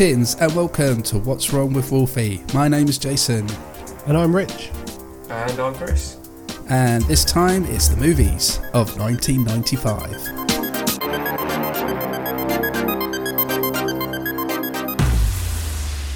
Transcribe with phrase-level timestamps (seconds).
[0.00, 2.42] Greetings and welcome to What's Wrong with Wolfie.
[2.54, 3.46] My name is Jason,
[4.06, 4.70] And I'm Rich.
[5.28, 6.16] And I'm Chris.
[6.70, 10.10] and this time it's the movies of 1995.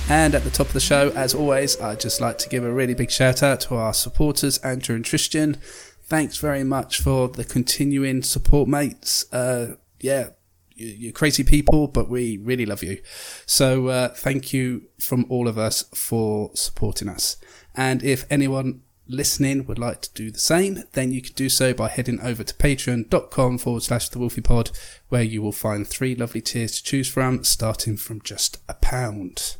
[0.08, 2.72] And at the top of the show, as always, I'd just like to give a
[2.72, 5.58] really big shout out to our supporters, Andrew and Tristan.
[6.02, 9.30] Thanks very much for the continuing support, mates.
[9.30, 10.33] Uh, yeah, you-
[10.74, 13.00] you're crazy people, but we really love you.
[13.46, 17.36] So uh, thank you from all of us for supporting us.
[17.74, 21.74] And if anyone listening would like to do the same, then you can do so
[21.74, 24.70] by heading over to patreon.com forward slash the Wolfie Pod,
[25.08, 29.56] where you will find three lovely tiers to choose from, starting from just a pound.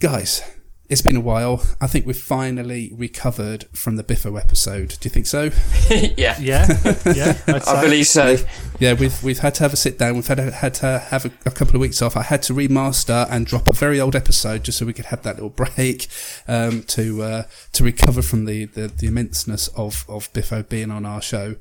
[0.00, 0.42] Guys,
[0.88, 1.62] it's been a while.
[1.82, 4.96] I think we've finally recovered from the Biffo episode.
[5.00, 5.50] Do you think so?
[5.90, 6.66] yeah, Yeah,
[7.14, 7.38] yeah.
[7.46, 7.80] I'd I say.
[7.82, 8.36] believe so.
[8.80, 10.14] Yeah, we've we've had to have a sit down.
[10.14, 12.16] We've had had to have a, a couple of weeks off.
[12.16, 15.22] I had to remaster and drop a very old episode just so we could have
[15.24, 16.06] that little break
[16.46, 17.42] um, to uh,
[17.74, 21.56] to recover from the, the, the immenseness of of Biffo being on our show.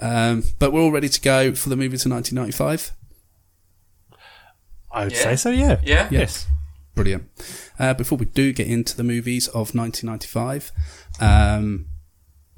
[0.00, 2.90] Um, but we're all ready to go for the movie to 1995.
[4.90, 5.18] I would Yeah.
[5.22, 5.50] say so.
[5.50, 5.80] Yeah.
[5.84, 6.08] Yeah.
[6.10, 6.46] Yes.
[6.94, 7.24] Brilliant.
[7.78, 10.72] Uh, before we do get into the movies of 1995,
[11.20, 11.86] um,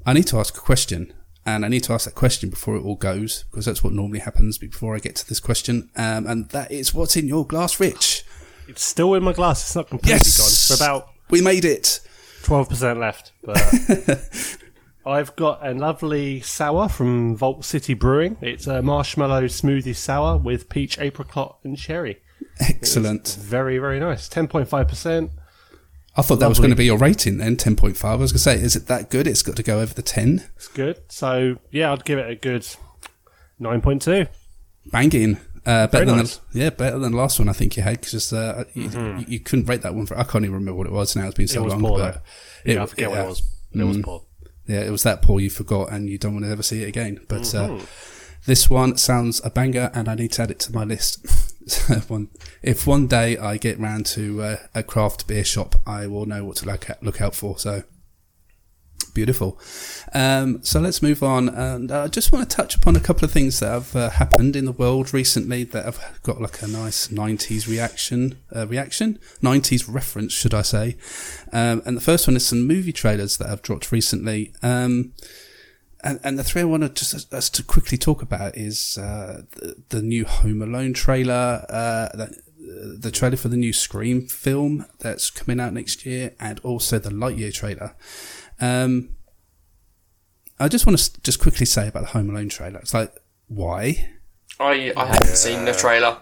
[0.05, 1.13] I need to ask a question.
[1.45, 4.19] And I need to ask that question before it all goes, because that's what normally
[4.19, 5.89] happens before I get to this question.
[5.95, 8.25] Um, and that is what's in your glass, Rich?
[8.67, 9.61] It's still in my glass.
[9.63, 10.67] It's not completely Yes!
[10.67, 10.77] gone.
[10.77, 12.01] We're about We made it.
[12.43, 13.57] twelve percent left, but
[15.05, 18.35] I've got a lovely sour from Vault City Brewing.
[18.41, 22.17] It's a marshmallow smoothie sour with peach, apricot, and cherry.
[22.59, 23.37] Excellent.
[23.39, 24.27] Very, very nice.
[24.27, 25.31] Ten point five percent.
[26.15, 28.03] I thought that was going to be your rating then, 10.5.
[28.03, 29.27] I was going to say, is it that good?
[29.27, 30.45] It's got to go over the 10.
[30.55, 30.99] It's good.
[31.09, 32.65] So yeah, I'd give it a good
[33.59, 34.25] nine point two.
[34.87, 35.35] Banging.
[35.63, 36.37] Uh, better Very than nice.
[36.53, 39.25] the, yeah, better than the last one I think you had because uh, you, you,
[39.27, 40.17] you couldn't rate that one for.
[40.17, 41.27] I can't even remember what it was now.
[41.27, 41.61] It's been so Mm-hmm.
[41.61, 41.91] it was long.
[41.91, 42.13] poor but
[42.65, 42.71] though.
[42.73, 43.41] Yeah, I forget what it was.
[43.73, 44.23] It was poor.
[44.65, 46.87] Yeah, it was that poor you forgot and you don't want to ever see it
[46.87, 47.19] again.
[47.27, 47.75] But Mm-hmm.
[47.81, 47.85] uh,
[48.45, 51.25] this one sounds a banger and I need to add it to my list.
[52.09, 52.29] One,
[52.67, 56.43] if one day I get round to uh, a craft beer shop, I will know
[56.43, 57.57] what to look, at, look out for.
[57.57, 57.83] So
[59.13, 59.57] beautiful.
[60.13, 61.47] Um, so let's move on.
[61.47, 64.57] And I just want to touch upon a couple of things that have uh, happened
[64.57, 69.85] in the world recently that have got like a nice 90s reaction, uh, reaction, 90s
[69.87, 70.97] reference, should I say.
[71.53, 74.51] Um, and the first one is some movie trailers that have dropped recently.
[74.61, 75.13] Um,
[76.03, 79.43] and, and the three I want to just us to quickly talk about is uh,
[79.51, 82.46] the, the new Home Alone trailer, uh, the,
[82.99, 87.09] the trailer for the new Scream film that's coming out next year, and also the
[87.09, 87.95] Lightyear trailer.
[88.59, 89.15] Um,
[90.59, 92.79] I just want to just quickly say about the Home Alone trailer.
[92.79, 93.13] It's like,
[93.47, 94.09] why?
[94.59, 96.17] I I haven't seen the trailer.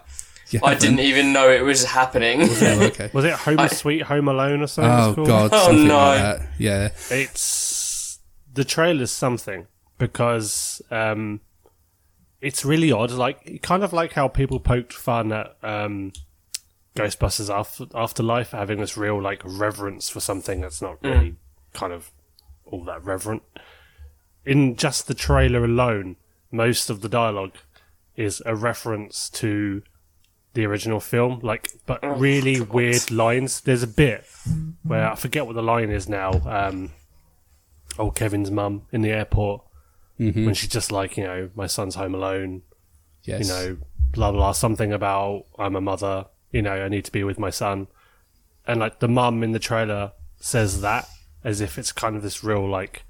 [0.50, 0.82] You I haven't?
[0.82, 2.42] didn't even know it was happening.
[2.42, 3.10] Oh, okay.
[3.14, 4.92] Was it Home I- Sweet Home Alone or something?
[4.92, 5.26] Oh it's called?
[5.28, 5.50] God!
[5.52, 5.96] Oh, something no.
[5.96, 6.48] like that.
[6.58, 6.88] Yeah.
[7.10, 8.20] It's
[8.52, 9.66] the trailer's something
[9.98, 11.40] because um,
[12.40, 13.10] it's really odd.
[13.10, 16.12] Like kind of like how people poked fun at um,
[16.96, 21.36] Ghostbusters After Afterlife having this real like reverence for something that's not really
[21.72, 22.10] kind of
[22.64, 23.42] all that reverent.
[24.44, 26.16] In just the trailer alone,
[26.50, 27.54] most of the dialogue
[28.16, 29.82] is a reference to
[30.54, 33.60] the original film, like but really weird lines.
[33.60, 34.24] There's a bit
[34.82, 36.30] where I forget what the line is now.
[36.46, 36.92] Um,
[37.98, 39.62] old Kevin's mum in the airport
[40.46, 42.62] when she's just like, you know, my son's home alone.
[43.22, 43.42] Yes.
[43.42, 43.76] You know,
[44.12, 44.52] blah blah.
[44.52, 46.26] Something about I'm a mother.
[46.56, 47.88] You know, I need to be with my son.
[48.66, 51.06] And like the mum in the trailer says that
[51.44, 53.04] as if it's kind of this real like,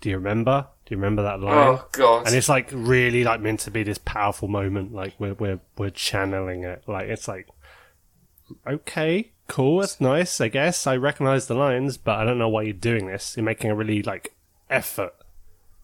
[0.00, 0.66] do you remember?
[0.84, 1.68] Do you remember that line?
[1.68, 2.26] oh god.
[2.26, 5.90] and it's like really like meant to be this powerful moment like we're we're we're
[5.90, 7.46] channeling it like it's like
[8.66, 12.62] okay cool that's nice i guess i recognize the lines but i don't know why
[12.62, 14.34] you're doing this you're making a really like
[14.68, 15.14] effort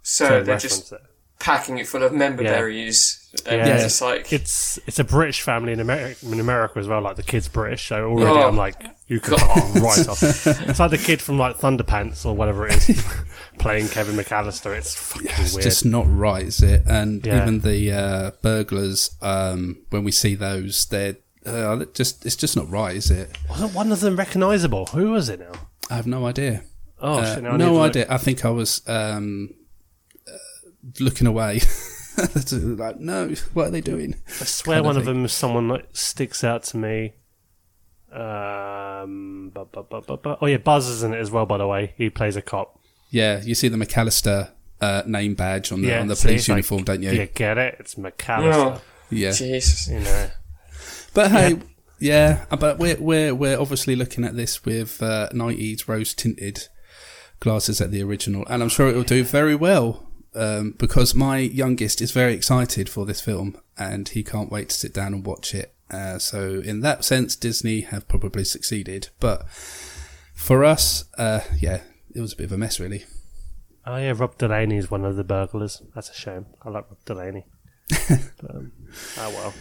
[0.02, 1.00] so they're just it
[1.38, 2.53] packing it full of member Yeah.
[2.53, 3.23] berries.
[3.44, 3.85] And Yeah.
[3.85, 7.23] it's like it's it's a british family in america in america as well like the
[7.23, 9.77] kid's british so already Oh, i'm like you can God.
[9.79, 13.05] right off it's like the kid from like thunderpants or whatever it is
[13.59, 15.41] playing kevin mcallister it's fucking weird.
[15.41, 16.83] It's weird just not right, is it?
[16.87, 17.43] And Yeah.
[17.43, 22.71] even the uh, burglars, um, when we see those, they're uh, just it's just not
[22.71, 23.37] right, is it?
[23.50, 25.53] wasn't one of them recognizable who was it now
[25.91, 26.62] I have no idea.
[27.03, 27.91] oh Uh, shit, now I need no look.
[27.91, 28.06] idea.
[28.09, 29.50] I think I was um,
[31.00, 31.61] looking away.
[32.53, 34.15] like, no, what are they doing?
[34.41, 35.15] I swear kind one of thing.
[35.15, 37.15] them is someone that sticks out to me.
[38.12, 41.44] Um, bu- bu- bu- bu- bu- oh yeah, Buzz is in it as well.
[41.47, 42.79] By the way, he plays a cop.
[43.11, 44.50] Yeah, you see the McAllister
[44.81, 47.11] uh, name badge on the yeah, on the see, police it's like- uniform, don't you?
[47.12, 47.77] You get it?
[47.79, 48.81] It's McAllister.
[49.11, 49.33] Yeah.
[49.33, 49.88] Jesus.
[49.88, 50.31] You know,
[51.15, 51.59] But hey,
[51.99, 56.69] Yeah, uh, but we're we're we're obviously looking at this with uh, 90s rose tinted
[57.41, 60.06] glasses at the original, and I'm sure it will do very well
[60.37, 64.75] um, because my youngest is very excited for this film, and he can't wait to
[64.77, 65.73] sit down and watch it.
[65.91, 69.49] Uh, so in that sense, Disney have probably succeeded, but
[70.35, 71.83] for us, uh, yeah,
[72.15, 73.05] it was a bit of a mess, really.
[73.87, 75.81] Oh yeah, Rob Delaney is one of the burglars.
[75.94, 76.47] That's a shame.
[76.62, 77.47] I like Rob Delaney.
[78.09, 78.73] but, um,
[79.19, 79.55] oh well.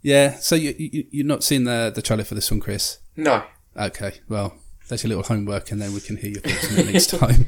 [0.00, 2.98] Yeah, so you, you you're not seen the the trailer for this one, Chris?
[3.16, 3.44] No.
[3.76, 4.56] Okay, well,
[4.88, 7.46] that's your little homework, and then we can hear your thoughts next time.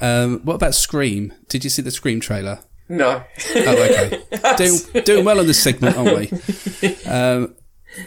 [0.00, 1.32] Um, what about Scream?
[1.48, 2.60] Did you see the Scream trailer?
[2.88, 3.22] No.
[3.54, 4.22] Oh, okay.
[4.56, 6.30] doing, doing well on this segment, aren't we?
[7.06, 7.54] Um,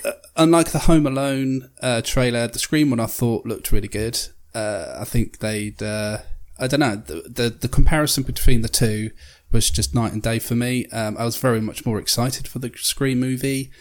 [0.05, 4.19] uh, unlike the Home Alone uh, trailer, the Scream one I thought looked really good.
[4.53, 6.19] Uh, I think they'd, uh,
[6.59, 9.11] I don't know, the, the, the comparison between the two
[9.51, 10.85] was just night and day for me.
[10.87, 13.71] Um, I was very much more excited for the Scream movie,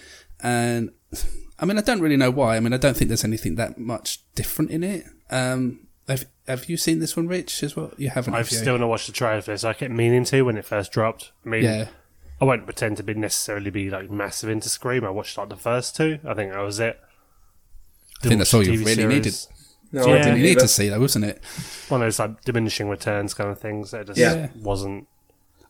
[0.42, 0.90] and
[1.58, 2.56] I mean, I don't really know why.
[2.56, 5.04] I mean, I don't think there's anything that much different in it.
[5.30, 7.62] Um, have Have you seen this one, Rich?
[7.62, 8.34] As well, you haven't.
[8.34, 8.58] I've have you?
[8.58, 9.64] still not watched the trailer for this.
[9.64, 11.32] I kept meaning to when it first dropped.
[11.44, 11.88] I mean, yeah.
[12.40, 15.04] I won't pretend to be necessarily be like massive into Scream.
[15.04, 16.18] I watched like the first two.
[16.26, 16.98] I think that was it.
[18.22, 19.14] I think that's all you TV really series.
[19.16, 19.34] needed.
[19.92, 20.14] No, Yeah.
[20.14, 21.42] I didn't need to see though, wasn't it?
[21.88, 23.90] one of those like diminishing returns kind of things.
[23.90, 24.48] That just Yeah.
[24.56, 25.06] wasn't.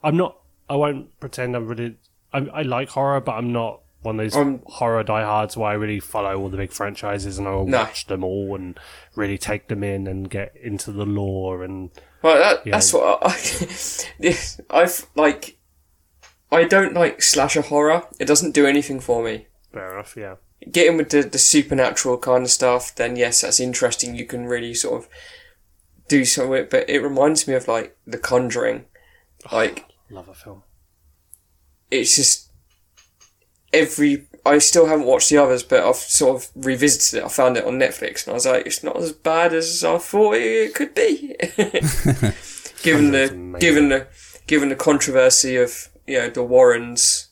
[0.03, 0.37] I'm not.
[0.69, 1.97] I won't pretend I'm really.
[2.33, 5.75] I, I like horror, but I'm not one of those Um, horror diehards where I
[5.75, 7.79] really follow all the big franchises and I'll No.
[7.81, 8.79] watch them all and
[9.15, 11.91] really take them in and get into the lore and
[12.23, 13.37] Well, that, that's what I,
[14.19, 15.57] this- I've like.
[16.53, 18.03] I don't like slasher horror.
[18.19, 19.47] It doesn't do anything for me.
[19.73, 20.17] fair enough.
[20.17, 20.37] Yeah,
[20.71, 24.17] Getting with the, the supernatural kind of stuff, then yes, that's interesting.
[24.17, 25.09] You can really sort of
[26.09, 28.87] do some it, but it reminds me of like The Conjuring.
[29.53, 30.65] Like love a film.
[31.91, 32.50] it's just
[33.73, 34.27] every.
[34.45, 37.25] I still haven't watched the others, but I've sort of revisited it.
[37.25, 39.99] I found it on Netflix, and I was like, it's not as bad as I
[39.99, 41.37] thought it could be.
[42.83, 43.59] given the amazing.
[43.61, 44.07] given the
[44.47, 47.29] given the controversy of you know the Warrens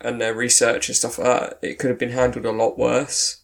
[0.00, 3.42] and their research and stuff like that, it could have been handled a lot worse.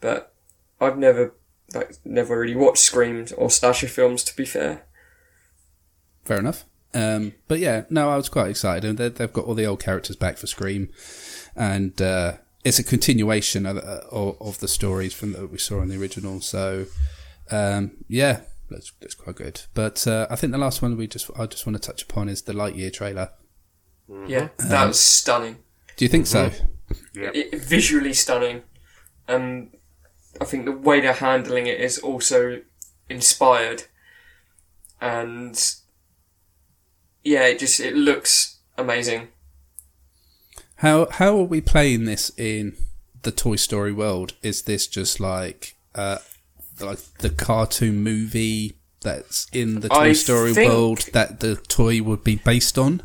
[0.00, 0.32] But
[0.80, 1.34] I've never
[1.74, 4.24] like never really watched Scream or slasher films.
[4.24, 4.84] To be fair,
[6.24, 6.64] Fair enough.
[6.94, 9.82] Um, but yeah, no, I was quite excited, and they- they've got all the old
[9.82, 10.90] characters back for Scream,
[11.56, 15.82] and uh, it's a continuation of, uh, of, of the stories from that we saw
[15.82, 16.40] in the original.
[16.40, 16.86] So
[17.50, 19.62] um, yeah, that's that's quite good.
[19.74, 22.28] But uh, I think the last one we just I just want to touch upon
[22.28, 23.30] is the Lightyear trailer.
[24.26, 25.56] yeah, that was stunning.
[25.96, 26.50] Do you think so?
[27.12, 28.62] Yeah, it, visually stunning,
[29.26, 29.76] and
[30.40, 32.60] I think the way they're handling it is also
[33.08, 33.84] inspired,
[35.00, 35.74] and
[37.24, 39.28] yeah, it just it looks amazing.
[40.76, 42.76] How how are we playing this in
[43.22, 44.34] the Toy Story world?
[44.42, 46.18] Is this just like uh,
[46.80, 52.02] like the cartoon movie that's in the Toy I Story think- world that the toy
[52.02, 53.02] would be based on?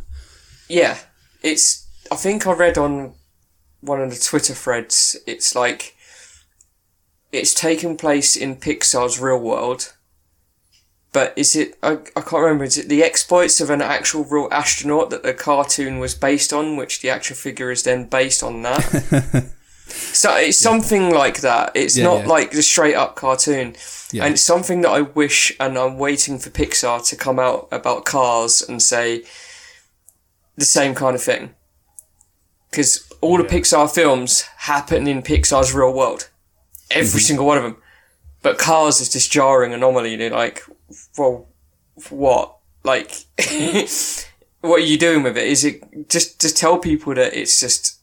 [0.68, 0.98] Yeah,
[1.42, 1.88] it's.
[2.12, 3.14] I think I read on
[3.82, 5.16] one of the Twitter threads.
[5.26, 5.96] It's like
[7.32, 9.94] it's taking place in Pixar's real world.
[11.12, 11.76] But is it?
[11.82, 12.64] I, I can't remember.
[12.64, 16.76] Is it the exploits of an actual real astronaut that the cartoon was based on,
[16.76, 18.82] which the action figure is then based on that?
[19.88, 21.72] so it's something like that.
[21.74, 22.28] It's Yeah, not yeah.
[22.28, 23.76] like the straight up cartoon.
[24.12, 24.26] Yeah.
[24.26, 28.06] And it's something that I wish, and I'm waiting for Pixar to come out about
[28.06, 29.24] Cars and say
[30.58, 31.56] the same kind of thing.
[32.70, 36.30] Because all the Pixar films happen in Pixar's real world.
[36.92, 37.18] Every mm-hmm.
[37.18, 37.78] single one of them.
[38.44, 40.16] But Cars is this jarring anomaly.
[40.16, 40.64] They're like,
[41.20, 41.48] well,
[42.10, 42.58] what?
[42.84, 43.12] Like,
[44.62, 45.48] what are you doing with it?
[45.48, 48.00] Is it just, just tell people that it's just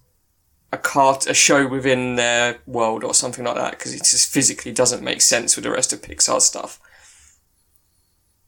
[0.73, 3.73] a cart, a show within their world or something like that?
[3.73, 6.79] Because it just physically doesn't make sense with the rest of Pixar stuff.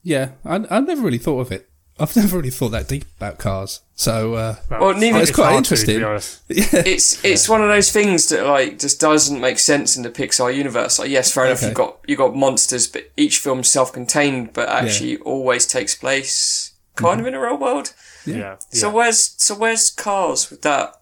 [0.03, 1.68] Yeah, I I never really thought of it.
[2.01, 3.81] I've never really thought that deep about cars.
[3.95, 5.95] So uh, Well, neither- It's quite hard to, interesting.
[5.95, 6.41] To be honest.
[6.49, 10.55] it's it's one of those things that like just doesn't make sense in the Pixar
[10.55, 10.99] universe.
[10.99, 11.67] Like yes, fair enough, Okay.
[11.69, 17.21] you've got you got monsters, but each film's self-contained, but actually always takes place kind
[17.21, 17.93] of in a real world.
[18.27, 18.57] Yeah, yeah.
[18.71, 20.95] So where's so where's Cars with that?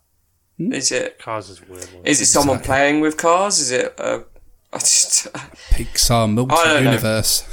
[0.58, 1.84] Is it Cars is weird.
[1.92, 2.06] One.
[2.06, 3.58] is it someone playing with cars?
[3.58, 4.20] Is it uh,
[4.72, 5.26] I just
[5.70, 7.44] Pixar I multi-universe.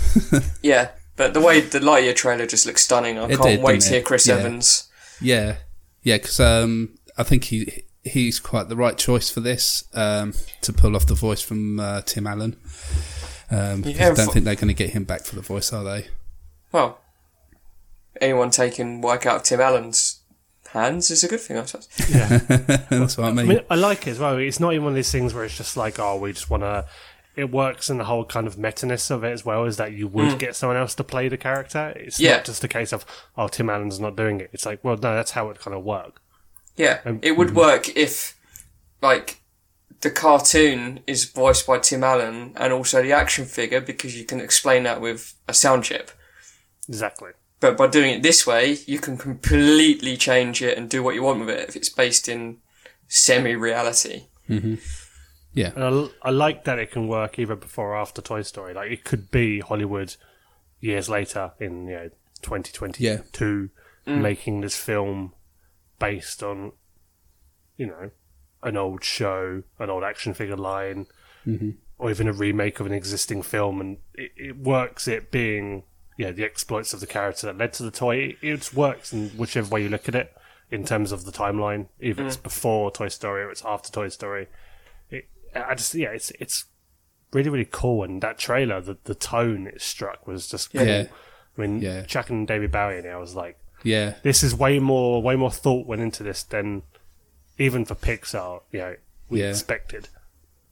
[0.63, 0.89] yeah.
[1.23, 3.17] But the way the Lightyear trailer just looks stunning.
[3.17, 4.01] I It can't did, wait didn't to hear?
[4.01, 4.35] Chris Yeah.
[4.35, 4.89] Evans.
[5.21, 5.55] yeah,
[6.01, 10.73] yeah, because um, I think he he's quite the right choice for this um, to
[10.73, 12.57] pull off the voice from uh, Tim Allen.
[13.49, 15.41] Um, 'cause Yeah, I don't fu- think they're going to get him back for the
[15.41, 16.07] voice, are they?
[16.73, 16.99] Well,
[18.19, 20.19] anyone taking work out of Tim Allen's
[20.71, 21.87] hands is a good thing, I suppose.
[22.09, 22.37] Yeah.
[22.89, 23.39] That's what I mean.
[23.45, 24.37] I mean, I like it as well.
[24.37, 26.63] It's not even one of these things where it's just like, oh, we just want
[26.63, 26.85] to.
[27.35, 30.07] It works in the whole kind of meta-ness of it as well, is that you
[30.07, 30.37] would hmm.
[30.37, 31.93] get someone else to play the character.
[31.95, 32.35] It's Yeah.
[32.35, 33.05] not just a case of,
[33.37, 34.49] oh, Tim Allen's not doing it.
[34.53, 36.21] It's like, well, no, that's how it kind of work.
[36.75, 37.57] Yeah, Um, it would hmm.
[37.57, 38.37] work if,
[39.01, 39.39] like,
[40.01, 44.39] the cartoon is voiced by Tim Allen and also the action figure because you can
[44.41, 46.11] explain that with a sound chip.
[46.87, 47.31] Exactly.
[47.61, 51.23] But by doing it this way, you can completely change it and do what you
[51.23, 52.57] want with it if it's based in
[53.07, 54.23] semi-reality.
[54.49, 54.75] Mm-hmm.
[55.53, 58.41] Yeah, And I, l- I like that it can work either before or after Toy
[58.41, 58.73] Story.
[58.73, 60.15] Like, it could be Hollywood
[60.79, 62.09] years later in, you know,
[62.41, 63.69] 2022
[64.07, 64.21] mm.
[64.21, 65.33] making this film
[65.99, 66.73] based on,
[67.77, 68.09] you know,
[68.63, 71.05] an old show, an old action figure line,
[71.45, 71.71] mm-hmm.
[71.99, 73.79] or even a remake of an existing film.
[73.79, 75.83] And it, it works it being,
[76.17, 78.17] yeah, the exploits of the character that led to the toy.
[78.17, 80.33] It, it works in whichever way you look at it
[80.71, 81.89] in terms of the timeline.
[82.01, 82.43] Either it's mm.
[82.43, 84.47] before Toy Story or it's after Toy Story.
[85.55, 86.65] It, I just, yeah, it's, it's
[87.31, 88.03] really, really cool.
[88.03, 90.85] And that trailer, the, the tone it struck was just cool.
[90.85, 91.05] Yeah.
[91.57, 92.03] I mean, Yeah.
[92.03, 95.35] Chuck and David Bowie in it, I was like, yeah, this is way more way
[95.35, 96.83] more thought went into this than
[97.59, 98.95] even for Pixar, you know,
[99.29, 99.49] we Yeah.
[99.49, 100.07] expected.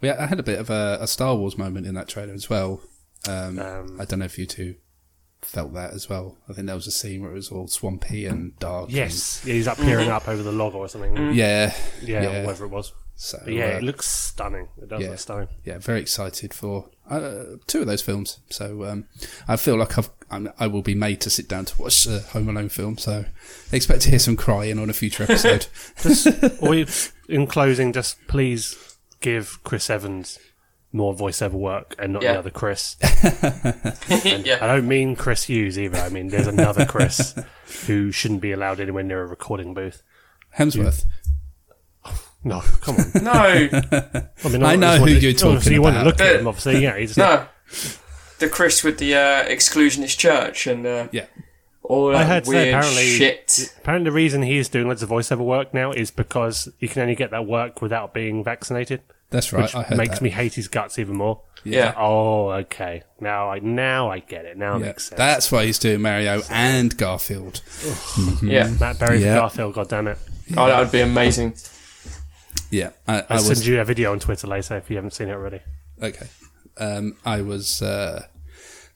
[0.01, 0.15] yeah.
[0.17, 2.81] I had a bit of a, a Star Wars moment in that trailer as well.
[3.27, 4.75] Um, Um, I don't know if you two
[5.41, 6.37] felt that as well.
[6.49, 8.85] I think there was a scene where it was all swampy and dark.
[8.89, 11.15] and- Yes, yeah, he's up peering up over the log or something.
[11.33, 12.27] yeah, Yeah, yeah.
[12.41, 12.93] or whatever it was.
[13.21, 14.69] So But yeah, uh, it looks stunning.
[14.81, 15.09] It does yeah.
[15.09, 15.47] look stunning.
[15.63, 18.39] yeah, very excited for uh, two of those films.
[18.49, 19.05] So um,
[19.47, 22.21] I feel like I've, I'm, I will be made to sit down to watch a
[22.31, 22.97] Home Alone film.
[22.97, 23.25] So
[23.71, 25.67] expect to hear some crying on a future episode.
[26.67, 26.87] we,
[27.29, 30.39] in closing, just please give Chris Evans
[30.91, 32.33] more voiceover work and not Yeah.
[32.33, 32.95] the other Chris.
[34.09, 34.57] yeah.
[34.61, 35.99] I don't mean Chris Hughes either.
[35.99, 37.35] I mean there's another Chris
[37.85, 40.01] who shouldn't be allowed anywhere near a recording booth.
[40.57, 41.05] Hemsworth.
[42.43, 43.11] No, come on.
[43.23, 46.19] No, I mean, I know just who wanted- you're talking obviously you want to look
[46.21, 46.81] at him, obviously.
[46.81, 47.45] Yeah, he's no.
[48.39, 51.25] The Chris with the uh, exclusionist church and uh, Yeah,
[51.83, 53.73] all I heard say weird apparently shit.
[53.77, 57.03] apparently the reason he is doing loads of voiceover work now is because you can
[57.03, 59.61] only get that work without being vaccinated, that's right.
[59.63, 60.21] which I heard makes that.
[60.23, 61.41] me hate his guts even more.
[61.63, 61.93] Yeah.
[61.95, 63.03] Oh, okay.
[63.19, 64.57] Now I now I get it.
[64.57, 65.17] Now it Yeah, makes sense.
[65.19, 67.61] that's why he's doing Mario and Garfield.
[68.41, 68.71] Yeah.
[68.79, 69.35] Matt Berry Yeah.
[69.35, 69.73] for Garfield.
[69.75, 70.17] God damn it!
[70.57, 71.53] Oh, that would be amazing.
[72.71, 75.11] Yeah, I, I I'll was send you a video on Twitter later if you haven't
[75.11, 75.59] seen it already.
[76.01, 76.27] okay.
[76.77, 78.25] Um, I was uh,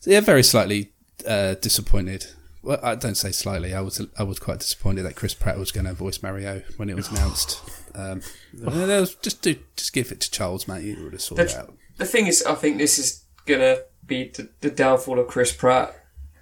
[0.05, 0.91] yeah very slightly
[1.27, 2.25] uh, disappointed.
[2.63, 3.73] Well, I don't say slightly.
[3.75, 6.89] I was I was quite disappointed that Chris Pratt was going to voice Mario when
[6.89, 7.61] it was announced.
[7.93, 8.21] Um,
[8.63, 10.83] was- just do just give it to Charles, mate.
[10.83, 11.73] You would have sorted it The, out.
[11.97, 15.93] the thing is, I think this is gonna be the, the downfall of Chris Pratt.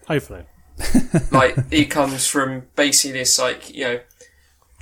[0.08, 0.44] Hopefully,
[1.32, 4.00] Like he comes from basically this like you know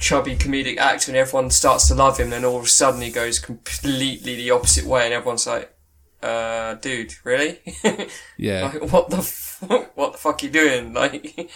[0.02, 2.30] chubby comedic actor, and everyone starts to love him.
[2.32, 5.74] Then all of a sudden he goes completely the opposite way, and everyone's like,
[6.22, 7.60] "Uh, dude, really?
[8.38, 9.64] Yeah, like, what the f-
[9.96, 11.50] what the fuck are you doing?" Like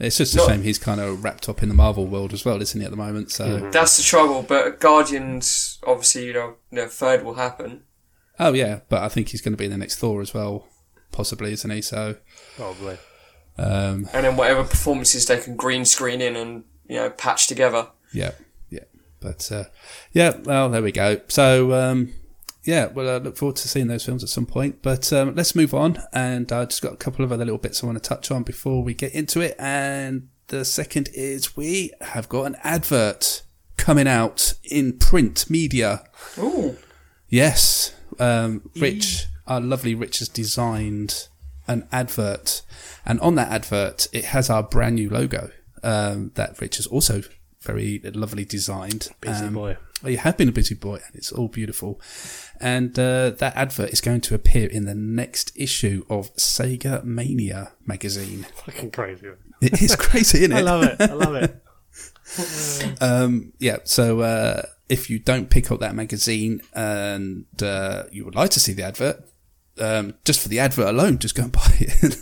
[0.00, 2.44] it's just a Not- shame he's kind of wrapped up in the Marvel world as
[2.44, 2.84] well, isn't he?
[2.84, 4.42] At the moment, so that's the trouble.
[4.42, 7.82] But Guardians, obviously, you know, you know, third will happen.
[8.38, 10.68] oh yeah, but I think he's going to be in the next Thor as well,
[11.10, 11.82] possibly, isn't he?
[11.82, 12.14] So
[12.56, 12.98] probably.
[13.58, 17.88] um, and then whatever performances they can green screen in and you know patch together.
[18.12, 18.32] Yeah,
[18.70, 18.84] yeah.
[19.20, 19.64] But uh,
[20.12, 21.20] yeah, well, there we go.
[21.28, 22.12] So um,
[22.64, 24.82] yeah, well, I look forward to seeing those films at some point.
[24.82, 27.82] But um, let's move on, and I just got a couple of other little bits
[27.82, 29.54] I want to touch on before we get into it.
[29.58, 33.42] And the second is we have got an advert
[33.76, 36.04] coming out in print media.
[36.36, 36.76] Oh,
[37.28, 41.28] Yes, um, Rich, our lovely Rich has designed
[41.66, 42.62] an advert,
[43.04, 45.50] and on that advert, it has our brand new logo
[45.82, 47.22] um, that Rich is also
[47.62, 49.08] very lovely designed.
[49.20, 49.76] Busy Um, boy.
[50.02, 52.00] well, you have been a busy boy, and it's all beautiful.
[52.60, 57.72] And uh, that advert is going to appear in the next issue of Sega Mania
[57.84, 58.46] magazine.
[58.64, 59.28] Fucking crazy.
[59.60, 60.56] It is crazy, isn't it?
[60.58, 61.00] I love it.
[61.00, 61.64] I love it.
[63.00, 68.34] Um, yeah, so uh, if you don't pick up that magazine and uh, you would
[68.34, 69.24] like to see the advert,
[69.80, 72.16] um, just for the advert alone, just go and buy it.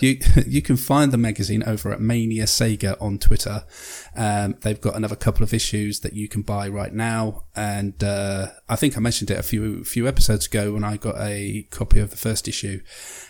[0.00, 3.64] You you can find the magazine over at Mania Sega on Twitter.
[4.16, 8.48] Um, they've got another couple of issues that you can buy right now, and uh,
[8.68, 12.00] I think I mentioned it a few few episodes ago when I got a copy
[12.00, 12.82] of the first issue,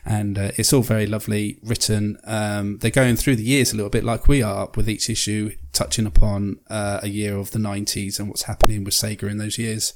[0.05, 2.19] and uh, it's all very lovely written.
[2.25, 5.57] Um, they're going through the years a little bit like we are with each issue,
[5.73, 9.59] touching upon uh, a year of the '90s and what's happening with Sega in those
[9.59, 9.95] years.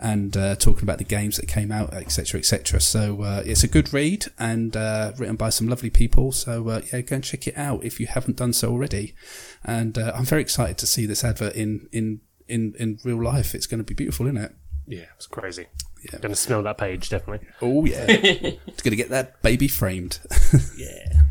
[0.00, 2.80] And uh, talking about the games that came out, etc., etc.
[2.80, 6.32] So uh, it's a good read and uh, written by some lovely people.
[6.32, 9.14] So uh, yeah, go and check it out if you haven't done so already.
[9.64, 13.54] And uh, I'm very excited to see this advert in in in in real life.
[13.54, 14.54] It's going to be beautiful, isn't it?
[14.86, 15.66] Yeah, it's crazy.
[16.04, 16.18] Yeah.
[16.20, 17.46] Going to smell that page definitely.
[17.60, 20.20] Oh yeah, it's going to get that baby framed.
[20.78, 21.24] Yeah.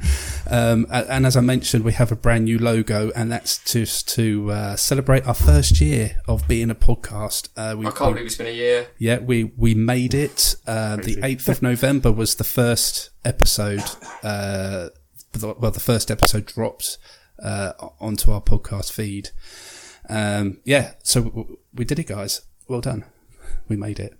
[0.49, 4.51] Um, and as I mentioned, we have a brand new logo, and that's just to
[4.51, 7.49] uh, celebrate our first year of being a podcast.
[7.57, 8.87] Uh, we, I can't believe it's been a year.
[8.97, 10.55] yeah, we we made it.
[10.65, 13.83] Uh, the eighth of November was the first episode.
[14.23, 14.89] Uh,
[15.33, 16.97] the- well, the first episode dropped
[17.43, 19.29] uh, onto our podcast feed.
[20.09, 22.41] Um, yeah, so w- we did it, guys.
[22.69, 23.03] Well done.
[23.67, 24.17] We made it.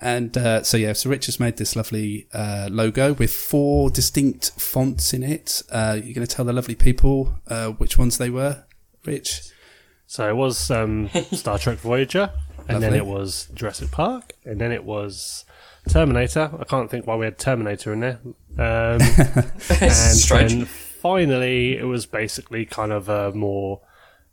[0.00, 4.50] And uh, so, yeah, so Rich has made this lovely uh, logo with four distinct
[4.58, 5.62] fonts in it.
[5.70, 8.64] Uh, you're going to tell the lovely people uh, which ones they were,
[9.04, 9.42] Rich?
[10.06, 12.32] So it was um, Star Trek Voyager,
[12.66, 15.44] and then it was Jurassic Park, and then it was
[15.88, 16.50] Terminator.
[16.58, 18.20] I can't think why we had Terminator in there.
[18.58, 19.00] Um,
[19.80, 20.52] and strange.
[20.52, 23.80] then finally, it was basically kind of a more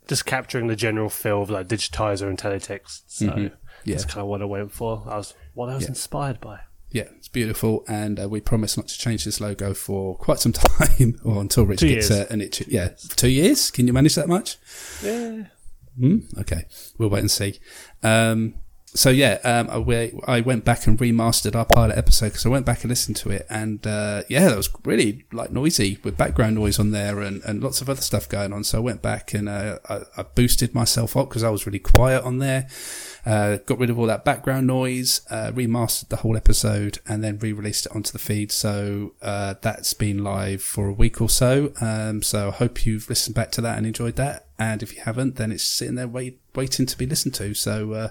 [0.08, 3.04] just capturing the general feel of like digitizer and teletext.
[3.08, 3.56] So Mm-hmm.
[3.86, 3.96] Yeah.
[3.96, 5.04] that's kind of what I went for.
[5.08, 5.90] I was what I was Yeah.
[5.90, 6.60] inspired by.
[6.92, 10.54] Yeah, it's beautiful, and uh, we promise not to change this logo for quite some
[10.54, 12.22] time, or until Rich Two gets years.
[12.22, 12.62] uh, an itch.
[12.68, 13.70] Yeah, two years.
[13.72, 14.58] Can you manage that much?
[15.04, 15.46] Yeah.
[16.00, 16.20] Hmm?
[16.40, 16.66] Okay,
[16.98, 17.60] we'll wait and see.
[18.04, 22.46] Um, so yeah, um, I, we- I went back and remastered our pilot episode because
[22.46, 26.00] I went back and listened to it, and uh, yeah, that was really like noisy
[26.04, 28.64] with background noise on there and, and lots of other stuff going on.
[28.64, 31.80] So I went back and uh, I, I boosted myself up because I was really
[31.80, 32.68] quiet on there.
[33.26, 37.40] Uh, got rid of all that background noise, uh, remastered the whole episode, and then
[37.40, 38.52] re-released it onto the feed.
[38.52, 41.74] So uh, that's been live for a week or so.
[41.82, 44.48] Um, so I hope you've listened back to that and enjoyed that.
[44.60, 47.54] And if you haven't, then it's sitting there wait, waiting to be listened to.
[47.54, 48.10] So uh,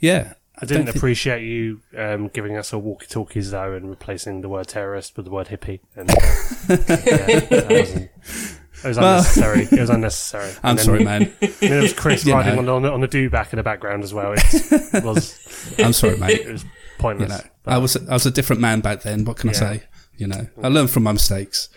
[0.00, 4.68] yeah, I didn't appreciate you um, giving us all walkie-talkies though, and replacing the word
[4.68, 5.80] terrorist with the word hippie.
[5.96, 6.10] And,
[6.70, 8.58] uh, yeah.
[8.84, 9.62] It was unnecessary.
[9.70, 10.52] it was unnecessary.
[10.62, 11.32] I'm sorry, man.
[11.60, 12.76] There was Chris You riding know.
[12.76, 14.32] on, the, on the do back in the background as well.
[14.36, 16.40] It was I'm sorry, mate.
[16.40, 17.28] it was You pointless.
[17.30, 19.24] know, I was I was a different man back then.
[19.24, 19.82] What can I say?
[20.16, 21.68] You know, I learned from my mistakes.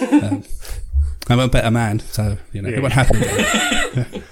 [0.00, 0.42] Um,
[1.28, 2.76] I'm a better man, so you know Yeah.
[2.76, 4.22] it won't happen.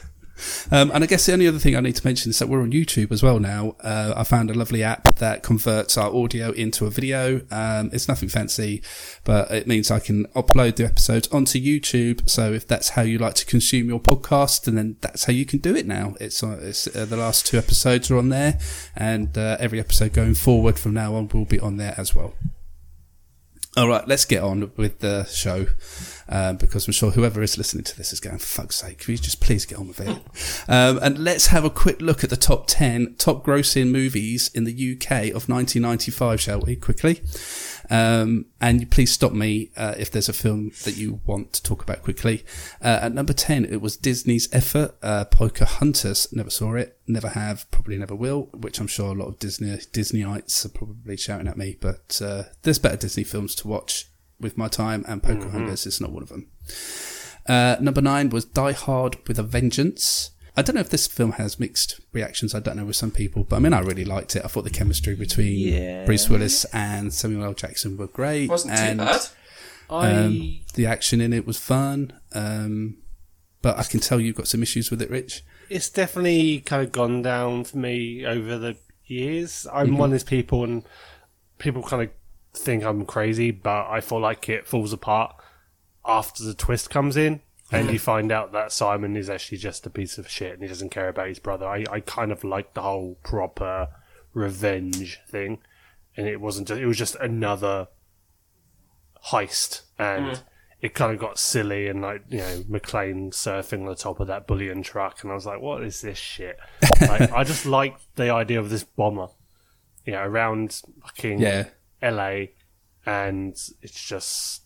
[0.71, 2.63] Um, and I guess the only other thing I need to mention is that we're
[2.63, 3.77] on YouTube as well now.
[3.81, 7.43] Uh, I found a lovely app that converts our audio into a video.
[7.51, 8.83] Um, it's nothing fancy,
[9.25, 12.29] but it means I can upload the episodes onto YouTube.
[12.29, 15.47] So if that's how you like to consume your podcast, and then that's how you
[15.47, 16.15] can do it now.
[16.21, 18.59] It's, uh, it's uh, the last two episodes are on there,
[18.97, 22.35] and uh, every episode going forward from now on will be on there as well.
[23.77, 25.67] All right, let's get on with the show
[26.29, 29.13] um, because I'm sure whoever is listening to this is going, for fuck's sake, can
[29.13, 30.19] you just please get on with it?
[30.69, 34.65] um, and let's have a quick look at the top 10 top grossing movies in
[34.65, 37.21] the UK of 1995, shall we, quickly?
[37.91, 41.83] Um, and please stop me uh, if there's a film that you want to talk
[41.83, 42.45] about quickly.
[42.83, 46.33] Uh, at number 10, it was Disney's effort, uh, Pocahontas.
[46.33, 49.69] Never saw it, never have, probably never will, which I'm sure a lot of Disney
[49.69, 51.77] Disneyites are probably shouting at me.
[51.79, 54.09] But uh, there's better Disney films to watch
[54.41, 56.49] with my time, and Pocahontas is not one of them.
[57.49, 60.31] Uh, number nine was Die Hard with a Vengeance.
[60.57, 62.55] I don't know if this film has mixed reactions.
[62.55, 64.45] I don't know with some people, but I mean, I really liked it.
[64.45, 66.05] I thought the chemistry between Yeah.
[66.05, 67.55] Bruce Willis and Samuel L.
[67.55, 68.49] Jackson were great.
[68.49, 69.21] Wasn't too and bad.
[69.91, 72.13] I um, the action in it was fun.
[72.33, 72.99] Um,
[73.63, 75.43] but I can tell you've got some issues with it, Rich.
[75.69, 79.67] it's definitely kind of gone down for me over the years.
[79.73, 79.97] I'm Mm-hmm.
[79.97, 80.85] one of these people, and
[81.59, 82.11] people kind of
[82.57, 85.35] think I'm crazy, but I feel like it falls apart
[86.07, 87.41] after the twist comes in,
[87.73, 90.69] and you find out that Simon is actually just a piece of shit and he
[90.69, 91.67] doesn't care about his brother.
[91.67, 93.89] I, I kind of like the whole proper
[94.33, 95.59] revenge thing,
[96.17, 96.69] and it wasn't.
[96.69, 97.89] Just, it was just another
[99.29, 100.43] heist, and mm.
[100.81, 104.27] it kind of got silly and like you know McClane surfing on the top of
[104.29, 106.59] that bullion truck, and I was like, what is this shit?
[107.01, 109.29] like, I just like the idea of this bomber,
[110.05, 111.69] you know, around fucking Yeah.
[112.05, 112.47] LA,
[113.07, 114.65] and it's just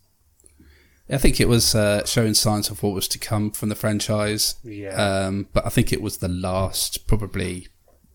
[1.11, 4.57] I think it was uh, showing signs of what was to come from the franchise.
[4.63, 4.91] Yeah.
[4.91, 7.69] Um, but I think it was the last, probably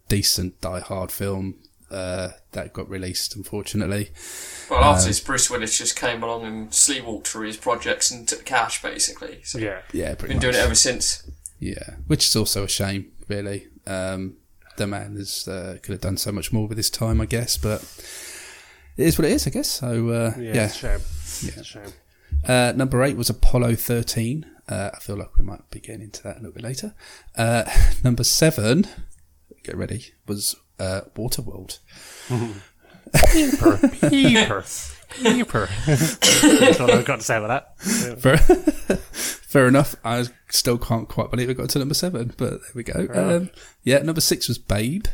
[0.08, 1.56] decent Die Hard film
[1.90, 4.12] uh, that got released, unfortunately.
[4.70, 8.28] Well, uh, after this, Bruce Willis just came along and sleepwalked through his projects and
[8.28, 9.42] took cash, basically.
[9.44, 9.82] So yeah.
[9.92, 11.28] Yeah, pretty been doing it ever since.
[11.60, 13.68] Yeah, which is also a shame, really.
[13.88, 14.36] Um,
[14.78, 17.58] the man is uh, could have done so much more with his time, I guess,
[17.58, 17.82] but
[18.98, 19.70] it is what it is, I guess.
[19.70, 21.00] So uh, Yeah, yeah, It's a shame.
[21.50, 21.94] It's a shame.
[22.48, 24.46] Uh, number eight was Apollo 13.
[24.68, 26.94] Uh, I feel like we might be getting into that a little bit later.
[27.38, 27.64] Uh,
[28.04, 28.88] number seven,
[29.64, 31.80] get ready, was uh, Waterworld.
[32.30, 33.78] Peeper,
[34.10, 34.64] peeper,
[35.22, 35.70] peeper.
[35.86, 38.20] That's all I've got to say about that.
[38.20, 38.38] Fair,
[39.12, 39.96] fair enough.
[40.04, 43.08] I still can't quite believe it got to number seven, but there we go.
[43.14, 43.50] Um,
[43.84, 45.06] yeah, number six was Babe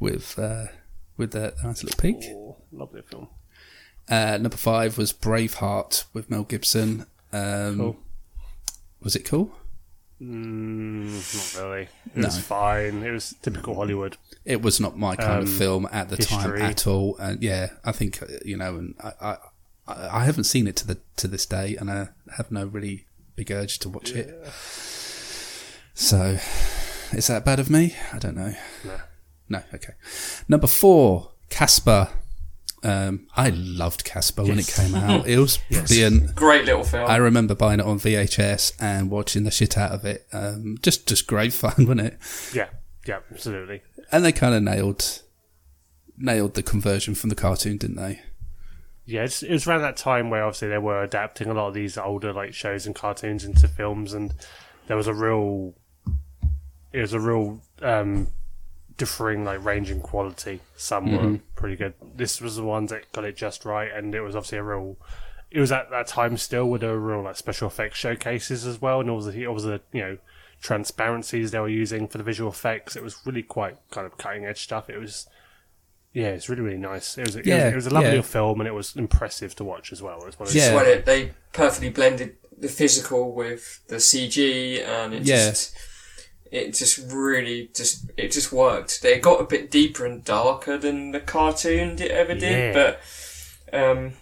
[0.00, 0.66] with uh,
[1.16, 2.24] with the nice little pig.
[2.76, 3.28] Lovely film.
[4.08, 7.06] Uh, number five was Braveheart with Mel Gibson.
[7.32, 7.96] Um, Cool.
[9.02, 9.52] Was it cool?
[10.20, 11.10] Mm,
[11.58, 11.82] not really.
[11.82, 12.26] It No.
[12.26, 13.02] was fine.
[13.02, 14.16] It was typical Hollywood.
[14.44, 17.16] It was not my kind of Um, film at the time at all.
[17.18, 19.36] And yeah, I think uh, you know, and I, I,
[20.20, 23.50] I haven't seen it to the to this day, and I have no really big
[23.50, 24.28] urge to watch it.
[25.94, 26.38] So,
[27.12, 27.94] is that bad of me?
[28.12, 28.54] I don't know.
[28.84, 29.00] No.
[29.48, 29.92] No, okay.
[30.48, 32.08] Number four, Casper.
[32.86, 35.26] Um, I loved Casper when it came out.
[35.26, 36.36] It was brilliant.
[36.36, 37.10] Great little film.
[37.10, 40.24] I remember buying it on VHS and watching the shit out of it.
[40.32, 42.18] Um, just, just great fun, wasn't it?
[42.54, 42.68] Yeah,
[43.04, 43.82] yeah, absolutely.
[44.12, 45.22] And they kind of nailed,
[46.16, 48.20] nailed the conversion from the cartoon, didn't they?
[49.04, 51.74] Yeah, it's, it was around that time where obviously they were adapting a lot of
[51.74, 54.32] these older like shows and cartoons into films, and
[54.86, 55.74] there was a real,
[56.92, 58.28] it was a real um,
[58.96, 60.60] differing like range in quality.
[60.76, 61.36] Some were mm-hmm.
[61.54, 61.94] pretty good.
[62.16, 64.96] This was the ones that got it just right, and it was obviously a real.
[65.50, 69.00] It was at that time still with a real like special effects showcases as well,
[69.00, 70.18] and all the all the you know
[70.60, 72.96] transparencies they were using for the visual effects.
[72.96, 74.88] It was really quite kind of cutting edge stuff.
[74.90, 75.28] It was.
[76.12, 77.18] Yeah, it's really really nice.
[77.18, 78.22] It was, it Yeah, was, it was a lovely yeah.
[78.22, 80.24] film, and it was impressive to watch as well.
[80.26, 80.74] As well as Yeah.
[80.74, 85.50] When it, they perfectly blended the physical with the CG, and it Yeah.
[85.50, 85.76] just
[86.52, 89.02] it just really just it just worked.
[89.02, 92.94] They got a bit deeper and darker than the cartoon did, ever did, Yeah.
[93.70, 94.12] but um,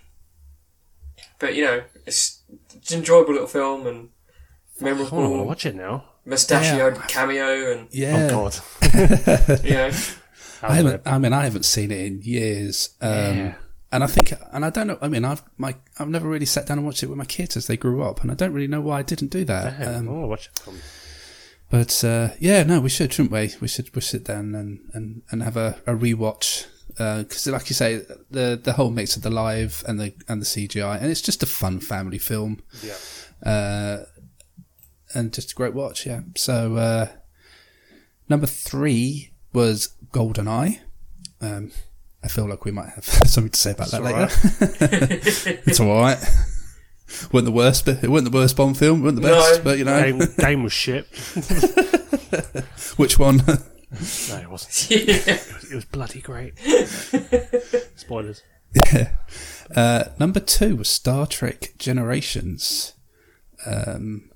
[1.38, 2.42] but you know it's,
[2.74, 4.08] it's an enjoyable little film and
[4.80, 6.04] I want to memorable watch it now.
[6.24, 8.28] mustachioed cameo and Yeah.
[8.30, 8.58] Oh God,
[9.64, 9.90] you know
[10.62, 11.02] I haven't.
[11.06, 12.90] I mean, I haven't seen it in years.
[13.00, 13.54] Um, Yeah.
[13.92, 14.98] And I think, and I don't know.
[15.00, 17.56] I mean, I've my I've never really sat down and watched it with my kids
[17.56, 19.78] as they grew up, and I don't really know why I didn't do that.
[19.80, 20.74] I Um, want to watch it.
[21.70, 23.52] But uh, yeah, no, we should, shouldn't we?
[23.60, 27.74] We should we sit down and and, and have a, a rewatch because, like you
[27.74, 31.22] say, the the whole mix of the live and the and the CGI, and it's
[31.22, 32.62] just a fun family film.
[32.82, 34.04] yeah, uh,
[35.14, 36.06] and just a great watch.
[36.06, 36.20] Yeah.
[36.36, 37.08] So uh,
[38.28, 40.80] number three was Goldeneye.
[41.40, 41.72] Um,
[42.22, 44.28] I feel like we might have something to say about that later.
[45.66, 46.18] it's all right.
[47.32, 49.02] wasn't the worst, but it wasn't the worst Bond film.
[49.02, 49.64] wasn't the best, No.
[49.64, 51.06] but you know game, game was shit.
[52.96, 53.38] which one?
[53.46, 53.56] No,
[54.38, 54.90] it wasn't.
[54.90, 55.14] yeah.
[55.14, 56.54] It was, it was bloody great.
[57.96, 58.42] Spoilers.
[58.92, 59.10] yeah.
[59.74, 62.94] Uh, number two was Star Trek Generations.
[63.66, 64.30] Um,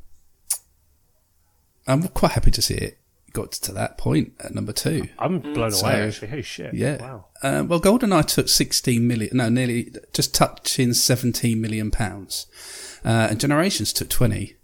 [1.87, 2.99] I'm quite happy to see it
[3.41, 5.09] got to that point at number two.
[5.19, 6.09] I'm blown So- away.
[6.09, 6.75] Actually, oh shit!
[6.75, 6.97] Yeah.
[7.01, 7.25] Wow.
[7.43, 12.47] Uh, well, GoldenEye took 16 million, no, nearly just touching 17 million pounds.
[13.05, 14.57] Uh, and Generations took 20.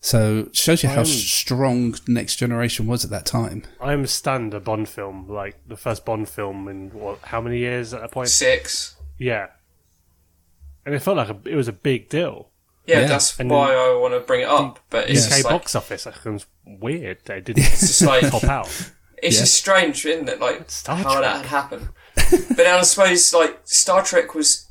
[0.00, 3.62] So shows you how I'm- strong Next Generation was at that time.
[3.80, 4.52] I understand.
[4.54, 7.18] A Bond film, like the first Bond film in what?
[7.22, 8.28] How many years at that point?
[8.28, 8.96] six.
[9.18, 9.48] Yeah.
[10.84, 12.48] And it felt like a, it was a big deal.
[12.86, 13.06] Yeah, Yeah.
[13.06, 14.80] that's And why I want to bring it up.
[14.90, 16.04] But it's UK just like, box office.
[16.04, 17.18] That was weird.
[17.24, 18.66] They didn't it's just like top out.
[19.22, 19.42] It's Yeah.
[19.42, 20.40] just strange, isn't it?
[20.40, 21.36] Like Star how that Trek.
[21.36, 21.88] had happened.
[22.14, 24.68] but then I suppose like Star Trek was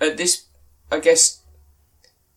[0.00, 0.46] at this.
[0.92, 1.42] I guess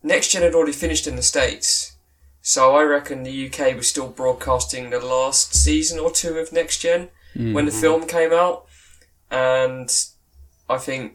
[0.04, 1.96] Next Gen had already finished in the states,
[2.42, 6.80] so I reckon the UK was still broadcasting the last season or two of Next
[6.80, 7.54] Gen mm.
[7.54, 7.82] when the mm-hmm.
[7.82, 8.66] film came out,
[9.32, 9.89] and
[10.70, 11.13] I think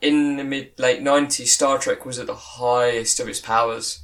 [0.00, 4.00] in the mid late nineties, Star Trek was at the highest of its powers.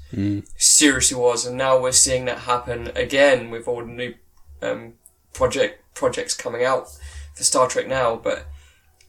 [0.57, 4.15] Seriously was, and now we're seeing that happen again with all the new
[4.63, 4.95] um,
[5.33, 6.89] project projects coming out
[7.35, 8.17] for Star Trek now.
[8.17, 8.47] But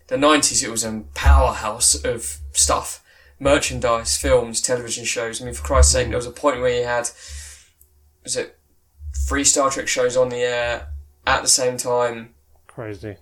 [0.07, 3.03] the nineties, it was a powerhouse of stuff,
[3.39, 5.41] merchandise, films, television shows.
[5.41, 7.09] I mean, for Christ's sake, there was a point where you had
[8.23, 8.57] was it
[9.27, 10.87] three Star Trek shows on the air
[11.25, 12.33] at the same time.
[12.67, 13.17] Crazy.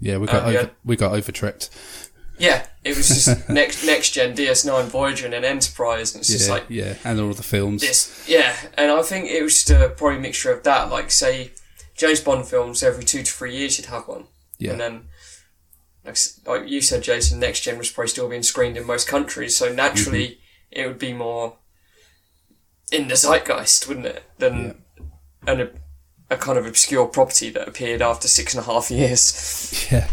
[0.00, 0.58] Yeah, we got Uh, yeah.
[0.60, 1.70] over, we got overtricked.
[2.38, 6.50] Yeah, it was just next next gen DS9 Voyager and then Enterprise, and it's just
[6.50, 7.82] like yeah, and all the films.
[7.82, 8.24] this.
[8.28, 10.90] Yeah, and I think it was just a probably mixture of that.
[10.90, 11.52] Like say,
[11.96, 14.24] James Bond films every two to three years you'd have one,
[14.58, 15.02] Yeah, and then
[16.04, 19.56] like, like you said, Jason, next gen was probably still being screened in most countries,
[19.56, 20.80] so naturally Mm-hmm.
[20.82, 21.56] it would be more
[22.92, 24.24] in the zeitgeist, wouldn't it?
[24.38, 24.82] Than
[25.46, 25.70] an a,
[26.30, 29.86] a kind of obscure property that appeared after six and a half years.
[29.90, 30.08] yeah,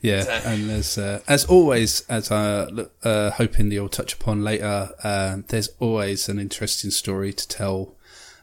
[0.00, 0.22] yeah.
[0.22, 4.90] So- And there's uh, as always, as I look, uh, hoping you'll touch upon later,
[5.02, 7.96] um, there's always an interesting story to tell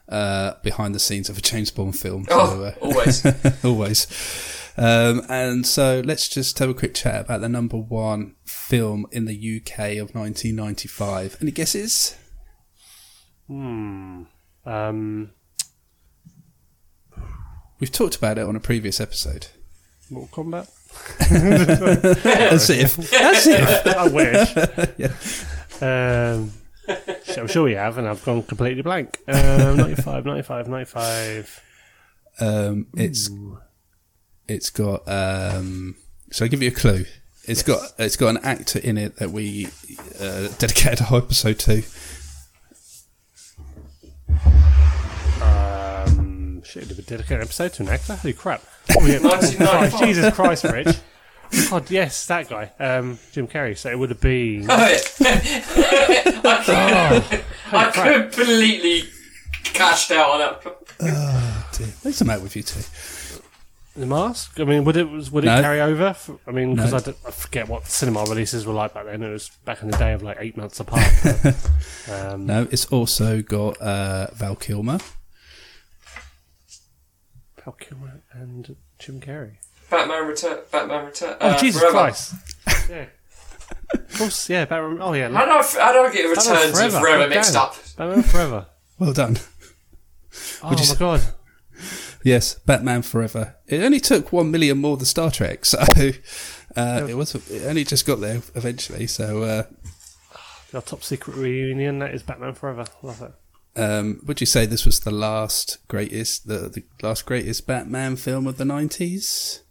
[0.08, 2.26] uh, behind the scenes of a James Bond film.
[2.30, 3.26] Oh, So, uh, always.
[3.64, 4.52] always.
[4.78, 9.24] Um, and so let's just have a quick chat about the number one film in
[9.24, 11.38] the UK of 1995.
[11.40, 12.14] Any guesses?
[13.48, 14.24] Hmm.
[14.66, 15.30] Um,
[17.78, 19.48] We've talked about it on a previous episode.
[20.10, 20.68] Mortal Kombat.
[21.20, 22.98] As if.
[23.12, 23.86] As if.
[23.86, 25.10] I wish.
[25.78, 26.52] Um,
[26.88, 29.18] I'm sure we have, and I've gone completely blank.
[29.28, 29.34] Um,
[29.76, 31.62] 95, 95, 95.
[32.40, 33.28] Um, it's
[34.48, 35.06] it's got.
[35.06, 35.96] Um,
[36.32, 37.04] so I give you a clue.
[37.44, 39.68] It's got it's got an actor in it that we
[40.18, 41.82] uh, dedicated a whole episode to.
[45.42, 48.14] Um, shit, did we dedicate an episode to an actor?
[48.16, 48.62] Holy crap.
[48.90, 49.18] Oh, yeah.
[49.18, 49.94] 1995.
[49.94, 50.96] Oh, Jesus Christ, Rich.
[51.70, 52.72] God, yes, that guy.
[52.80, 53.76] Um, Jim Carrey.
[53.78, 54.66] So it would have been.
[54.70, 55.00] I,
[57.72, 58.32] I crap.
[58.32, 59.08] completely
[59.64, 60.76] cashed out on that.
[61.00, 61.86] Oh, dear.
[62.02, 62.80] What's the matter with you two?
[63.98, 64.60] The Mask?
[64.60, 65.60] I mean, would it would it No.
[65.62, 66.08] carry over?
[66.08, 66.98] F- I mean, because No.
[66.98, 69.22] I, don't- I forget what cinema releases were like back then.
[69.22, 71.06] It was back in the day of like eight months apart.
[71.24, 71.70] but,
[72.12, 74.98] um, No, it's also got uh, Val Kilmer.
[77.66, 79.56] Val Kilmer and Jim Carrey.
[79.90, 80.58] Batman Return.
[80.70, 81.36] Batman Return.
[81.40, 81.92] Oh, uh, Jesus Forever.
[81.98, 82.34] Christ!
[82.90, 83.06] yeah,
[83.92, 84.48] of course.
[84.48, 84.98] Yeah, Batman.
[85.02, 87.30] Oh yeah, How do I, f- how do I get Batman Returns and Forever God
[87.30, 87.62] mixed damn.
[87.62, 87.76] up?
[87.96, 88.66] Batman Forever.
[88.98, 89.36] Well done.
[90.62, 91.20] Oh you my s- god.
[92.24, 93.56] Yes, Batman Forever.
[93.66, 95.78] It only took one million more than Star Trek, so
[96.76, 97.34] uh, it was.
[97.50, 99.06] It only just got there eventually.
[99.06, 99.62] So, uh,
[100.72, 101.98] Our top secret reunion.
[101.98, 102.86] That is Batman Forever.
[103.02, 103.32] Love it.
[103.76, 108.46] Um, would you say this was the last greatest, the, the last greatest Batman film
[108.46, 109.62] of the nineties?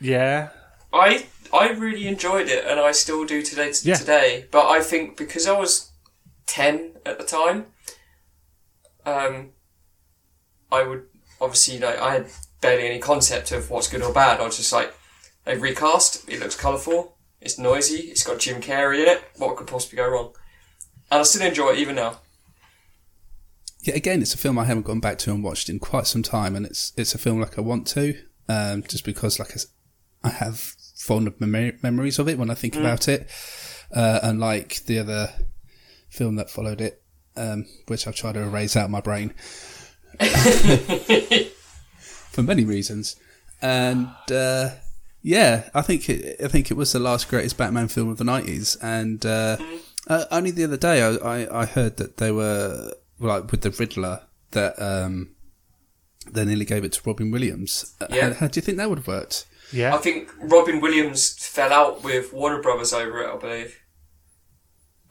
[0.00, 0.50] Yeah.
[0.92, 3.72] I I really enjoyed it, and I still do today.
[3.82, 3.96] Yeah.
[3.96, 5.90] Today, but I think because I was
[6.46, 7.66] ten at the time,
[9.04, 9.50] um,
[10.72, 11.04] I would
[11.40, 12.26] obviously like I had
[12.60, 14.40] barely any concept of what's good or bad.
[14.40, 14.94] I was just like,
[15.44, 16.28] they recast.
[16.28, 17.16] It looks colourful.
[17.40, 18.08] It's noisy.
[18.10, 19.22] It's got Jim Carrey in it.
[19.36, 20.34] What could possibly go wrong?
[21.10, 22.20] And I still enjoy it even now.
[23.82, 26.22] Yeah, again, it's a film I haven't gone back to and watched in quite some
[26.22, 28.14] time, and it's it's a film like I want to,
[28.48, 30.58] um, just because like I, I have
[30.96, 33.26] fond mem- memories of it when I think about it,
[33.94, 35.32] uh, unlike the other
[36.10, 37.02] film that followed it,
[37.36, 39.30] um, which I've tried to erase out of my brain
[42.30, 43.16] for many reasons,
[43.62, 44.70] and uh,
[45.22, 48.24] yeah, I think it, I think it was the last greatest Batman film of the
[48.24, 49.56] nineties, and uh,
[50.06, 53.70] uh, only the other day I, I, I heard that they were like with the
[53.70, 55.36] Riddler that um,
[56.30, 57.94] they nearly gave it to Robin Williams.
[58.00, 58.28] Uh, Yeah.
[58.28, 59.46] How, how do you think that would have worked?
[59.72, 59.94] Yeah.
[59.94, 63.30] I think Robin Williams fell out with Warner Brothers over it.
[63.32, 63.80] I believe.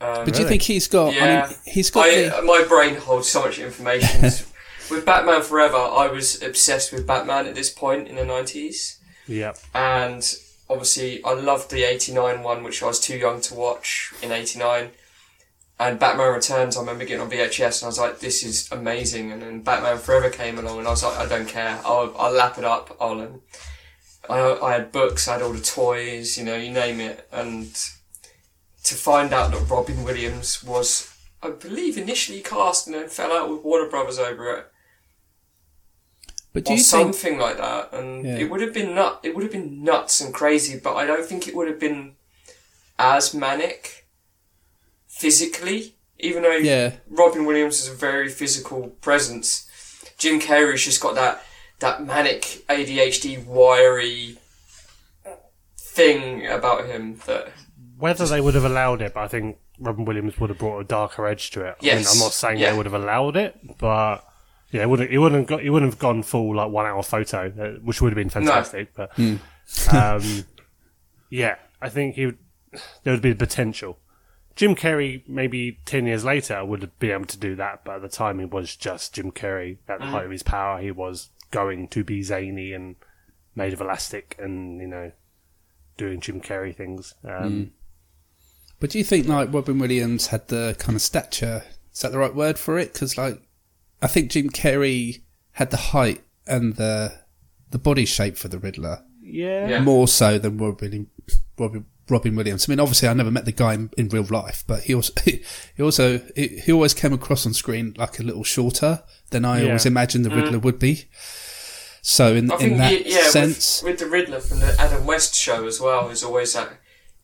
[0.01, 1.13] Um, But do you think he's got?
[1.13, 1.45] Yeah.
[1.45, 2.05] I mean, he's got.
[2.07, 4.23] I, the, my brain holds so much information.
[4.89, 9.53] with Batman Forever, I was obsessed with Batman at this point in the nineties, yeah.
[9.73, 10.23] and
[10.69, 14.91] obviously I loved the '89 one, which I was too young to watch in '89.
[15.79, 19.31] And Batman Returns, I remember getting on VHS, and I was like, "This is amazing."
[19.31, 21.79] And then Batman Forever came along, and I was like, "I don't care.
[21.85, 22.97] I'll, I'll lap it up.
[22.99, 23.41] I'll." Um,
[24.29, 27.73] I, I had books, I had all the toys, you know, you name it, and
[28.83, 31.11] to find out that Robin Williams was,
[31.41, 34.67] I believe, initially cast and then fell out with Warner Brothers over it,
[36.53, 37.13] but do or you think?
[37.15, 38.37] something like that, and Yeah.
[38.37, 39.19] it would have been nut.
[39.23, 42.15] It would have been nuts and crazy, but I don't think it would have been
[42.99, 43.98] as manic
[45.19, 45.95] physically.
[46.21, 46.95] Even though Yeah.
[47.09, 49.69] Robin Williams is a very physical presence,
[50.17, 51.43] Jim Carrey's just got that
[51.79, 54.37] that manic ADHD wiry
[55.77, 57.51] thing about him that
[57.97, 60.83] Whether they would have allowed it, but I think Robin Williams would have brought a
[60.83, 61.75] darker edge to it.
[61.81, 62.13] I mean, Yes.
[62.13, 62.71] I'm not saying Yeah.
[62.71, 64.23] they would have allowed it, but
[64.71, 65.09] yeah, it wouldn't.
[65.11, 65.63] It wouldn't have got.
[65.63, 68.93] It wouldn't have gone full like one hour photo, uh, which would have been fantastic.
[68.93, 69.17] But
[69.91, 70.45] um,
[71.29, 72.37] yeah, I think he would,
[73.03, 73.97] there would be the potential.
[74.59, 78.09] Jim Carrey, maybe ten years later, would be able to do that, but at the
[78.09, 79.77] time, he was just Jim Carrey.
[79.87, 82.97] At the height of his power, he was going to be zany and
[83.55, 85.13] made of elastic, and you know,
[85.95, 87.13] doing Jim Carrey things.
[87.23, 87.71] Um,
[88.81, 91.63] But do you think like Robin Williams had the kind of stature?
[91.93, 92.91] Is that the right word for it?
[92.91, 93.41] Because like,
[94.01, 95.21] I think Jim Carrey
[95.53, 97.13] had the height and the
[97.71, 99.69] the body shape for the Riddler Yeah.
[99.69, 99.81] Yeah.
[99.83, 101.07] more so than Robin
[101.57, 102.67] Robin Robin Williams.
[102.67, 105.13] I mean, obviously, I never met the guy in, in real life, but he also
[105.25, 109.61] he also he, he always came across on screen like a little shorter than I
[109.61, 109.67] Yeah.
[109.67, 111.05] always imagined the Riddler would be.
[112.01, 115.05] So in I in that y- yeah, sense, with, with the Riddler from the Adam
[115.05, 116.69] West show as well, is always that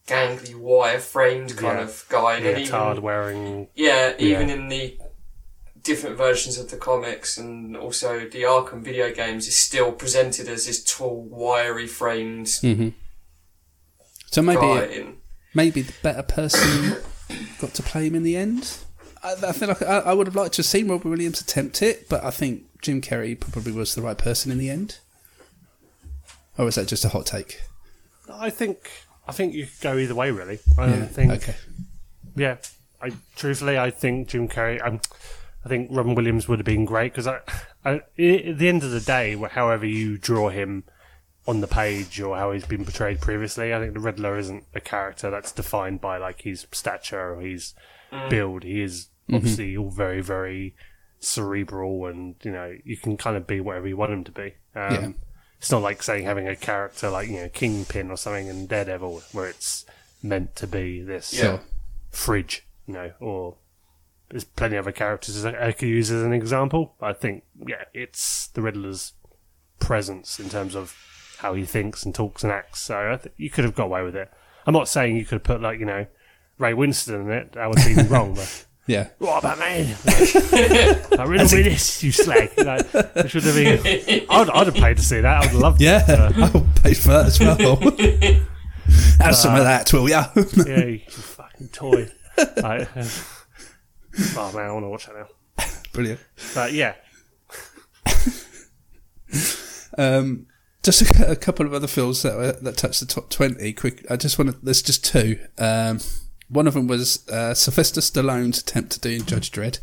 [0.07, 1.83] gangly wire framed kind Yeah.
[1.85, 2.35] of guy.
[2.35, 3.67] And Yeah, even- tard wearing.
[3.75, 4.97] Yeah, even in the
[5.81, 10.65] different versions of the comics and also the Arkham video games is still presented as
[10.65, 12.89] this tall, wiry framed hmm
[14.35, 15.05] So maybe guy.
[15.53, 16.97] Maybe the better person
[17.61, 18.79] got to play him in the end.
[19.23, 21.81] I, I feel like I, I would have liked to have seen Robin Williams attempt
[21.81, 24.99] it, but I think Jim Carrey probably was the right person in the end.
[26.57, 27.61] Or is that just a hot take?
[28.29, 28.91] I think
[29.25, 30.31] I think you could go either way.
[30.31, 31.05] Really, I Yeah.
[31.05, 31.31] think.
[31.31, 31.55] Okay.
[32.35, 32.57] Yeah,
[33.01, 34.85] I truthfully, I think Jim Carrey.
[34.85, 34.99] Um,
[35.63, 37.39] I think Robin Williams would have been great because I,
[37.85, 40.83] I, i- at the end of the day, however you draw him
[41.47, 44.79] on the page or how he's been portrayed previously, I think the Riddler isn't a
[44.79, 47.73] character that's defined by like his stature or his
[48.29, 48.63] build.
[48.63, 50.75] He is obviously all very, very
[51.19, 54.53] cerebral, and you know you can kind of be whatever you want him to be.
[54.75, 55.09] Um, Yeah.
[55.59, 59.23] It's not like saying having a character like you know Kingpin or something in Daredevil
[59.31, 59.85] where it's
[60.21, 61.59] meant to be this Yeah.
[62.11, 63.55] fridge, you know, or
[64.29, 66.95] there's plenty of other characters that I could use as an example.
[67.01, 69.13] I think, yeah, it's the Riddler's
[69.79, 70.95] presence in terms of
[71.37, 72.81] how he thinks and talks and acts.
[72.81, 74.31] So I think you could have got away with it.
[74.65, 76.05] I'm not saying you could have put like you know
[76.57, 77.51] Ray Winstone in it.
[77.53, 78.33] That would be wrong.
[78.35, 79.07] But Yeah.
[79.17, 79.95] what about me?
[80.05, 82.51] Like, like, riddle me this, you slag.
[82.55, 84.25] Like, it should have been.
[84.29, 85.43] I'd, I'd have paid to see that.
[85.43, 85.81] I'd have loved.
[85.81, 86.03] Yeah.
[86.07, 86.19] it.
[86.19, 87.77] Uh, I'll pay for that as well.
[89.19, 90.27] Have some of that, will ya?
[90.67, 92.07] yeah, you fucking toy.
[92.37, 93.03] Like, uh,
[94.37, 95.65] oh man, I want to watch that now.
[95.91, 96.19] Brilliant.
[96.53, 96.93] But yeah,
[99.97, 100.47] Um,
[100.85, 103.73] just a, a couple of other films that were, that touched the top twenty.
[103.73, 104.57] Quick, I just want to.
[104.63, 105.37] There's just two.
[105.57, 105.99] Um,
[106.47, 109.79] one of them was uh, Sylvester Stallone's attempt to do Judge Dredd.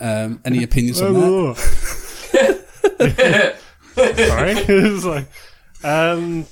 [0.00, 1.56] Um, any opinions on that?
[3.94, 5.26] Sorry, it was like,
[5.84, 6.46] um,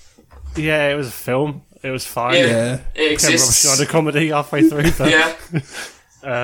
[0.57, 1.63] yeah, it was a film.
[1.83, 2.35] It was fine.
[2.35, 2.47] Yeah.
[2.47, 3.63] Yeah, It Became Rob exists.
[3.63, 4.91] Schneider comedy halfway through.
[4.99, 5.35] But, Yeah.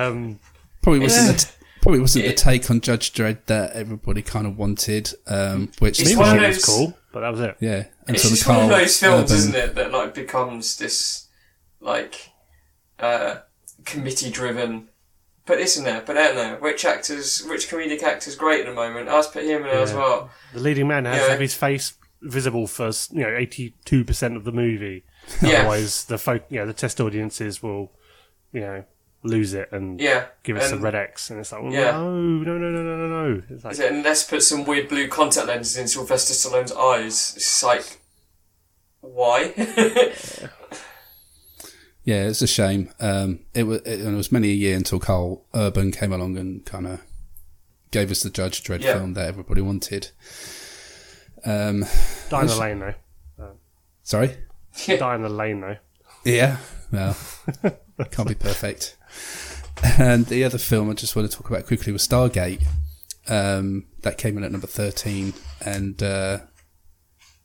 [0.07, 0.39] um,
[0.81, 1.43] probably wasn't.
[1.43, 1.51] Yeah.
[1.87, 5.13] The probably wasn't the take on Judge Dredd that everybody kind of wanted.
[5.25, 7.55] Um, which It's Mean one of Machine was those- cool, but that was it.
[7.61, 7.89] yeah, It's
[8.25, 11.27] until just the one of those films, Urban- isn't it, that like becomes this
[11.79, 12.29] like
[12.99, 13.35] uh,
[13.85, 14.89] committee driven.
[15.45, 16.55] Put this in there, put that in there.
[16.57, 19.07] Which actors, which comedic actors great at the moment?
[19.07, 20.29] I'll put him in there as well.
[20.53, 21.23] The leading man has Yeah.
[21.23, 25.05] to have his face visible for you know eighty two percent of the movie.
[25.41, 25.59] Yeah.
[25.59, 27.93] Otherwise, the folk, you know, the test audiences will,
[28.51, 28.83] you know,
[29.23, 30.25] lose it and Yeah.
[30.43, 31.91] give us a red X, and it's like, Yeah.
[31.91, 33.43] no, no, no, no, no, no, no.
[33.49, 36.71] It's like, Is it, and let's put some weird blue contact lenses in Sylvester Stallone's
[36.71, 37.33] eyes.
[37.35, 37.99] It's just like,
[39.01, 39.53] why?
[42.03, 42.89] Yeah, it's a shame.
[43.01, 46.65] Um, it was it, it was many a year until Karl Urban came along and
[46.65, 47.01] kind of
[47.91, 48.93] gave us the Judge Dredd Yeah.
[48.93, 50.11] film that everybody wanted.
[51.43, 51.85] Um,
[52.29, 52.93] die in the lane though.
[54.03, 54.37] sorry.
[54.87, 55.77] Die in the lane though.
[56.23, 56.57] Yeah,
[56.91, 57.17] well,
[58.11, 58.96] can't be perfect.
[59.99, 62.65] And the other film I just want to talk about quickly was Stargate.
[63.27, 66.39] Um, that came in at number thirteen, and uh,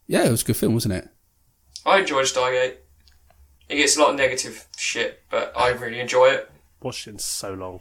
[0.07, 1.09] yeah, it was a good film, wasn't it?
[1.85, 2.77] I enjoyed Stargate.
[3.69, 6.51] It gets a lot of negative shit, but I really enjoy it.
[6.83, 7.81] Watched it in so long.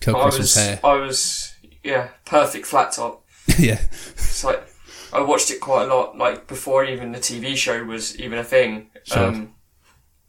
[0.00, 0.80] Kirk I was, hair.
[0.82, 3.24] I was, yeah, perfect flat top.
[3.58, 4.66] yeah, It's like
[5.12, 8.44] I watched it quite a lot, like before even the TV show was even a
[8.44, 8.90] thing.
[9.04, 9.48] Sure.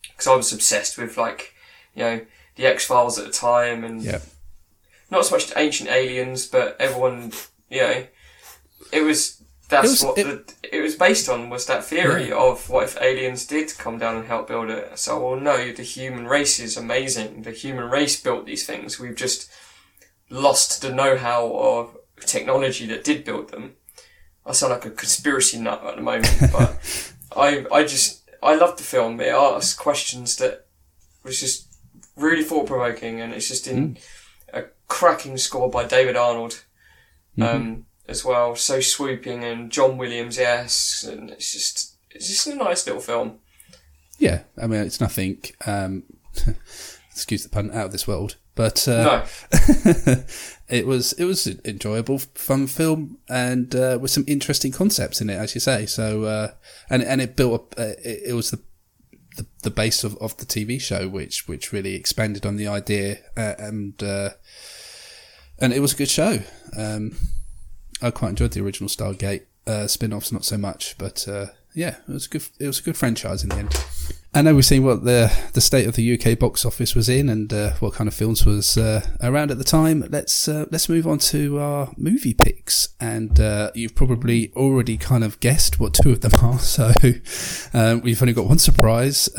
[0.03, 1.53] because I was obsessed with like,
[1.95, 2.21] you know,
[2.56, 4.20] the X Files at the time, and yeah,
[5.12, 7.32] not so much Ancient Aliens, but everyone,
[7.70, 8.06] you know,
[8.91, 9.41] it was.
[9.68, 12.84] That's It was- what it- the, it was based on was that theory of what
[12.84, 15.00] if aliens did come down and help build it.
[15.00, 17.41] So, well, no, the human race is amazing.
[17.41, 19.00] The human race built these things.
[19.00, 19.50] We've just
[20.30, 23.76] lost the know-how of technology that did build them.
[24.46, 26.78] I sound like a conspiracy nut at the moment, but
[27.36, 29.20] I I just I loved the film.
[29.20, 30.68] It asked questions that
[31.24, 31.64] was just
[32.15, 33.98] really thought provoking, and it's just in
[34.54, 36.63] a cracking score by David Arnold
[37.42, 38.56] um, as well.
[38.56, 43.40] So swooping, and John Williams, yes, and it's just it's just a nice little film.
[44.17, 44.44] yeah.
[44.58, 45.44] I mean, it's nothing.
[45.65, 46.04] Um,
[47.12, 49.23] excuse the pun, out of this world, but uh, No,
[50.69, 55.29] it was it was an enjoyable, fun film, and uh, with some interesting concepts in
[55.29, 55.85] it, as you say.
[55.85, 56.52] So, uh,
[56.90, 57.75] and and it built up.
[57.77, 58.60] Uh, it, it was the,
[59.36, 63.19] the the base of, of the TV show, which which really expanded on the idea,
[63.38, 64.29] uh, and uh,
[65.60, 66.40] and it was a good show.
[66.77, 67.15] Um,
[68.02, 72.12] I quite enjoyed the original Stargate uh, spin-offs, not so much, but uh, yeah, it
[72.12, 72.44] was a good.
[72.60, 73.73] It was a good franchise in the end.
[74.36, 77.29] I know we've seen what the the state of the UK box office was in
[77.29, 80.06] and uh, what kind of films was uh, around at the time.
[80.10, 85.23] Let's uh, let's move on to our movie picks, and uh, you've probably already kind
[85.23, 86.60] of guessed what two of them are.
[86.60, 86.92] So
[87.73, 89.29] uh, we've only got one surprise.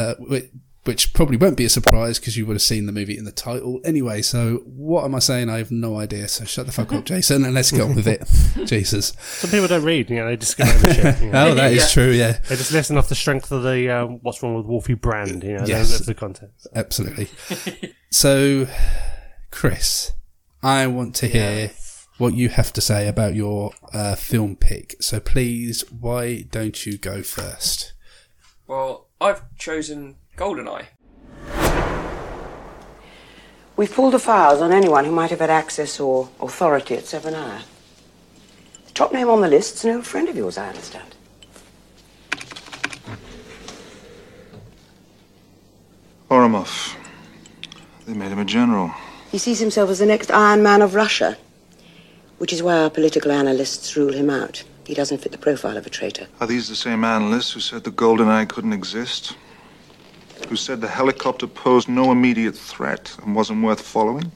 [0.86, 3.24] We- which probably won't be a surprise because you would have seen the movie in
[3.24, 4.22] the title anyway.
[4.22, 5.50] So what am I saying?
[5.50, 6.28] I have no idea.
[6.28, 8.24] So shut the fuck up, Jason, and let's get on with it.
[8.66, 9.12] Jesus.
[9.20, 11.20] Some people don't read, you know, they just skim over shit.
[11.20, 11.48] You know.
[11.50, 11.88] Oh, that is Yeah.
[11.88, 12.10] true.
[12.12, 15.42] Yeah, They just listen off the strength of the um, what's wrong with Wolfie brand,
[15.44, 15.90] you know, Yes.
[15.90, 16.52] that's the content.
[16.74, 17.28] absolutely.
[18.10, 18.66] so,
[19.50, 20.12] Chris,
[20.62, 21.70] I want to hear
[22.18, 24.96] what you have to say about your uh, film pick.
[25.00, 27.92] So please, why don't you go first?
[28.66, 30.86] Well, I've chosen Goldeneye.
[33.76, 37.62] We've pulled the files on anyone who might have had access or authority at Severnaya.
[38.86, 41.14] The top name on the list's an old friend of yours, I understand.
[46.30, 46.96] Ourumov.
[48.06, 48.92] They made him a general.
[49.30, 51.36] He sees himself as the next Iron Man of Russia,
[52.38, 54.62] which is why our political analysts rule him out.
[54.86, 56.28] He doesn't fit the profile of a traitor.
[56.40, 59.34] Are these the same analysts who said the Golden Eye couldn't exist?
[60.48, 64.30] Who said the helicopter posed no immediate threat and wasn't worth following?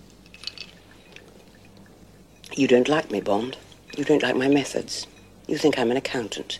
[2.54, 3.56] You don't like me, Bond.
[3.96, 5.06] You don't like my methods.
[5.46, 6.58] You think I'm an accountant.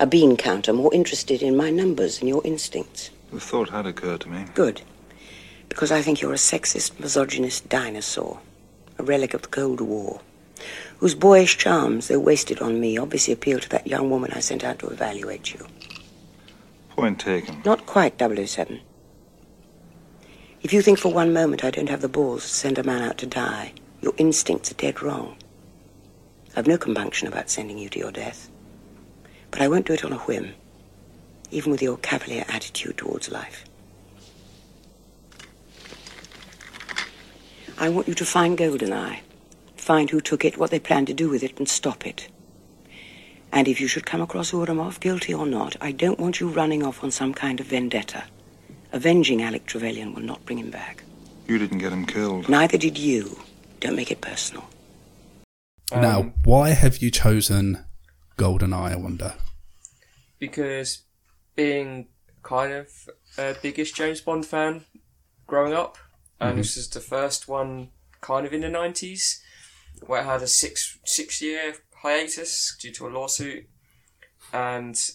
[0.00, 3.10] A bean counter more interested in my numbers than your instincts.
[3.32, 4.44] The thought had occurred to me.
[4.54, 4.82] Good.
[5.68, 8.40] Because I think you're a sexist, misogynist dinosaur.
[8.98, 10.20] A relic of the Cold War.
[10.98, 14.64] Whose boyish charms, though wasted on me, obviously appeal to that young woman I sent
[14.64, 15.66] out to evaluate you.
[16.96, 17.60] Point taken.
[17.64, 18.80] Not quite 007.
[20.62, 23.02] If you think for one moment I don't have the balls to send a man
[23.02, 25.36] out to die, your instincts are dead wrong.
[26.56, 28.48] I've no compunction about sending you to your death.
[29.50, 30.54] But I won't do it on a whim,
[31.50, 33.64] even with your cavalier attitude towards life.
[37.76, 39.18] I want you to find Goldeneye,
[39.76, 42.28] find who took it, what they plan to do with it, and stop it.
[43.54, 46.82] And if you should come across Ourumov, guilty or not, I don't want you running
[46.82, 48.24] off on some kind of vendetta.
[48.92, 51.04] Avenging Alec Trevelyan will not bring him back.
[51.46, 52.48] You didn't get him killed.
[52.48, 53.38] Neither did you.
[53.78, 54.64] Don't make it personal.
[55.92, 57.84] now, um, why have you chosen
[58.36, 58.92] GoldenEye?
[58.92, 59.34] I wonder.
[60.40, 61.02] because
[61.54, 62.08] being
[62.42, 62.88] kind of
[63.38, 64.84] a biggest James Bond fan
[65.46, 65.96] growing up,
[66.40, 66.58] and mm-hmm.
[66.58, 67.90] this is the first one
[68.20, 69.42] kind of in the nineties
[70.06, 71.74] where it had a six six year
[72.04, 73.66] hiatus due to a lawsuit,
[74.52, 75.10] and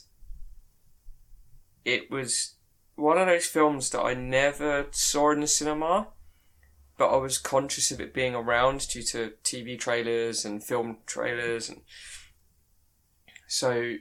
[1.86, 2.56] it was
[2.96, 6.08] one of those films that I never saw in the cinema,
[6.98, 11.70] but I was conscious of it being around due to TV trailers and film trailers,
[11.70, 11.82] and
[13.48, 13.96] so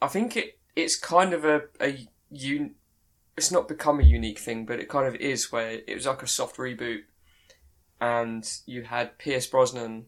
[0.00, 2.76] I think it it's kind of a a un,
[3.36, 6.22] it's not become a unique thing, but it kind of is where it was like
[6.22, 7.02] a soft reboot,
[8.00, 10.06] and you had Pierce Brosnan,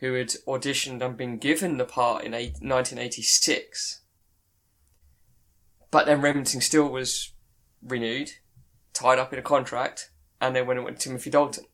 [0.00, 4.00] who had auditioned and been given the part in 1986,
[5.90, 7.32] but then Remington Steele was
[7.82, 8.32] renewed,
[8.92, 11.64] tied up in a contract, and then went to Timothy Dalton.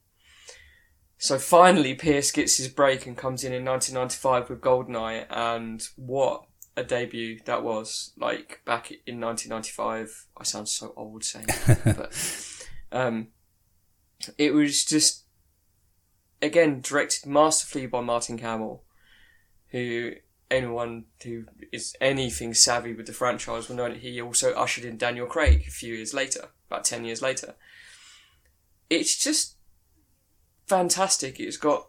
[1.16, 6.44] So finally, Pierce gets his break and comes in in 1995 with Goldeneye, and what
[6.76, 8.12] a debut that was!
[8.16, 12.66] Like back in 1995, I sound so old saying, that, but
[12.98, 13.28] um,
[14.38, 15.19] it was just
[16.42, 18.84] again directed masterfully by Martin Campbell,
[19.68, 20.12] who
[20.50, 24.96] anyone who is anything savvy with the franchise will know that he also ushered in
[24.96, 27.54] Daniel Craig a few years later, about ten years later.
[28.88, 29.56] It's just
[30.66, 31.38] fantastic.
[31.38, 31.88] It's got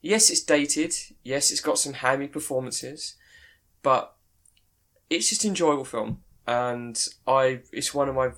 [0.00, 0.94] yes, it's dated.
[1.22, 3.14] Yes, it's got some hammy performances,
[3.82, 4.16] but
[5.10, 8.30] it's just enjoyable film, and I it's one of my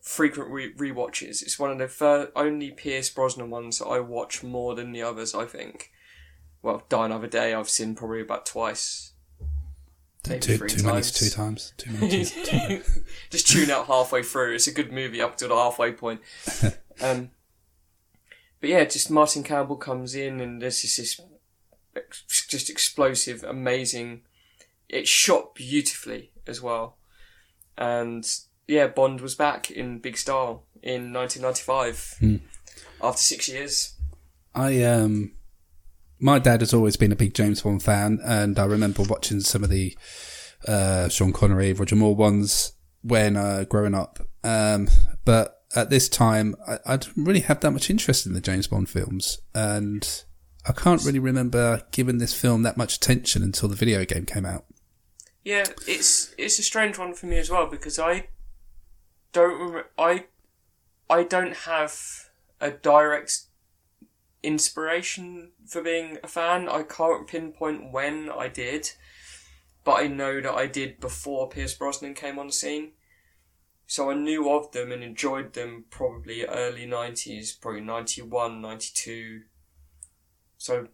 [0.00, 1.42] frequent re- rewatches.
[1.42, 5.02] It's one of the fir- only Pierce Brosnan ones that I watch more than the
[5.02, 5.34] others.
[5.34, 5.90] I think.
[6.62, 9.12] Well, Die Another Day I've seen probably about twice.
[10.28, 11.12] Maybe Too, three many, times.
[11.12, 11.72] two times.
[11.78, 12.24] Too many.
[12.26, 12.82] Two, too.
[13.30, 14.54] Just tune out halfway through.
[14.54, 16.20] It's a good movie up to the halfway point.
[17.02, 17.30] Um,
[18.60, 21.20] but yeah, just Martin Campbell comes in and there's just this
[22.46, 24.20] just explosive, amazing.
[24.86, 26.98] It's shot beautifully as well,
[27.78, 28.30] and
[28.70, 32.40] yeah, Bond was back in big style in 1995
[33.02, 33.94] after six years.
[34.54, 35.32] I um,
[36.20, 39.64] my dad has always been a big James Bond fan, and I remember watching some
[39.64, 39.96] of the
[40.68, 44.20] uh, Sean Connery, Roger Moore ones when uh, growing up.
[44.44, 44.88] Um,
[45.24, 48.68] but at this time, I, I didn't really have that much interest in the James
[48.68, 50.24] Bond films, and
[50.64, 54.46] I can't really remember giving this film that much attention until the video game came
[54.46, 54.64] out.
[55.42, 58.28] Yeah, it's it's a strange one for me as well because I
[59.32, 60.24] don't rem- I
[61.08, 63.40] I don't have a direct
[64.42, 66.68] inspiration for being a fan.
[66.68, 68.92] I can't pinpoint when I did,
[69.84, 72.92] but I know that I did before Pierce Brosnan came on the scene.
[73.86, 79.42] So I knew of them and enjoyed them probably early 90s, probably 91, 92.
[80.58, 80.86] So,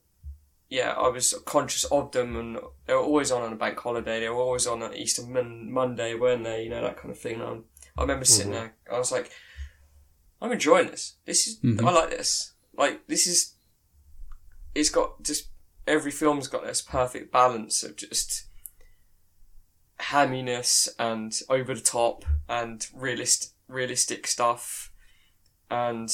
[0.70, 4.20] yeah, I was conscious of them and they were always on on a bank holiday.
[4.20, 6.64] They were always on an Easter Monday, weren't they?
[6.64, 7.42] You know, that kind of thing.
[7.42, 7.64] And
[7.96, 8.60] I remember sitting mm-hmm.
[8.60, 9.30] there, I was like,
[10.40, 11.14] I'm enjoying this.
[11.24, 11.86] This is, mm-hmm.
[11.86, 12.52] I like this.
[12.76, 13.54] Like, this is,
[14.74, 15.48] it's got just,
[15.86, 18.46] every film's got this perfect balance of just,
[20.00, 24.92] hamminess and over the top and realist realistic stuff.
[25.70, 26.12] And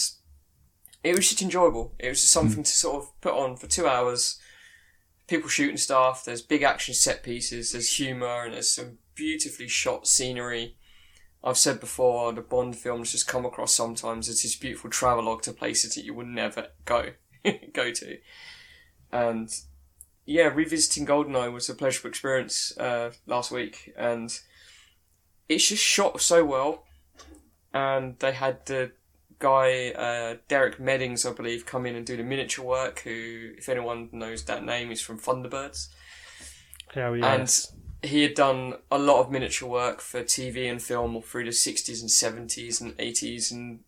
[1.05, 1.95] it was just enjoyable.
[1.99, 2.67] It was just something mm.
[2.67, 4.39] to sort of put on for two hours.
[5.27, 6.25] People shooting stuff.
[6.25, 7.73] There's big action set pieces.
[7.73, 10.77] There's humor and there's some beautifully shot scenery
[11.45, 15.53] i've said before the bond films just come across sometimes as this beautiful travelogue to
[15.53, 17.11] places that you would never go
[17.73, 18.19] go to
[19.13, 19.63] and
[20.25, 24.39] yeah, revisiting Goldeneye was a pleasurable experience uh, last week, and
[25.49, 26.85] it's just shot so well.
[27.75, 28.93] And they had the
[29.39, 33.01] guy uh, Derek Meddings, I believe, come in and do the miniature work.
[33.01, 35.89] Who, if anyone knows that name, is from Thunderbirds,
[36.95, 37.35] Hell yeah.
[37.35, 37.67] and
[38.03, 42.01] he had done a lot of miniature work for TV and film through the sixties
[42.01, 43.81] and seventies and eighties, and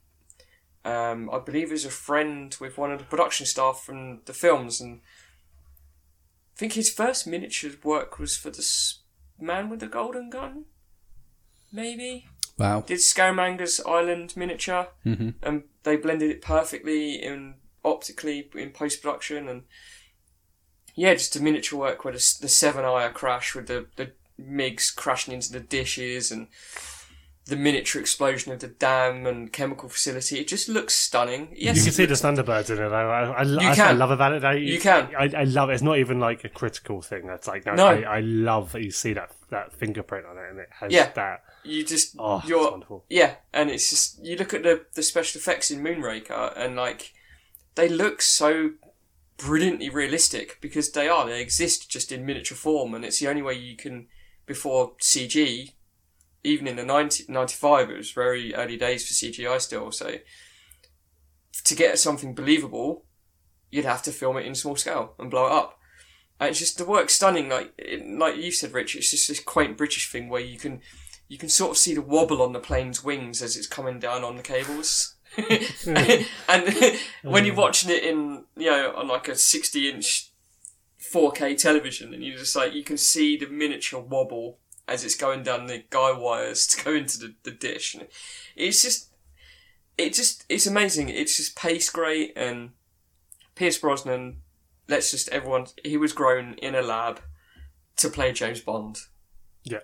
[0.85, 4.33] um, I believe he was a friend with one of the production staff from the
[4.33, 5.01] films and.
[6.57, 8.65] I think his first miniature work was for the
[9.41, 10.67] Man with the Golden Gun.
[11.73, 12.83] Maybe Wow.
[12.87, 17.55] did Scaramanga's Island miniature, hmm and they blended it perfectly in
[17.85, 19.65] optically in post production, and
[20.95, 25.33] yeah, just a miniature work where the, the Severnaya crash with the the MIGs crashing
[25.35, 26.49] into the dishes and
[27.47, 30.39] the miniature explosion of the dam and chemical facility.
[30.41, 31.49] It just looks stunning.
[31.55, 32.89] Yes, you can see the Thunderbirds in it.
[32.91, 34.41] I, I, I, You that's what I love about it.
[34.43, 34.51] Though.
[34.53, 35.11] You can.
[35.17, 35.75] I, I love it.
[35.75, 37.27] It's not even like a critical thing.
[37.27, 37.75] That's like no.
[37.75, 37.87] No.
[37.89, 41.11] I, I love that you see that that fingerprint on it, and it has Yeah.
[41.13, 41.43] that.
[41.65, 43.05] you just Oh, you're wonderful.
[43.11, 47.13] yeah, and it's just you look at the the special effects in Moonraker and like
[47.75, 48.71] they look so
[49.37, 53.43] brilliantly realistic because they are they exist just in miniature form and it's the only
[53.43, 54.07] way you can
[54.47, 55.73] before CG
[56.47, 60.19] even in the 90, 95 it was very early days for CGI still so
[61.65, 63.05] to get something believable
[63.71, 65.79] you'd have to film it in small scale and blow it up
[66.39, 67.73] and it's just the work stunning like
[68.19, 70.81] like you said Rich it's just this quaint British thing where you can
[71.29, 74.25] you can sort of see the wobble on the plane's wings as it's coming down
[74.25, 75.14] on the cables.
[76.49, 80.31] and when you're watching it in, you know, on like a 60 inch
[81.01, 85.43] 4K television, and you just like, you can see the miniature wobble as it's going
[85.43, 87.95] down the guy wires to go into the, the dish.
[87.95, 88.07] And
[88.57, 89.11] it's just,
[89.97, 91.09] it just, it's amazing.
[91.09, 92.71] It's just pace great, and
[93.55, 94.39] Pierce Brosnan,
[94.89, 97.21] let's just, everyone, he was grown in a lab
[97.97, 98.99] to play James Bond.
[99.63, 99.79] Yeah.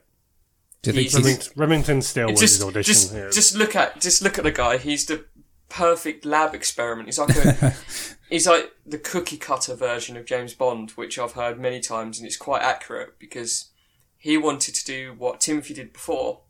[0.83, 2.93] Do you think He's- he's, Remington, Remington Steele was his just, audition.
[2.95, 3.31] just, yeah.
[3.31, 4.79] just look at just look at the guy.
[4.79, 5.27] He's the
[5.71, 7.09] perfect lab experiment.
[7.09, 7.75] He's like a,
[8.29, 12.27] he's like the cookie cutter version of James Bond, which I've heard many times, and
[12.27, 13.71] it's quite accurate because
[14.19, 16.43] he wanted to do what Timothy did before,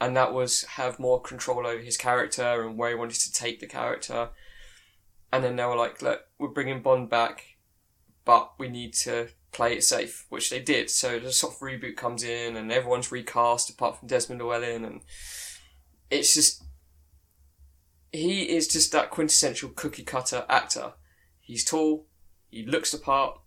[0.00, 3.60] and that was have more control over his character and where he wanted to take
[3.60, 4.30] the character.
[5.30, 7.56] And then they were like, "Look, we're bringing Bond back,
[8.24, 10.88] but we need to play it safe," which they did.
[10.88, 15.00] So the soft reboot comes in, and everyone's recast apart from Desmond Llewellyn, and
[16.10, 16.62] it's just
[18.12, 20.92] he is just that quintessential cookie cutter actor.
[21.40, 22.06] He's tall,
[22.50, 23.38] he looks the part,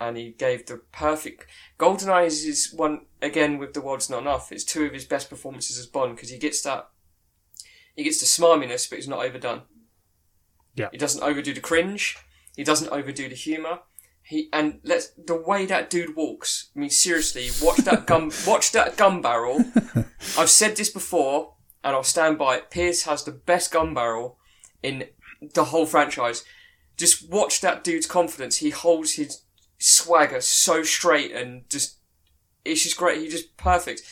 [0.00, 1.46] and he gave the perfect.
[1.78, 4.50] Goldeneye is one again with the world's not enough.
[4.50, 6.88] It's two of his best performances as Bond because he gets that.
[7.94, 9.62] He gets the smarminess, but he's not overdone.
[10.74, 10.88] Yeah.
[10.90, 12.16] He doesn't overdo the cringe.
[12.56, 13.80] He doesn't overdo the humour.
[14.22, 16.70] He and let's the way that dude walks.
[16.74, 18.32] I mean, seriously, watch that gun.
[18.46, 19.64] watch that gun barrel.
[20.38, 21.54] I've said this before,
[21.84, 22.70] and I'll stand by it.
[22.70, 24.38] Pierce has the best gun barrel
[24.82, 25.04] in
[25.54, 26.44] the whole franchise.
[26.96, 28.58] Just watch that dude's confidence.
[28.58, 29.42] He holds his
[29.78, 31.98] swagger so straight and just
[32.64, 33.20] it's just great.
[33.20, 34.02] He's just perfect,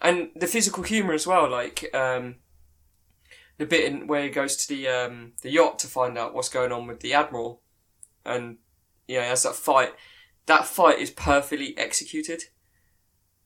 [0.00, 1.50] and the physical humor as well.
[1.50, 2.36] Like um,
[3.58, 6.48] the bit in where he goes to the um, the yacht to find out what's
[6.48, 7.62] going on with the admiral,
[8.24, 8.58] and
[9.08, 9.94] yeah, he has that fight.
[10.46, 12.44] That fight is perfectly executed.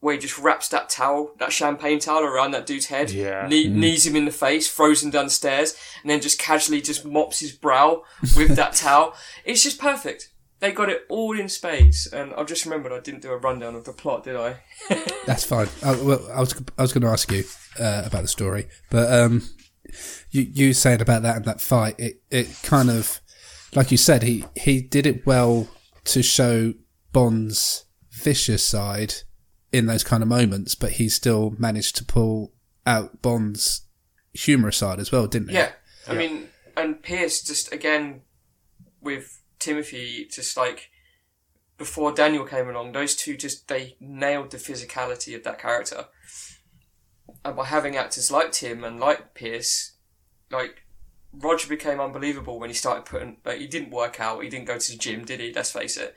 [0.00, 3.46] Where he just wraps that towel, that champagne towel around that dude's head, Yeah.
[3.46, 6.80] knee, knees him in the face, throws him down the stairs, and then just casually
[6.80, 8.02] just mops his brow
[8.36, 9.14] with that towel.
[9.44, 10.30] It's just perfect.
[10.60, 13.74] They got it all in spades, and I've just remembered I didn't do a rundown
[13.74, 14.56] of the plot, did I?
[15.26, 15.68] That's fine.
[15.82, 17.44] I, well, I was I was going to ask you
[17.78, 19.42] uh, about the story, but um,
[20.30, 23.20] you you saying about that and that fight, it it kind of
[23.74, 25.68] like you said, he he did it well
[26.04, 26.74] to show
[27.12, 29.14] Bond's vicious side
[29.72, 32.52] in those kind of moments, but he still managed to pull
[32.86, 33.82] out Bond's
[34.32, 35.54] humorous side as well, didn't it?
[35.54, 35.72] Yeah,
[36.08, 38.22] I mean, and Pierce just again
[39.00, 40.90] with Timothy, just like
[41.78, 46.06] before Daniel came along, those two just they nailed the physicality of that character.
[47.44, 49.92] And by having actors like Tim and like Pierce,
[50.50, 50.82] like
[51.32, 53.36] Roger became unbelievable when he started putting.
[53.44, 54.42] Like, he didn't work out.
[54.42, 55.52] He didn't go to the gym, did he?
[55.52, 56.14] Let's face it.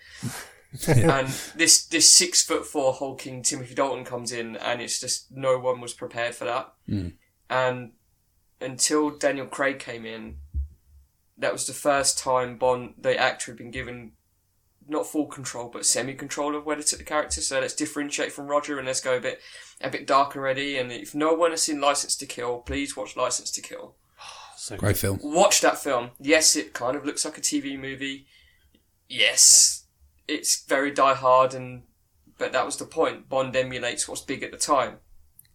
[0.88, 5.60] and this this six foot four hulking Timothy Dalton comes in, and it's just no
[5.60, 6.74] one was prepared for that.
[6.88, 7.10] Hmm.
[7.50, 7.92] And
[8.60, 10.38] until Daniel Craig came in,
[11.38, 14.14] that was the first time Bond, the actor, had been given
[14.88, 17.42] not full control but semi control of where to took the character.
[17.42, 19.40] So let's differentiate from Roger and let's go a bit
[19.82, 20.78] a bit dark and already.
[20.78, 23.96] And if no one has seen License to Kill, please watch License to Kill.
[24.56, 25.20] So Great film.
[25.22, 26.12] Watch that film.
[26.22, 28.28] Yes, it kind of looks like a TV movie.
[29.10, 29.83] Yes,
[30.28, 31.84] it's very Die Hard, and
[32.38, 33.30] but that was the point.
[33.30, 34.98] Bond emulates what's big at the time.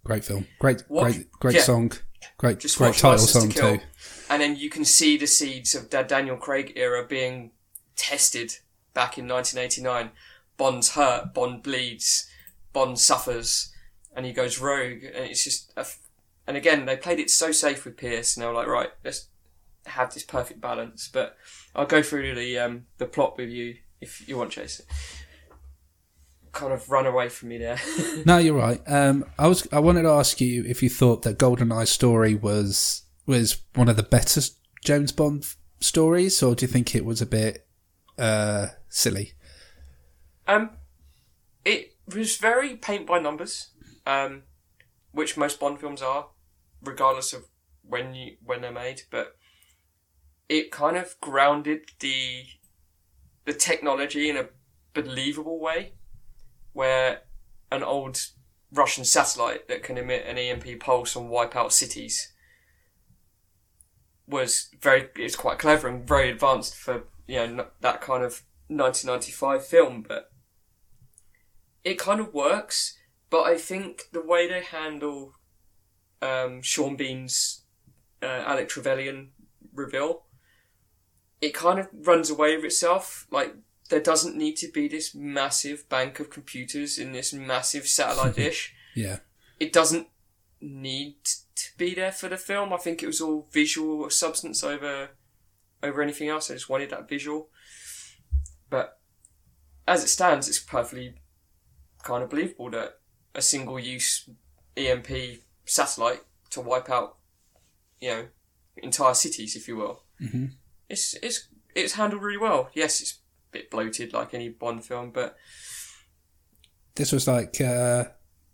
[0.05, 0.47] Great film.
[0.59, 1.63] Great, Watch- great, great yeah.
[1.63, 1.93] song.
[2.37, 3.85] Great, Just great title License song to too.
[4.29, 7.53] and then you can see the seeds of that Daniel Craig era being
[7.97, 8.57] tested
[8.95, 10.11] back in 1989.
[10.57, 12.29] Bond's hurt, Bond bleeds,
[12.73, 13.73] Bond suffers,
[14.17, 15.73] and he goes rogue, and it's just.
[15.77, 16.01] A f-
[16.47, 19.29] and again, they played it so safe with Pierce, and they were like, right, let's
[19.87, 21.09] have this perfect balance.
[21.13, 21.37] But
[21.75, 24.87] I'll go through the um, the plot with you if you want, Jason.
[26.53, 27.79] Kind of run away from me there.
[28.27, 28.81] No, you're right.
[28.87, 29.69] Um, I was.
[29.73, 33.97] I wanted to ask you if you thought that GoldenEye's story was was one of
[33.97, 34.41] the better
[34.85, 35.47] James Bond
[35.81, 37.67] stories, or do you think it was a bit
[38.19, 39.35] uh, silly?
[40.47, 40.71] Um,
[41.65, 43.69] it was very paint by numbers,
[44.07, 44.43] um,
[45.13, 46.29] which most Bond films are,
[46.83, 47.45] regardless of
[47.83, 49.03] when you when they're made.
[49.11, 49.37] But
[50.49, 52.45] it kind of grounded the
[53.49, 54.49] the technology in a
[54.95, 55.95] believable way,
[56.73, 57.23] where
[57.73, 58.21] an old
[58.71, 62.33] Russian satellite that can emit an EMP pulse and wipe out cities
[64.27, 69.65] was very it's quite clever and very advanced for you know that kind of 1995
[69.65, 70.31] film but
[71.83, 72.99] it kind of works
[73.31, 75.33] but i think the way they handle
[76.21, 77.63] um, sean bean's
[78.23, 79.31] uh, alec trevelyan
[79.73, 80.25] reveal
[81.41, 83.55] it kind of runs away with itself like
[83.91, 88.75] there doesn't need to be this massive bank of computers in this massive satellite dish
[88.95, 89.19] Yeah,
[89.59, 90.09] it doesn't
[90.61, 92.73] need to be there for the film.
[92.73, 95.11] I think it was all visual substance over
[95.83, 96.51] over anything else.
[96.51, 97.49] I just wanted that visual.
[98.71, 98.99] But
[99.87, 101.15] as it stands, it's perfectly
[102.03, 102.99] kind of believable that
[103.35, 104.29] a single use
[104.77, 105.09] EMP
[105.65, 107.17] satellite to wipe out,
[108.01, 108.27] you know,
[108.77, 110.03] entire cities, if you will.
[110.21, 110.47] Mm-hmm.
[110.89, 112.71] It's it's it's handled really well.
[112.75, 115.37] Yes, it's a bit bloated like any Bond film, but
[116.95, 118.07] this was like uh,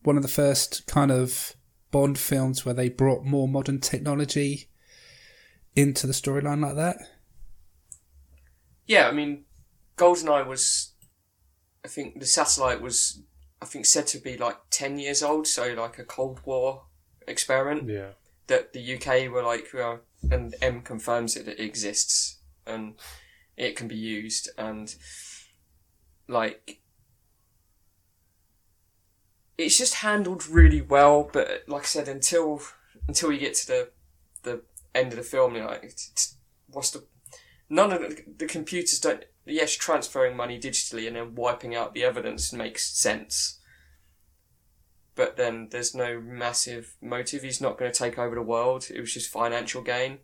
[0.03, 1.55] one of the first kind of
[1.91, 4.69] Bond films where they brought more modern technology
[5.77, 6.97] into the storyline like that.
[8.87, 9.45] Yeah, I mean,
[9.97, 10.93] GoldenEye was,
[11.85, 13.23] I think the satellite was,
[13.63, 16.85] I think said to be like ten years old, so like a Cold War
[17.27, 18.11] experiment yeah.
[18.49, 22.95] that the UK were like, well, and M confirms it that it exists and
[23.57, 24.95] it can be used and
[26.29, 26.81] like
[29.57, 31.29] it's just handled really well.
[31.33, 32.61] But like I said, until
[33.09, 33.91] until you get to the
[34.43, 34.63] the
[34.95, 35.93] end of the film, you're like,
[36.69, 37.05] what's the
[37.69, 39.25] none of the, the computers don't.
[39.47, 43.61] Yes, transferring money digitally and then wiping out the evidence makes sense.
[45.17, 47.43] But then there's no massive motive.
[47.43, 48.87] He's not going to take over the world.
[48.93, 50.19] It was just financial gain.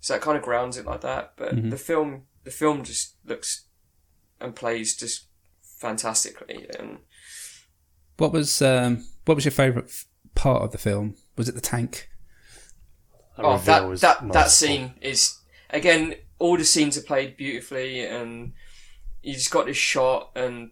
[0.00, 1.34] So that kind of grounds it like that.
[1.36, 3.66] But the film, the film just looks
[4.40, 5.26] and plays just
[5.62, 6.66] fantastically.
[6.78, 6.98] And
[8.16, 11.16] What was um, what was your favourite f- part of the film?
[11.36, 12.08] Was it the tank?
[13.36, 15.38] That oh, reveal that was that that scene is
[15.70, 16.14] again.
[16.38, 18.52] All the scenes are played beautifully, and
[19.22, 20.70] you just got this shot, and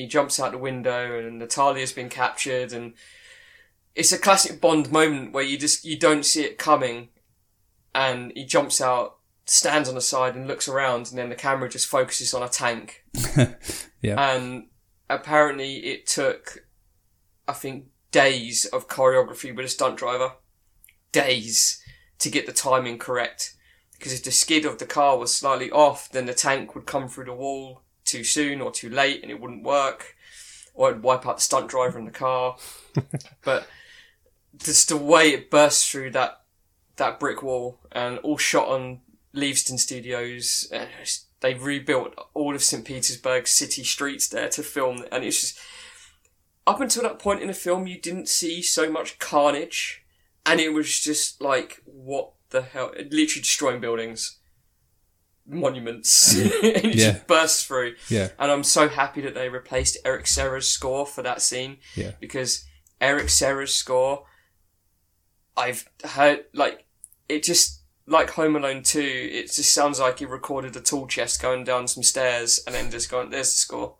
[0.00, 2.94] he jumps out the window, and Natalia's been captured, and
[3.94, 7.08] it's a classic Bond moment where you just you don't see it coming,
[7.94, 11.68] and he jumps out, stands on the side, and looks around, and then the camera
[11.68, 13.04] just focuses on a tank,
[14.02, 14.18] Yeah.
[14.32, 14.66] and
[15.08, 16.64] apparently it took,
[17.46, 20.32] I think, days of choreography with a stunt driver,
[21.12, 21.82] days
[22.18, 23.54] to get the timing correct.
[23.92, 27.06] Because if the skid of the car was slightly off, then the tank would come
[27.06, 30.16] through the wall too soon or too late, and it wouldn't work,
[30.74, 32.56] or it'd wipe out the stunt driver in the car.
[33.44, 33.66] but
[34.58, 36.42] just the way it bursts through that
[36.96, 39.00] that brick wall, and all shot on
[39.34, 40.70] Leavesden Studios.
[41.40, 42.84] They rebuilt all of St.
[42.84, 45.58] Petersburg city streets there to film, and it's just
[46.66, 50.04] up until that point in the film, you didn't see so much carnage,
[50.44, 52.92] and it was just like, what the hell?
[52.94, 54.38] Literally destroying buildings,
[55.50, 57.12] monuments, and it Yeah.
[57.12, 57.94] just bursts through.
[58.08, 58.28] Yeah.
[58.38, 61.78] And I'm so happy that they replaced Eric Serra's score for that scene.
[61.94, 62.12] Yeah.
[62.20, 62.64] Because
[63.00, 64.24] Eric Serra's score,
[65.56, 66.86] I've heard, like,
[67.28, 71.40] it just, like Home Alone 2, it just sounds like he recorded a tool chest
[71.42, 73.96] going down some stairs and then just going, there's the score.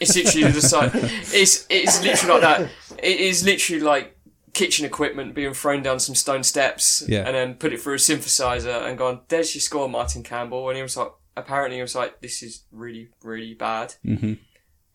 [0.00, 0.90] It's literally the side.
[0.94, 2.70] It's, it's literally like that.
[3.02, 4.15] It is literally like
[4.56, 7.24] kitchen equipment being thrown down some stone steps Yeah.
[7.26, 10.68] and then put it through a synthesizer and gone, there's your score, Martin Campbell.
[10.68, 13.94] And he was like, apparently he was like, this is really, really bad.
[14.02, 14.34] hmm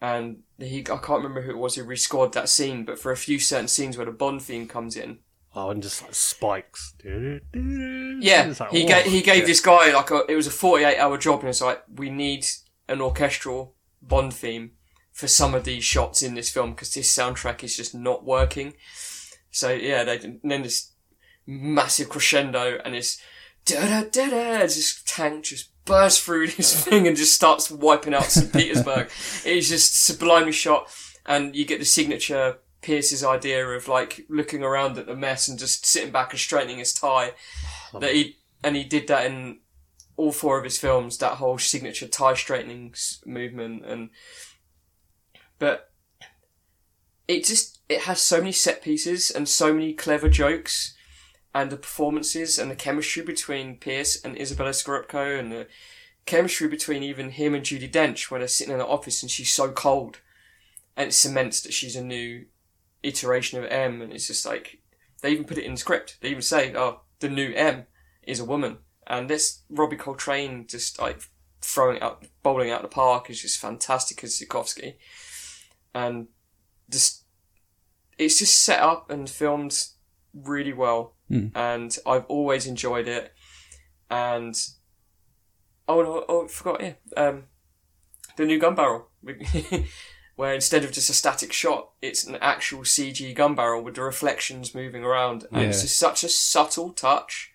[0.02, 3.18] And he, I can't remember who it was who rescored that scene, but for a
[3.18, 5.20] few certain scenes where the Bond theme comes in,
[5.54, 6.94] Oh, and just like spikes.
[7.04, 8.88] yeah, It's like, he whoa.
[8.88, 9.46] gave he gave Yeah.
[9.46, 12.10] this guy like a it was a forty eight hour job, and it's like we
[12.10, 12.46] need
[12.88, 14.72] an orchestral Bond theme
[15.12, 18.74] for some of these shots in this film because this soundtrack is just not working.
[19.52, 20.92] So yeah, they and then this
[21.46, 23.22] massive crescendo and this
[23.66, 28.14] da da da da, this tank just bursts through this thing and just starts wiping
[28.14, 29.10] out St Petersburg.
[29.46, 30.90] It's just sublimely shot,
[31.26, 32.58] and you get the signature.
[32.82, 36.80] Pierce's idea of like looking around at the mess and just sitting back and straightening
[36.80, 37.34] his tie
[38.00, 39.60] that he and he did that in
[40.18, 41.18] all four of his films.
[41.18, 42.96] That whole signature tie straightening
[43.26, 44.10] movement, and
[45.60, 45.92] but
[47.28, 50.96] it just it has so many set pieces and so many clever jokes,
[51.54, 55.68] and the performances and the chemistry between Pierce and Izabella Scorupco, and the
[56.26, 59.52] chemistry between even him and Judi Dench when they're sitting in the office and she's
[59.52, 60.20] so cold,
[60.96, 62.46] and it cements that she's a new
[63.04, 64.80] iteration of M, and it's just like
[65.22, 66.18] they even put it in the script.
[66.22, 67.88] They even say, "Oh, the new M
[68.24, 71.24] is a woman," and this Robbie Coltrane just like
[71.60, 74.96] throwing out, bowling out the park is just fantastic as Zukovsky,
[75.94, 76.28] and
[76.90, 77.26] just
[78.22, 79.78] it's just set up and filmed
[80.34, 81.16] really well,
[81.56, 83.34] and I've always enjoyed it.
[84.10, 84.56] And
[85.88, 87.44] oh no, oh I forgot, yeah, um,
[88.38, 89.08] the new gun barrel.
[90.36, 94.02] where instead of just a static shot, it's an actual CG gun barrel with the
[94.02, 95.84] reflections moving around, and it's Yeah.
[95.84, 97.52] just such a subtle touch,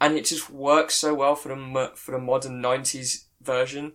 [0.00, 3.92] and it just works so well for the for the modern '90s version,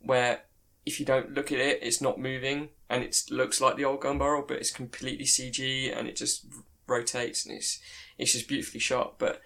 [0.00, 0.42] where
[0.86, 4.00] if you don't look at it, it's not moving, and it looks like the old
[4.00, 6.46] gun barrel, but it's completely CG, and it just
[6.86, 7.80] rotates, and it's
[8.16, 9.42] it's just beautifully shot, but.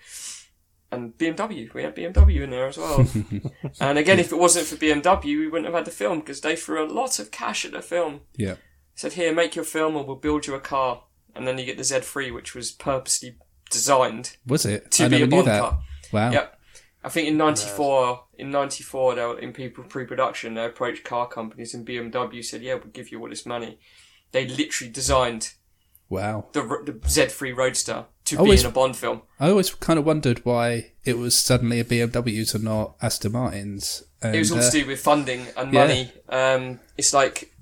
[0.93, 3.07] And BMW, we had BMW in there as well.
[3.81, 6.57] and again, if it wasn't for BMW, we wouldn't have had the film because they
[6.57, 8.57] threw a lot of cash at the film Yeah.
[8.97, 11.77] said, "Here, make your film, and we'll build you a car." And then you get
[11.77, 13.37] the Z3, which was purposely
[13.71, 14.91] designed Was it?
[14.91, 15.61] to I be a Bond that.
[15.61, 15.79] car.
[16.13, 16.33] Wow.
[16.33, 16.60] Yep.
[17.03, 20.55] I think in '94, in '94, they were in people pre-production.
[20.55, 23.79] They approached car companies, and BMW said, "Yeah, we'll give you all this money."
[24.33, 25.55] They literally designed
[26.09, 26.49] Wow.
[26.53, 29.23] the, the Z3 Roadster to be in a Bond film.
[29.39, 34.03] I always kind of wondered why it was suddenly a BMWs and not Aston Martins.
[34.21, 35.81] And, It was all uh, to do with funding and yeah.
[35.81, 36.13] money.
[36.29, 37.55] Um, it's like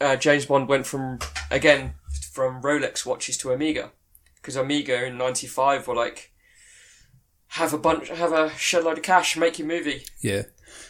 [0.00, 1.18] uh, James Bond went from
[1.50, 1.94] again
[2.32, 3.92] from Rolex watches to Omega
[4.36, 6.29] because Omega in '95 were like
[7.50, 10.42] have a bunch, have a shed load of cash, make your movie, yeah.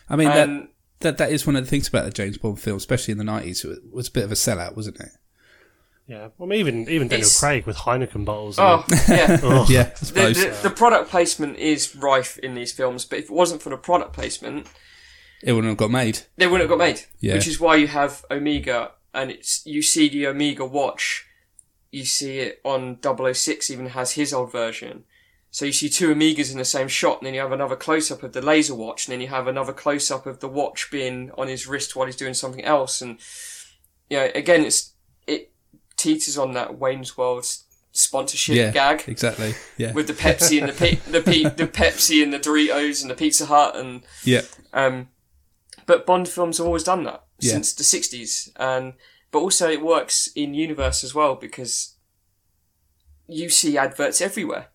[0.08, 0.68] I mean, that, and
[1.00, 3.24] that that is one of the things about the James Bond film, especially in the
[3.24, 3.64] 90s.
[3.64, 5.08] It was a bit of a sellout, wasn't it?
[6.06, 8.58] Yeah, well, even even Daniel It's- Craig with Heineken bottles.
[8.58, 9.26] and oh yeah.
[9.34, 9.40] Ugh.
[9.44, 9.66] Oh.
[9.70, 10.36] Yeah, I The, suppose.
[10.62, 13.76] the, the product placement is rife in these films, but if it wasn't for the
[13.76, 14.66] product placement,
[15.42, 16.20] it wouldn't have got made.
[16.36, 17.02] they wouldn't have got made.
[17.20, 17.34] Yeah.
[17.34, 21.26] Which is why you have Omega, and it's you see the Omega watch,
[21.92, 25.04] you see it on 006 even has his old version.
[25.52, 28.10] So you see two Omegas in the same shot, and then you have another close
[28.10, 30.88] up of the laser watch, and then you have another close up of the watch
[30.92, 33.18] being on his wrist while he's doing something else, and
[34.08, 34.92] you know, again, it's
[35.26, 35.50] it
[35.96, 37.46] teeters on that Wayne's World
[37.92, 39.54] sponsorship Yeah, gag exactly.
[39.76, 43.10] Yeah, with the Pepsi and the pe- the pe- the Pepsi and the Doritos and
[43.10, 44.42] the Pizza Hut and yeah,
[44.72, 45.08] um,
[45.86, 47.54] but Bond films have always done that Yeah.
[47.54, 48.92] since the '60s, and
[49.32, 51.96] but also it works in universe as well because
[53.26, 54.68] you see adverts everywhere.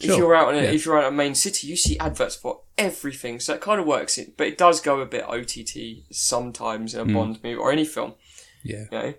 [0.00, 0.70] Sure, If you're out in a, yeah.
[0.70, 3.80] if you're out in a main city, you see adverts for everything, so it kind
[3.80, 4.16] of works.
[4.16, 7.14] It, but it does go a bit OTT sometimes in a hmm.
[7.14, 8.14] Bond movie or any film.
[8.62, 8.84] yeah.
[8.92, 9.14] You know,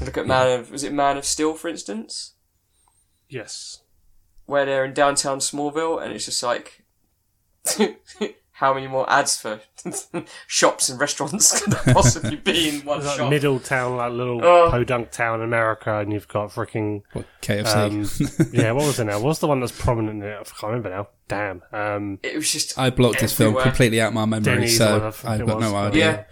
[0.00, 2.34] look at Man of was it Man of Steel for instance,
[3.28, 3.82] Yes.
[4.46, 6.84] where they're in downtown Smallville, and it's just like.
[8.64, 9.60] How many more ads for
[10.46, 13.28] shops and restaurants could there possibly be in one Like shop?
[13.28, 14.70] middle town, like little Oh.
[14.70, 17.76] podunk town in America, and you've got freaking What, KFC.
[17.76, 18.72] um, yeah.
[18.72, 19.20] What was it now?
[19.20, 20.22] What's the one that's prominent?
[20.22, 20.32] In it?
[20.34, 21.08] I can't remember now.
[21.28, 21.62] Damn.
[21.72, 22.78] Um, It was just.
[22.78, 25.46] I blocked this film completely out of my memory, Denny's so whatever the fuck I've
[25.46, 25.70] got was.
[25.72, 26.04] no idea.
[26.06, 26.24] Yeah,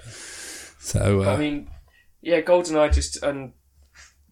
[0.79, 1.69] So uh, I mean,
[2.23, 3.53] yeah, GoldenEye just and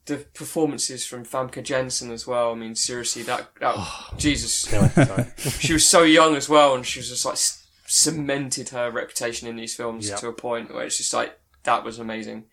[0.06, 2.52] the performances from Famke Janssen as well.
[2.52, 3.76] I mean, seriously, that that
[4.16, 5.26] Jesus, Anyway, sorry.
[5.36, 7.59] she was so young as well, and she was just like c-
[7.92, 10.20] cemented her reputation in these films Yep.
[10.20, 12.44] to a point where it's just like that was amazing.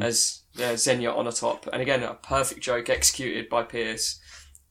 [0.00, 4.20] As yeah, Xenia Onatopp, and again a perfect joke executed by Pierce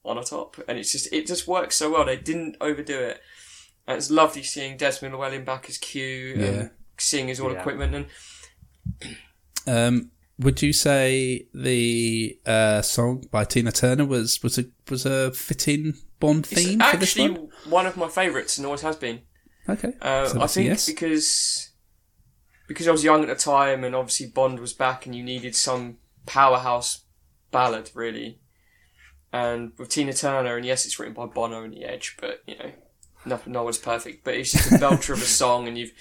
[0.04, 2.04] on a top, and it's just it just works so well.
[2.04, 3.20] They didn't overdo it.
[3.88, 6.04] And it's lovely seeing Desmond Llewellyn back as Q
[6.38, 6.44] Yeah.
[6.46, 7.58] and seeing his all Yeah.
[7.60, 8.06] equipment and
[9.66, 15.32] Um, would you say the uh, song by Tina Turner was was a was a
[15.32, 17.48] fitting Bond it's theme for this actually one?
[17.68, 19.22] one of my favourites and always has been.
[19.68, 20.86] Okay, Uh, So I think yes.
[20.86, 21.70] because
[22.66, 25.56] because I was young at the time, and obviously Bond was back, and you needed
[25.56, 27.04] some powerhouse
[27.50, 28.38] ballad, really.
[29.32, 32.56] And with Tina Turner, and yes, it's written by Bono and The Edge, but you
[32.58, 32.72] know,
[33.24, 34.24] nothing, no one's perfect.
[34.24, 35.92] But it's just a belter of a song, and you've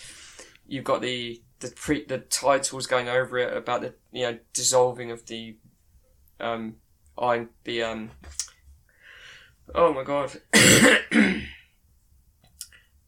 [0.68, 5.12] you've got the the pre the titles going over it about the you know dissolving
[5.12, 5.58] of the
[6.40, 6.76] um
[7.18, 8.12] iron the um
[9.76, 10.32] oh my god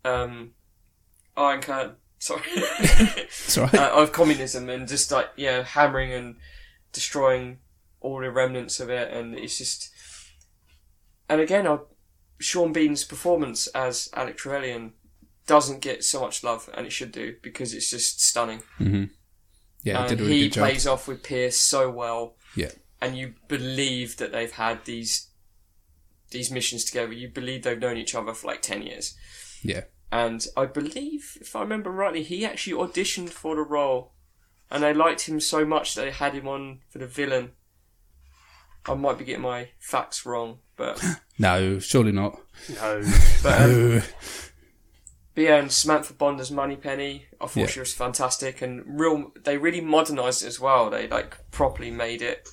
[0.05, 0.51] um
[1.37, 1.95] Iron Curtain.
[2.19, 3.73] Sorry, It's all right.
[3.75, 6.35] uh, of communism and just like yeah, hammering and
[6.91, 7.57] destroying
[7.99, 9.89] all the remnants of it, and it's just.
[11.29, 11.77] And again, I,
[12.39, 14.93] Sean Bean's performance as Alec Trevelyan
[15.47, 18.61] doesn't get so much love, and it should do because it's just stunning.
[19.83, 20.67] yeah, and did a really he good job.
[20.67, 22.71] plays off with Pierce so well, Yeah,
[23.01, 25.27] and you believe that they've had these
[26.31, 27.13] these missions together.
[27.13, 29.15] You believe they've known each other for like ten years.
[29.61, 29.85] Yeah.
[30.11, 34.11] And I believe, if I remember rightly, he actually auditioned for the role,
[34.69, 37.51] and they liked him so much that they had him on for the villain.
[38.85, 41.01] I might be getting my facts wrong, but
[41.39, 42.39] No, surely not.
[42.75, 43.01] No.
[43.43, 44.01] but, um, Oh,
[45.33, 47.67] but yeah, and Samantha Bond as Moneypenny, I thought Yeah.
[47.67, 49.31] she was fantastic, and real.
[49.43, 50.89] They really modernised it as well.
[50.89, 52.49] They like properly made it,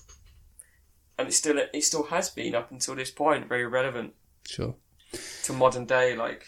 [1.19, 4.15] and it still it still has been up until this point very relevant
[4.47, 4.77] sure.
[5.43, 6.15] to modern day.
[6.15, 6.47] Like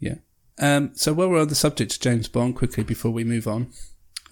[0.00, 0.16] Yeah.
[0.58, 3.72] Um, so while we're on the subject of James Bond, quickly before we move on,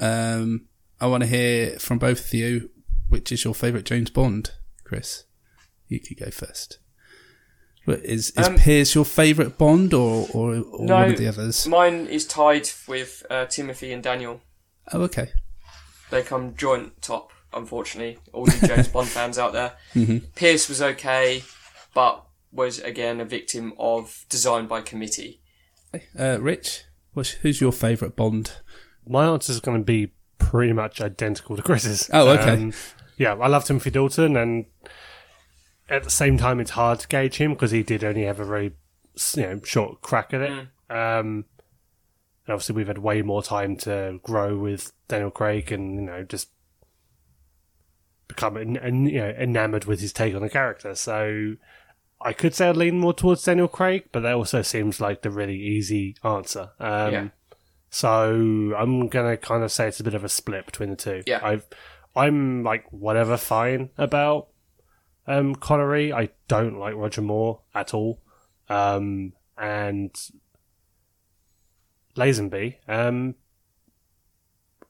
[0.01, 0.67] um,
[1.01, 2.71] I want to hear from both of you
[3.09, 4.51] which is your favourite James Bond,
[4.85, 5.25] Chris.
[5.89, 6.79] You could go first.
[7.87, 11.27] But is is Um, Pierce your favourite Bond or or, or No, one of the
[11.29, 11.67] others?
[11.67, 14.43] mine is tied with uh, Timothy and Daniel.
[14.93, 15.29] Oh, okay.
[16.11, 18.19] They come joint top, unfortunately.
[18.35, 19.73] All you James Bond fans out there.
[19.95, 20.19] Mm-hmm.
[20.35, 21.43] Pierce was okay,
[21.95, 25.41] but was again a victim of design by committee.
[26.19, 28.53] Uh, Rich, what's, who's your favourite Bond?
[29.07, 32.11] My answer is going to be pretty much identical to Chris's.
[32.13, 32.55] Oh, okay.
[32.55, 32.73] Um,
[33.17, 34.67] yeah, I love Timothy Dalton, and
[35.89, 38.45] at the same time, it's hard to gauge him because he did only have a
[38.45, 38.73] very
[39.35, 40.51] you know short crack at it.
[40.91, 41.45] Um,
[42.47, 46.23] and obviously, we've had way more time to grow with Daniel Craig, and you know
[46.23, 46.49] just
[48.29, 50.95] become en- en- you know enamored with his take on the character.
[50.95, 51.57] So.
[52.21, 55.31] I could say I'd lean more towards Daniel Craig, but that also seems like the
[55.31, 56.71] really easy answer.
[56.81, 57.29] Um, Yeah.
[57.91, 61.23] so I'm gonna kind of say it's a bit of a split between the two.
[61.27, 61.41] Yeah.
[61.43, 61.67] I've
[62.17, 64.49] I'm like whatever fine about
[65.29, 66.13] um Connery.
[66.13, 68.21] I don't like Roger Moore at all.
[68.69, 70.11] Um and
[72.17, 73.35] Lazenby, um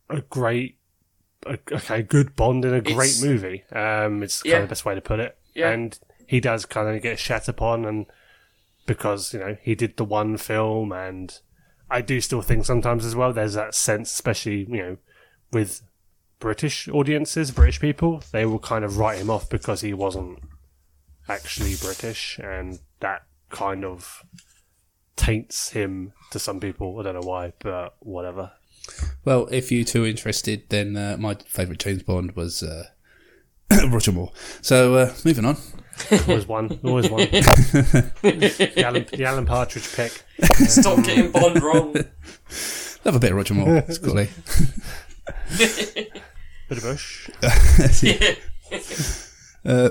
[0.09, 0.79] a great
[1.47, 3.65] a, okay, good Bond in a great It's- movie.
[3.71, 4.57] Um it's kind Yeah.
[4.59, 5.37] of the best way to put it.
[5.55, 5.71] Yeah.
[5.71, 5.99] And
[6.29, 8.05] he does kind of get shat upon and
[8.85, 11.41] because, you know, he did the one film and
[11.91, 14.97] I do still think sometimes as well there's that sense, especially, you know,
[15.53, 15.83] with
[16.39, 20.39] British audiences, British people, they will kind of write him off because he wasn't
[21.31, 24.23] actually British and that kind of
[25.17, 27.01] taints him to some people.
[27.01, 28.53] I don't know why, but whatever.
[29.25, 32.85] Well, if you two are interested, then uh, my favourite James Bond was uh,
[33.89, 34.33] Roger Moore.
[34.61, 35.57] So uh, moving on.
[36.29, 37.21] Always one, always one.
[37.31, 40.23] the, Alan, the Alan Partridge pick.
[40.69, 41.95] Stop getting Bond wrong.
[43.05, 43.77] Love a bit of Roger Moore.
[43.89, 44.19] It's cool.
[44.19, 44.27] eh?
[46.69, 47.31] Bit of bush.
[49.65, 49.91] Uh,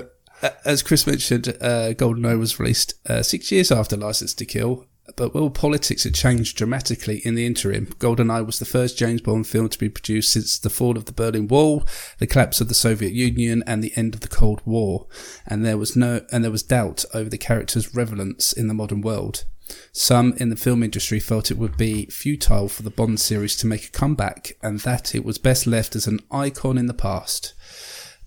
[0.64, 4.86] as Chris mentioned, uh, GoldenEye was released uh, six years after License to Kill,
[5.16, 9.46] but while politics had changed dramatically in the interim, GoldenEye was the first James Bond
[9.46, 11.86] film to be produced since the fall of the Berlin Wall,
[12.18, 15.06] the collapse of the Soviet Union, and the end of the Cold War,
[15.46, 19.00] and there was no and there was doubt over the character's relevance in the modern
[19.00, 19.44] world.
[19.92, 23.66] Some in the film industry felt it would be futile for the Bond series to
[23.66, 27.52] make a comeback, and that it was best left as an icon in the past.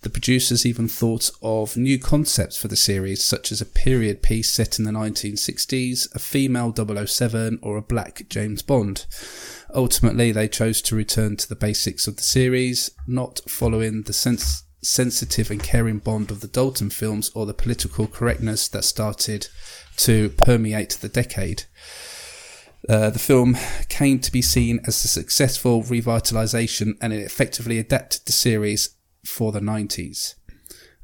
[0.02, 4.52] The producers even thought of new concepts for the series, such as a period piece
[4.52, 9.06] set in the 1960s, a female 007, or a black James Bond.
[9.76, 14.64] Ultimately, they chose to return to the basics of the series, not following the sens-
[14.84, 19.50] sensitive and caring Bond of the Dalton films or the political correctness that started
[19.98, 21.66] to permeate the decade.
[22.90, 23.56] Uh, the film
[23.90, 28.96] came to be seen as a successful revitalization and it effectively adapted the series
[29.26, 30.36] for the 90s.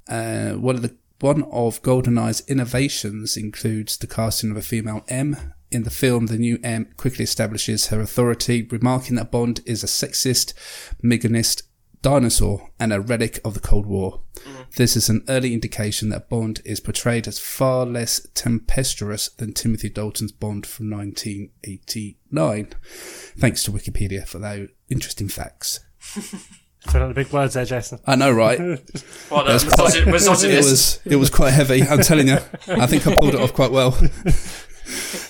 [0.08, 5.54] Uh, one of the one of GoldenEye's innovations includes the casting of a female M.
[5.72, 9.88] In the film, the new M quickly establishes her authority, remarking that Bond is a
[9.88, 10.54] sexist,
[11.02, 11.66] misogynistic
[12.02, 14.22] dinosaur and a relic of the Cold War.
[14.76, 19.90] This is an early indication that Bond is portrayed as far less tempestuous than Timothy
[19.90, 22.74] Dalton's Bond from 1989.
[23.38, 25.80] Thanks to Wikipedia for those interesting facts.
[26.86, 28.00] Put out the big words there, Jason.
[28.06, 28.60] I know, right?
[29.30, 31.84] Well, That's that's quite- misogyn- it was it was quite heavy.
[31.84, 33.98] I'm telling you, I think I pulled it off quite well.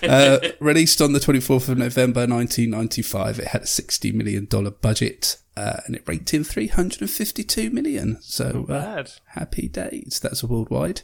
[0.03, 5.37] Uh, released on the 24th of November 1995, it had a 60 million dollar budget
[5.57, 8.19] uh, and it raked in 352 million.
[8.21, 9.11] So uh, Bad.
[9.29, 10.19] happy days.
[10.21, 11.01] That's worldwide,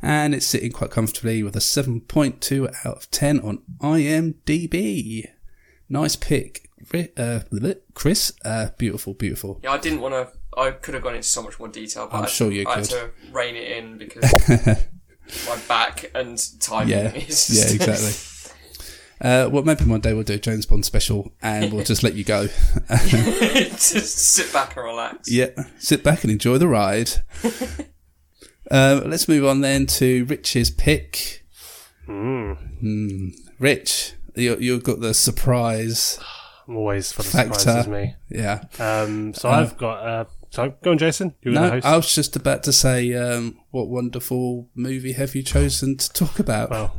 [0.00, 5.26] and it's sitting quite comfortably with a 7.2 out of 10 on IMDb.
[5.90, 6.71] Nice pick, Ri-
[7.16, 7.40] uh,
[7.94, 8.32] Chris.
[8.44, 9.60] Uh, beautiful, beautiful.
[9.62, 10.28] Yeah, I didn't want to.
[10.58, 12.74] I could have gone into so much more detail, but I'm I, sure you I
[12.76, 14.30] had to rein it in because
[15.48, 17.48] my back and timing Yeah, is.
[17.50, 18.12] yeah, exactly.
[19.20, 22.14] Uh, well, maybe one day we'll do a James Bond special, and we'll just let
[22.14, 22.48] you go.
[22.88, 25.30] Just sit back and relax.
[25.30, 27.08] Yeah, sit back and enjoy the ride.
[28.68, 31.46] uh, let's move on then to Rich's pick.
[32.06, 32.54] Hmm.
[33.60, 36.18] Rich, you, you've got the surprise.
[36.68, 37.58] I'm always for the Factor.
[37.58, 38.14] surprises, me.
[38.30, 38.64] Yeah.
[38.78, 40.06] Um, so I've got.
[40.06, 41.34] Uh, so go on, Jason.
[41.42, 41.86] You're the No, host.
[41.86, 46.38] I was just about to say, um, what wonderful movie have you chosen to talk
[46.38, 46.70] about?
[46.70, 46.88] Well,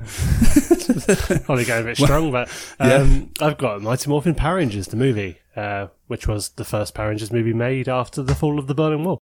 [1.46, 2.50] probably going a bit strong, but
[2.80, 2.96] yeah.
[2.96, 7.10] um, I've got Mighty Morphin Power Rangers, the movie, uh, which was the first Power
[7.10, 9.20] Rangers movie made after the fall of the Berlin Wall.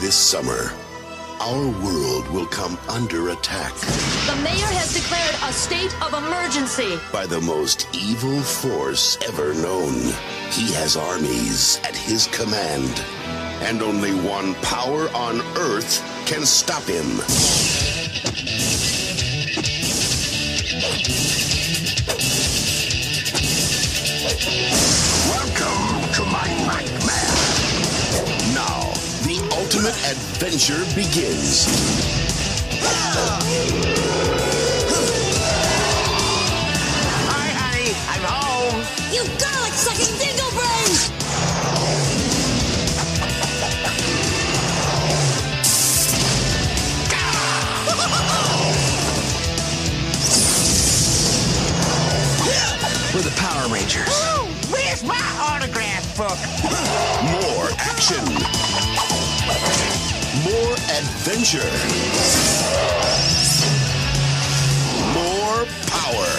[0.00, 0.72] This summer,
[1.40, 6.98] our world will come under attack The mayor has declared a state of emergency.
[7.10, 9.94] by the most evil force ever known.
[10.50, 13.02] He has armies at his command,
[13.62, 17.20] and only one power on Earth can stop him.
[29.80, 31.64] Ultimate adventure begins.
[37.28, 37.94] Hi, honey.
[38.10, 38.84] I'm home.
[39.10, 40.90] You garlic sucking dingo brain!
[53.14, 54.08] We're the Power Rangers.
[54.10, 56.38] Oh, where's my autograph book?
[57.32, 59.09] More action.
[60.50, 61.70] More adventure.
[65.14, 66.30] More power.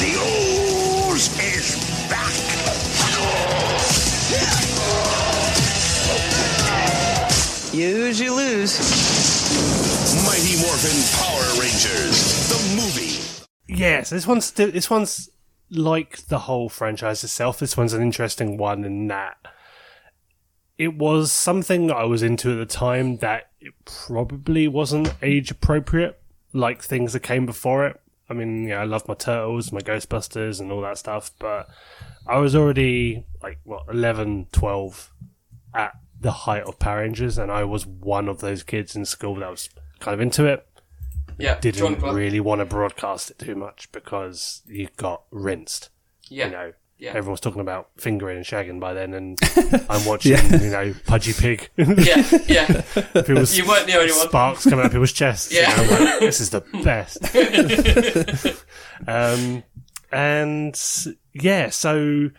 [0.00, 1.76] The ooze is
[2.08, 2.32] back.
[7.74, 8.78] Use, you lose.
[10.24, 12.48] Mighty Morphin Power Rangers.
[12.48, 13.20] The movie.
[13.66, 15.28] Yes, this one's this one's
[15.70, 17.58] like the whole franchise itself.
[17.58, 19.36] This one's an interesting one in that
[20.78, 25.50] it was something that I was into at the time that it probably wasn't age
[25.50, 26.20] appropriate,
[26.52, 28.00] like things that came before it.
[28.30, 31.68] I mean, yeah, I love my turtles, my Ghostbusters, and all that stuff, but
[32.26, 35.10] I was already like what 11, 12
[35.74, 39.36] at the height of Power Rangers, and I was one of those kids in school
[39.36, 40.66] that was kind of into it
[41.38, 45.90] Yeah, didn't really want to broadcast it too much because you got rinsed.
[46.28, 47.10] Yeah, You know, yeah.
[47.10, 49.38] everyone was talking about fingering and shagging by then, and
[49.88, 51.70] I'm watching, you know, Pudgy Pig.
[51.76, 52.82] yeah, yeah.
[53.14, 54.28] People's You weren't the only one.
[54.28, 55.52] Sparks coming out people's chests.
[55.52, 55.74] you Yeah.
[55.76, 57.18] know, like, this is the best.
[59.06, 59.62] um,
[60.12, 60.80] and
[61.32, 62.30] yeah, so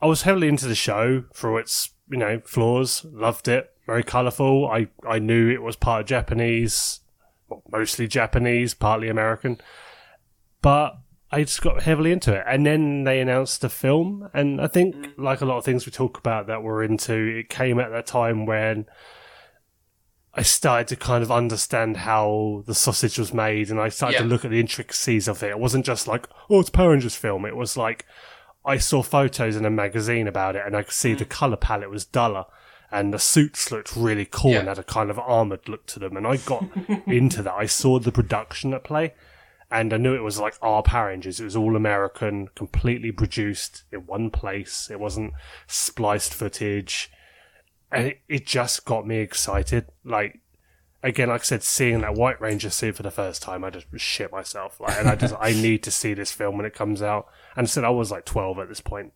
[0.00, 3.04] I was heavily into the show for its, you know, flaws.
[3.04, 3.70] Loved it.
[3.86, 4.68] Very colourful.
[4.68, 7.00] I, I knew it was part Japanese,
[7.48, 9.60] well, mostly Japanese, partly American.
[10.62, 10.98] But
[11.32, 12.44] I just got heavily into it.
[12.46, 14.28] And then they announced the film.
[14.34, 15.12] And I think, mm.
[15.16, 18.06] like a lot of things we talk about that we're into, it came at that
[18.06, 18.86] time when
[20.34, 24.24] I started to kind of understand how the sausage was made and I started to
[24.24, 25.50] look at the intricacies of it.
[25.50, 27.44] It wasn't just like, oh, it's Power Rangers film.
[27.44, 28.06] It was like,
[28.64, 31.30] I saw photos in a magazine about it, and I could see the mm.
[31.30, 32.44] color palette was duller,
[32.92, 36.16] and the suits looked really cool and had a kind of armored look to them.
[36.16, 36.66] And I got
[37.06, 37.54] into that.
[37.54, 39.14] I saw the production at play,
[39.70, 41.40] and I knew it was like our Power Rangers.
[41.40, 44.90] It was all American, completely produced in one place.
[44.90, 45.34] It wasn't
[45.66, 47.10] spliced footage,
[47.90, 49.86] and it, it just got me excited.
[50.04, 50.40] Like
[51.02, 53.86] again, like I said, seeing that White Ranger suit for the first time, I just
[53.96, 54.80] shit myself.
[54.80, 57.26] Like, and I just, I need to see this film when it comes out.
[57.56, 59.12] And I said I was like 12 at this point,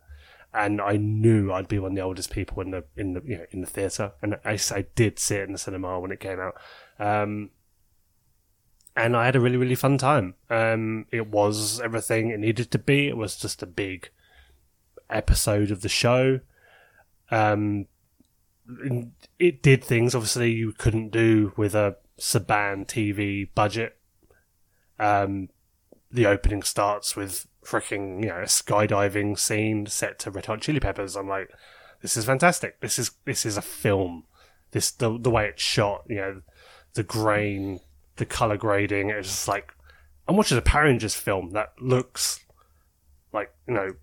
[0.52, 3.38] and I knew I'd be one of the oldest people in the, in the, you
[3.38, 4.12] know, in the theater.
[4.22, 6.54] And I, I did see it in the cinema when it came out.
[6.98, 7.50] Um,
[8.96, 10.34] and I had a really, really fun time.
[10.50, 13.08] Um, it was everything it needed to be.
[13.08, 14.10] It was just a big
[15.10, 16.40] episode of the show.
[17.30, 17.86] Um,
[19.38, 23.96] it did things obviously you couldn't do with a Saban TV budget.
[24.98, 25.48] Um,
[26.10, 30.80] the opening starts with freaking you know a skydiving scene set to Red Hot Chili
[30.80, 31.16] Peppers.
[31.16, 31.50] I'm like,
[32.02, 32.80] this is fantastic.
[32.80, 34.24] This is this is a film.
[34.70, 36.42] This the the way it's shot, you know,
[36.94, 37.80] the grain,
[38.16, 39.10] the color grading.
[39.10, 39.72] It's just like
[40.28, 42.40] I'm watching a Power Rangers film that looks
[43.32, 43.94] like you know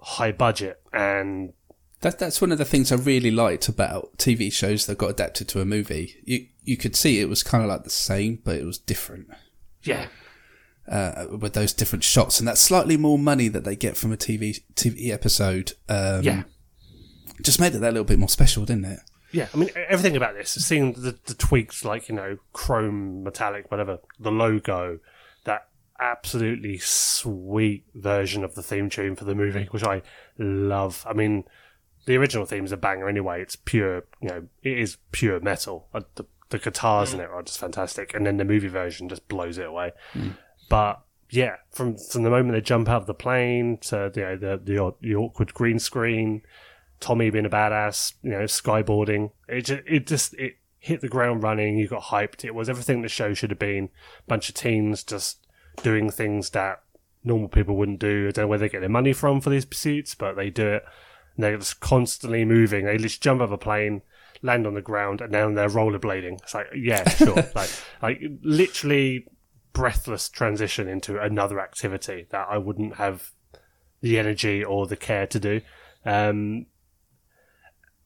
[0.00, 1.52] high budget and
[2.00, 5.48] That, that's one of the things I really liked about TV shows that got adapted
[5.48, 6.16] to a movie.
[6.24, 9.28] You you could see it was kind of like the same, but it was different
[9.82, 10.06] yeah.
[10.88, 14.16] uh, with those different shots and that slightly more money that they get from a
[14.16, 15.72] TV TV episode.
[15.88, 16.42] Um, Yeah.
[17.42, 19.00] just made it that little bit more special, didn't it?
[19.36, 23.70] Yeah, I mean everything about this, seeing the, the tweaks like you know chrome, metallic,
[23.70, 24.98] whatever, the logo,
[25.44, 25.68] that
[26.00, 30.00] absolutely sweet version of the theme tune for the movie, which I
[30.38, 31.04] love.
[31.06, 31.44] I mean,
[32.06, 33.42] the original theme's a banger anyway.
[33.42, 35.88] It's pure, you know, it is pure metal.
[35.92, 39.26] Uh, The, the guitars in it are just fantastic, and then the movie version just
[39.28, 39.92] blows it away.
[40.70, 44.36] But yeah, from from the moment they jump out of the plane to you know
[44.36, 46.42] the the, the awkward green screen,
[47.00, 49.30] Tommy being a badass, you know, skyboarding.
[49.48, 51.76] It just, it just it hit the ground running.
[51.76, 52.44] You got hyped.
[52.44, 53.90] It was everything the show should have been.
[54.26, 55.46] bunch of teens just
[55.82, 56.82] doing things that
[57.24, 58.28] normal people wouldn't do.
[58.28, 60.66] I don't know where they get their money from for these pursuits, but they do
[60.68, 60.84] it.
[61.34, 62.86] And they're just constantly moving.
[62.86, 64.02] They just jump out of a plane,
[64.42, 66.40] land on the ground, and then they're rollerblading.
[66.42, 67.34] It's like, yeah, sure.
[67.54, 67.70] like,
[68.00, 69.26] like literally
[69.72, 73.32] breathless transition into another activity that I wouldn't have
[74.00, 75.60] the energy or the care to do.
[76.04, 76.66] Um,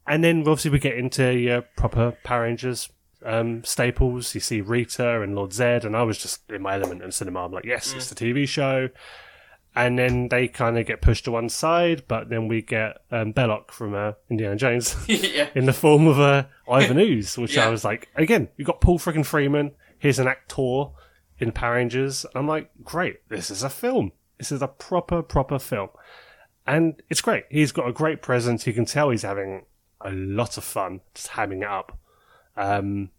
[0.07, 2.88] and then obviously we get into your proper Power Rangers
[3.24, 4.34] um, staples.
[4.34, 7.44] You see Rita and Lord Zedd, and I was just in my element in cinema.
[7.44, 8.88] I'm like, yes, it's the TV show.
[9.76, 13.32] And then they kind of get pushed to one side, but then we get um,
[13.32, 15.48] Belloq from uh, Indiana Jones yeah.
[15.55, 17.66] in the form of uh, Ivan Ooze, which Yeah.
[17.66, 19.70] I was like, again, you got Paul freaking Freeman.
[19.98, 20.86] Here's an actor
[21.38, 22.26] in Power Rangers.
[22.34, 24.11] I'm like, great, this is a film.
[24.38, 25.90] This is a proper, proper film.
[26.66, 27.44] And it's great.
[27.48, 28.66] He's got a great presence.
[28.66, 29.66] You can tell he's having
[30.01, 31.98] a lot of fun just hamming it up.
[32.57, 33.11] Um,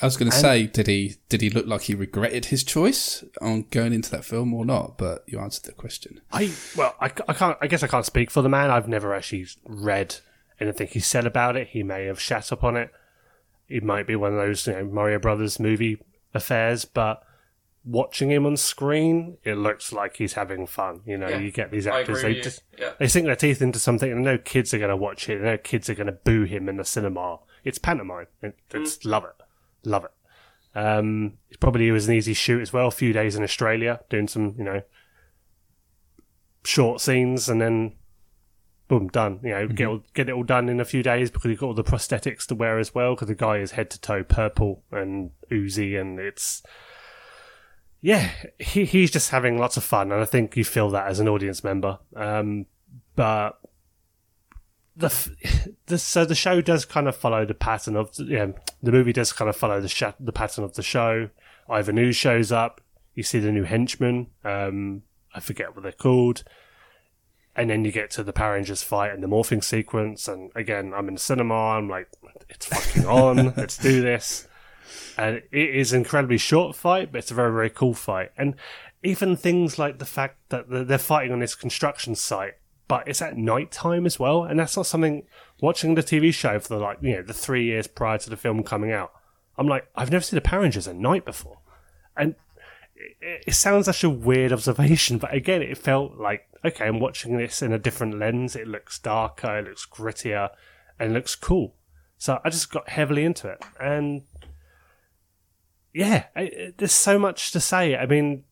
[0.00, 3.24] I was going to say, did he did he look like he regretted his choice
[3.42, 4.96] on going into that film or not?
[4.96, 6.20] But you answered the question.
[6.32, 7.58] I well, I, I can't.
[7.60, 8.70] I guess I can't speak for the man.
[8.70, 10.16] I've never actually read
[10.60, 11.68] anything he said about it.
[11.68, 12.90] He may have shat upon it.
[13.68, 16.00] It might be one of those you know, Mario Brothers movie
[16.34, 17.22] affairs, but
[17.84, 21.00] watching him on screen, it looks like he's having fun.
[21.06, 22.22] You know, Yeah, you get these actors.
[22.22, 22.92] They just Yeah.
[22.98, 25.40] they sink their teeth into something, and no kids are going to watch it.
[25.40, 27.38] No kids are going to boo him in the cinema.
[27.64, 28.26] It's pantomime.
[28.42, 29.42] It, it's love it,
[29.88, 30.10] love it.
[30.78, 32.86] Um, it probably was an easy shoot as well.
[32.88, 34.82] A few days in Australia, doing some you know
[36.64, 37.96] short scenes, and then
[38.88, 39.40] boom, done.
[39.42, 41.66] You know, get all, get it all done in a few days because you've got
[41.68, 43.14] all the prosthetics to wear as well.
[43.14, 46.62] Because the guy is head to toe purple and oozy, and it's
[48.00, 51.20] yeah, he he's just having lots of fun, and I think you feel that as
[51.20, 51.98] an audience member.
[52.16, 52.66] Um,
[53.14, 53.60] but
[54.96, 55.14] the,
[55.86, 58.46] the so the show does kind of follow the pattern of the- yeah,
[58.82, 61.28] the movie does kind of follow the sh- the pattern of the show.
[61.68, 62.80] Ivan Ooze shows up.
[63.14, 64.28] You see the new henchman.
[64.44, 65.02] Um,
[65.34, 66.42] I forget what they're called.
[67.56, 70.28] And then you get to the Power Rangers fight and the morphing sequence.
[70.28, 71.54] And again, I'm in the cinema.
[71.54, 72.08] I'm like,
[72.48, 73.52] it's fucking on.
[73.56, 74.46] Let's do this.
[75.16, 78.30] And it is an incredibly short fight, but it's a very, very cool fight.
[78.36, 78.54] And
[79.02, 82.54] even things like the fact that they're fighting on this construction site,
[82.88, 84.44] but it's at night time as well.
[84.44, 85.24] And that's not something
[85.60, 88.36] watching the TV show for the like, you know, the three years prior to the
[88.36, 89.12] film coming out.
[89.56, 91.58] I'm like, I've never seen the Power Rangers at night before.
[92.16, 92.34] And
[92.96, 97.36] it, it sounds such a weird observation, but again, it felt like, okay, I'm watching
[97.36, 98.56] this in a different lens.
[98.56, 100.50] It looks darker, it looks grittier,
[100.98, 101.74] and it looks cool.
[102.18, 103.64] So I just got heavily into it.
[103.80, 104.22] And
[105.94, 107.96] yeah, I, I- there's so much to say.
[107.96, 108.44] I mean,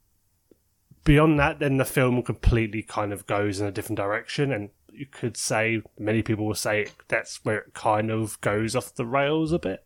[1.05, 5.06] beyond that, then the film completely kind of goes in a different direction, and you
[5.06, 9.52] could say many people will say that's where it kind of goes off the rails
[9.52, 9.85] a bit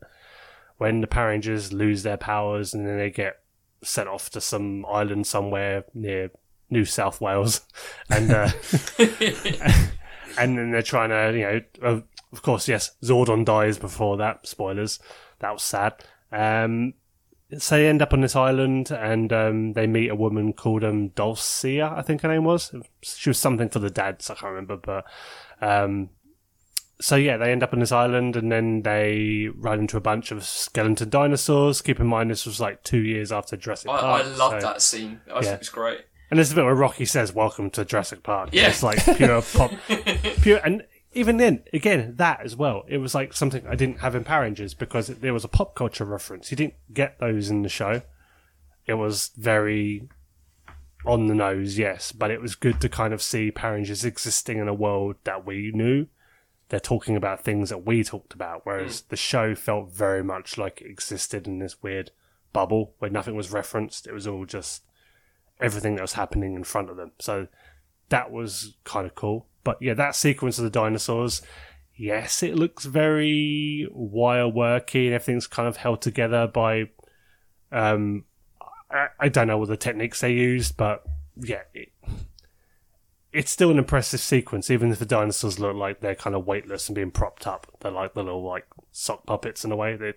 [0.78, 3.40] when the Power Rangers lose their powers and then they get
[3.84, 6.30] sent off to some island somewhere near
[6.70, 7.60] New South Wales,
[8.10, 8.50] and uh,
[10.38, 14.46] and then they're trying to, you know, of, of course, yes, Zordon dies before that.
[14.46, 14.98] Spoilers.
[15.40, 15.94] That was sad.
[16.30, 16.94] Um,
[17.58, 21.10] so they end up on this island and um, they meet a woman called um,
[21.10, 22.74] Dulcea, I think her name was.
[23.02, 25.04] She was something for the dads, I can't remember, but
[25.60, 26.10] um,
[27.00, 30.30] so yeah, they end up on this island and then they run into a bunch
[30.30, 31.82] of skeleton dinosaurs.
[31.82, 34.24] Keep in mind, this was like two years after Jurassic I, Park.
[34.24, 35.20] I loved so- that scene.
[35.28, 35.52] I think yeah.
[35.54, 36.00] it was great.
[36.30, 38.68] And there's a bit where Rocky says, "Welcome to Jurassic Park." Yeah.
[38.68, 39.70] it's like pure pop,
[40.40, 40.60] pure.
[40.64, 40.82] And
[41.14, 44.43] even then, again, that as well, it was like something I didn't have in Power
[44.43, 46.51] Rangers because it, there was a pop culture reference.
[46.51, 48.02] You didn't get those in the show.
[48.86, 50.09] It was very
[51.05, 54.59] on the nose, yes, but it was good to kind of see Power Rangers existing
[54.59, 56.06] in a world that we knew.
[56.68, 60.80] They're talking about things that we talked about, whereas the show felt very much like
[60.80, 62.10] it existed in this weird
[62.52, 64.06] bubble where nothing was referenced.
[64.06, 64.82] It was all just
[65.60, 67.12] everything that was happening in front of them.
[67.18, 67.48] So
[68.09, 69.47] that was kind of cool.
[69.64, 71.43] But yeah, that sequence of the dinosaurs,
[71.97, 76.90] yes, it looks very wire worky and everything's kind of held together by.
[77.70, 78.24] Um,
[78.90, 81.05] I, I don't know what the techniques they used, but
[81.36, 81.90] yeah, it,
[83.32, 86.89] it's still an impressive sequence, even if the dinosaurs look like they're kind of weightless
[86.89, 87.66] and being propped up.
[87.80, 89.97] They're like the little like sock puppets in a way.
[89.97, 90.12] They,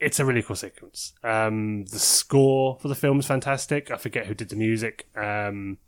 [0.00, 1.12] it's a really cool sequence.
[1.22, 3.90] Um, the score for the film is fantastic.
[3.90, 5.08] I forget who did the music.
[5.14, 5.78] Um,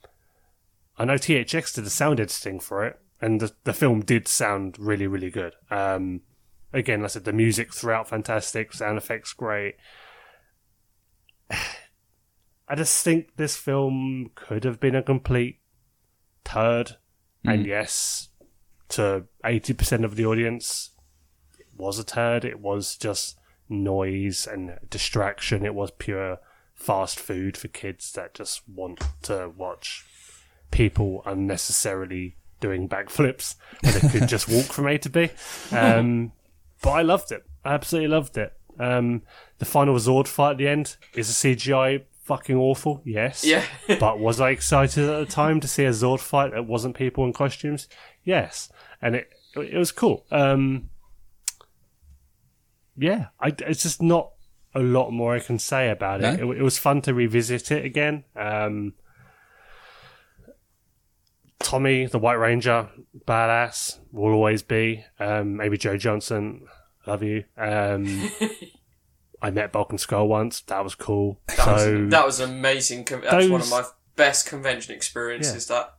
[0.99, 4.77] I know THX did the sound editing for it, and the, the film did sound
[4.79, 5.55] really, really good.
[5.70, 6.23] Um,
[6.73, 9.77] again, like I said, the music throughout fantastic, sound effects great.
[11.51, 15.61] I just think this film could have been a complete
[16.45, 16.97] turd,
[17.45, 18.29] and yes,
[18.91, 20.91] to eighty percent of the audience,
[21.59, 22.45] it was a turd.
[22.45, 23.39] It was just
[23.70, 25.65] noise and distraction.
[25.65, 26.41] It was pure
[26.75, 30.05] fast food for kids that just want to watch
[30.70, 35.31] people unnecessarily doing backflips when they could just walk from A to B.
[35.73, 36.32] Um,
[36.82, 37.45] but I loved it.
[37.65, 38.53] I absolutely loved it.
[38.78, 39.23] Um,
[39.59, 43.45] the final Zord fight at the end is a CGI fucking awful, yes.
[43.45, 43.65] Yeah.
[44.01, 47.24] but was I excited at the time to see a Zord fight that wasn't people
[47.24, 47.89] in costumes?
[48.24, 48.70] Yes.
[49.01, 50.27] And it it was cool.
[50.31, 50.90] Um,
[52.97, 54.32] yeah, I, it's just not
[54.74, 56.40] a lot more I can say about it.
[56.40, 56.53] No?
[56.53, 56.59] it.
[56.59, 58.24] It was fun to revisit it again.
[58.36, 58.95] Um,
[61.60, 62.89] Tommy, the White Ranger,
[63.26, 65.05] badass, will always be.
[65.18, 66.66] Um, maybe Joe Johnson,
[67.06, 67.44] love you.
[67.56, 68.30] Um,
[69.43, 70.60] I met Bulk and Skull once.
[70.62, 71.40] That was cool.
[71.48, 73.06] That, so was, that was amazing.
[73.10, 73.85] That's one of my
[74.16, 75.66] best convention experiences.
[75.66, 75.94] That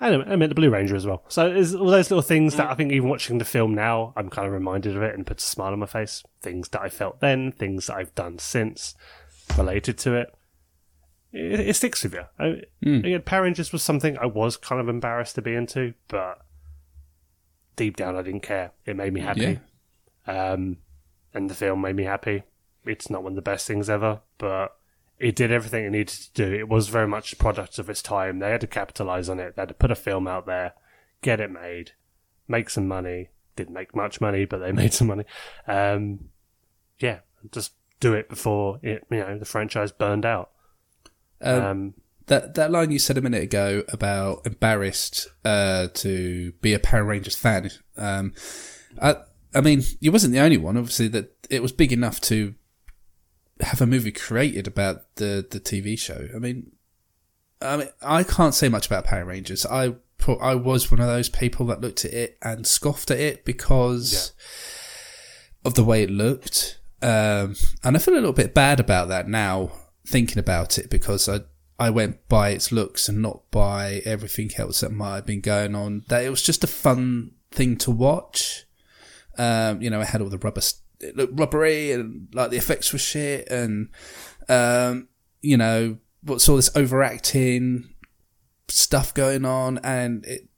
[0.00, 1.24] And I met the Blue Ranger as well.
[1.28, 4.30] So there's all those little things that I think even watching the film now, I'm
[4.30, 6.22] kind of reminded of it and puts a smile on my face.
[6.40, 8.94] Things that I felt then, things that I've done since
[9.56, 10.34] related to it.
[11.32, 12.24] It, it sticks with you.
[12.38, 12.62] I,
[13.00, 16.40] again, Power Rangers was something I was kind of embarrassed to be into, but
[17.76, 18.72] deep down I didn't care.
[18.84, 19.60] It made me happy.
[20.26, 20.78] Um,
[21.34, 22.42] and the film made me happy.
[22.84, 24.76] It's not one of the best things ever, but
[25.18, 26.54] it did everything it needed to do.
[26.54, 28.38] It was very much a product of its time.
[28.38, 29.56] They had to capitalize on it.
[29.56, 30.72] They had to put a film out there,
[31.22, 31.92] get it made,
[32.46, 33.28] make some money.
[33.56, 35.24] Didn't make much money, but they made some money.
[35.66, 36.30] Um,
[36.98, 37.20] yeah,
[37.52, 40.50] just do it before it, you know, the franchise burned out.
[41.40, 41.94] Um, Um,
[42.26, 47.04] that that line you said a minute ago about embarrassed uh, to be a Power
[47.04, 47.70] Rangers fan.
[47.96, 48.34] Um,
[49.00, 49.16] I,
[49.54, 50.76] I mean, you wasn't the only one.
[50.76, 52.54] Obviously, that it was big enough to
[53.60, 56.28] have a movie created about the the TV show.
[56.34, 56.72] I mean,
[57.62, 59.64] I mean, I can't say much about Power Rangers.
[59.64, 63.18] I pro- I was one of those people that looked at it and scoffed at
[63.18, 64.32] it because
[65.64, 66.78] of the way it looked.
[67.00, 67.54] Um,
[67.84, 69.70] and I feel a little bit bad about that now,
[70.08, 71.40] thinking about it, because I,
[71.78, 75.74] I went by its looks and not by everything else that might have been going
[75.74, 76.04] on.
[76.08, 78.64] That it was just a fun thing to watch.
[79.36, 80.62] Um, you know, it had all the rubber,
[81.00, 83.90] it looked rubbery and like the effects were shit and,
[84.48, 85.08] um,
[85.40, 87.94] you know, what's all this overacting
[88.66, 90.48] stuff going on and it,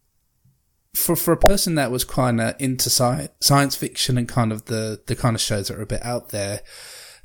[0.94, 4.64] for for a person that was kind of into sci- science fiction and kind of
[4.64, 6.62] the the kind of shows that are a bit out there,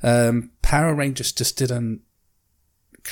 [0.02, 2.02] um, Power Rangers just didn't.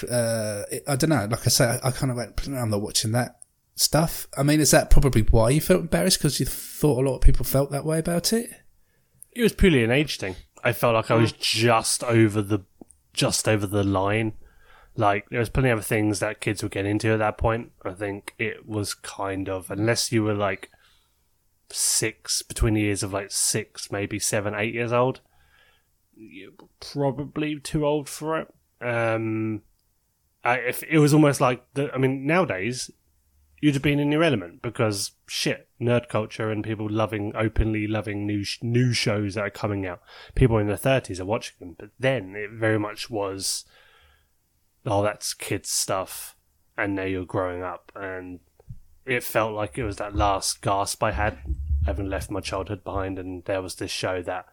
[0.03, 1.29] Uh, I don't know.
[1.31, 2.47] Like I say, I, I kind of went.
[2.49, 3.39] I'm not watching that
[3.77, 4.27] stuff.
[4.37, 7.21] I mean, is that probably why you felt embarrassed because you thought a lot of
[7.21, 8.51] people felt that way about it?
[9.33, 10.37] it was purely an age thing.
[10.63, 12.61] I felt like I was just over the,
[13.13, 14.33] just over the line
[14.97, 17.73] Like there was plenty of things that kids were getting into at that point.
[17.85, 20.71] I think it was kind of unless you were like
[21.71, 25.21] six between the years of like six, maybe seven, eight years old,
[26.17, 28.55] you're probably too old for it.
[28.81, 29.63] Um,
[30.45, 32.91] I, it was almost like the, I mean, nowadays
[33.61, 38.27] you'd have been in your element because shit, nerd culture and people loving openly loving
[38.27, 40.03] new sh- new shows that are coming out.
[40.35, 43.65] People in their thirties are watching them, but then it very much was,
[44.85, 46.37] oh, that's kids stuff,
[46.77, 48.41] and now you're growing up, and
[49.07, 51.39] it felt like it was that last gasp I had,
[51.87, 54.47] having left my childhood behind, and there was this show that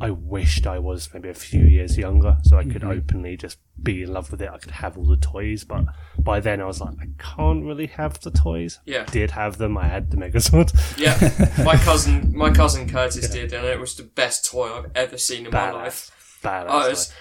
[0.00, 4.02] I wished I was maybe a few years younger, so I could openly just be
[4.02, 4.48] in love with it.
[4.48, 5.84] I could have all the toys, but
[6.18, 8.80] by then I was like, I can't really have the toys.
[8.86, 9.04] Yeah.
[9.04, 9.76] did have them.
[9.76, 10.72] I had the Megazord.
[10.98, 15.18] Yeah, my cousin, my cousin Curtis did, and it was the best toy I've ever
[15.18, 16.38] seen in my life.
[16.42, 16.68] Badass.
[16.68, 17.12] I was,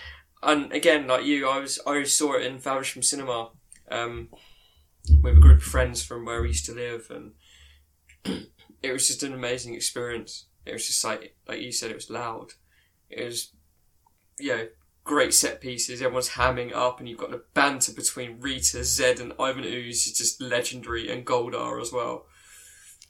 [0.42, 3.50] and again, like you, I was, I saw it in Faversham Cinema,
[3.92, 4.30] um,
[5.22, 7.34] with a group of friends from where we used to live, and
[8.82, 10.46] it was just an amazing experience.
[10.66, 12.54] It was just like, like you said, it was loud.
[13.10, 13.54] It was,
[14.40, 14.68] you know,
[15.04, 16.02] great set pieces.
[16.02, 20.18] Everyone's hamming up, and you've got the banter between Rita, Zedd, and Ivan Ooze is
[20.18, 22.26] just legendary, and Goldar as well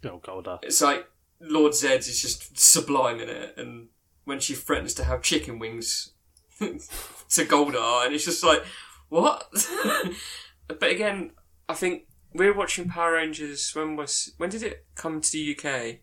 [0.06, 0.60] Oh, Goldar.
[0.64, 1.06] it's like
[1.42, 3.90] Lord Zedd is just sublime in it, and
[4.24, 6.14] when she threatens to have chicken wings
[6.60, 8.64] to Goldar, and it's just like,
[9.10, 9.50] what?
[10.68, 11.32] but again,
[11.68, 12.04] I think
[12.34, 13.72] we were watching Power Rangers.
[13.74, 15.98] When was when did it come to the UK?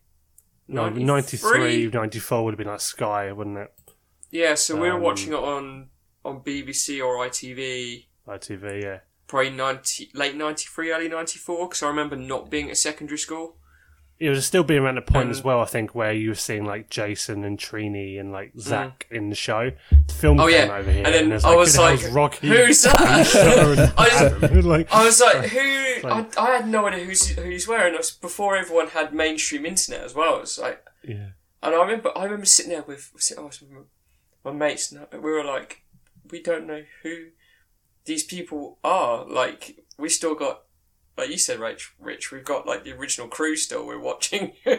[0.69, 1.07] No, 93?
[1.07, 3.73] 93, 94 would have been like Sky, wouldn't it?
[4.37, 5.89] Yeah, so we were Um, watching it on
[6.25, 8.07] on BBC or ITV.
[8.29, 8.99] ITV, yeah.
[9.27, 11.69] Probably ninety late ninety three, early ninety four.
[11.69, 13.57] Because I remember not being at secondary school.
[14.19, 16.65] It was still being around the point as well, I think, where you were seeing
[16.65, 19.73] like Jason and Trini and like Zach in the show.
[20.09, 20.41] The film Mm.
[20.41, 20.77] Oh, came yeah.
[20.77, 23.81] over here, And then there's, I was who the like, hell's Rocky, "Who's that?" And
[23.99, 24.61] I was- Adam?
[24.75, 26.09] like, I was like, who?
[26.09, 30.15] I, I had no idea who's who's it was before everyone had mainstream internet as
[30.15, 30.41] well.
[30.41, 31.29] It's like, yeah.
[31.63, 33.71] and I remember, I remember sitting there with, I was with
[34.47, 35.83] my mates, we were like,
[36.31, 37.27] we don't know who
[38.05, 39.27] these people are.
[39.27, 40.63] Like, we still got,
[41.19, 43.85] like you said, Rich, Rich, we've got like the original crew still.
[43.85, 44.53] We're watching.
[44.65, 44.79] but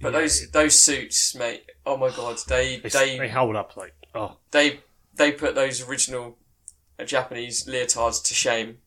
[0.00, 1.64] Yeah, those those suits, mate.
[1.86, 4.80] Oh my god, they They, they they hold up like, oh, they
[5.14, 6.36] they put those original
[6.98, 8.78] uh, Japanese leotards to shame.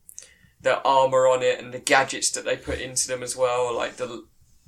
[0.62, 3.98] The armor on it and the gadgets that they put into them as well, like
[3.98, 4.26] the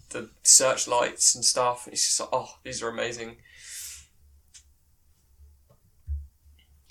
[0.09, 1.87] the searchlights and stuff.
[1.91, 3.37] It's just like, oh, these are amazing.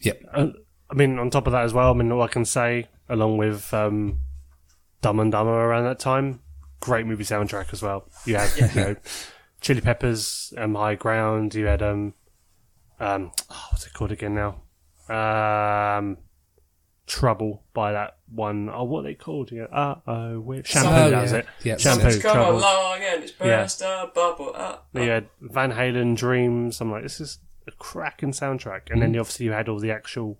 [0.02, 0.22] Yep.
[0.32, 0.46] Uh,
[0.90, 3.38] I mean, on top of that as well, I mean, all I can say, along
[3.38, 4.20] with um,
[5.00, 6.40] Dumb and Dumber around that time,
[6.80, 8.08] great movie soundtrack as well.
[8.24, 8.96] You had, you know,
[9.60, 11.54] Chili Peppers, um, High Ground.
[11.54, 12.14] You had, um,
[13.00, 14.62] um, oh, what's it called again now?
[15.08, 16.18] Um,
[17.06, 18.68] Trouble by that one.
[18.68, 19.52] Oh, what are they called?
[19.52, 19.64] Yeah.
[19.64, 20.66] Uh oh, wait.
[20.66, 20.88] Shampoo.
[20.88, 21.38] Oh, that was yeah.
[21.38, 21.46] it.
[21.62, 22.00] Yeah, Shampoo.
[22.02, 22.58] Something's come Trouble.
[22.58, 24.02] along and it's Yeah.
[24.02, 24.88] a bubble up.
[24.92, 26.80] You had Van Halen Dreams.
[26.80, 27.38] I'm like, this is
[27.68, 28.90] a cracking soundtrack.
[28.90, 30.38] And then obviously you had all the actual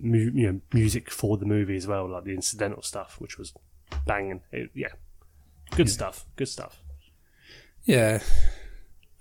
[0.00, 3.52] mu- you know, music for the movie as well, like the incidental stuff, which was
[4.06, 4.40] banging.
[4.52, 4.88] It, yeah,
[5.76, 6.26] good stuff.
[6.36, 6.82] Good stuff.
[7.84, 8.22] Yeah,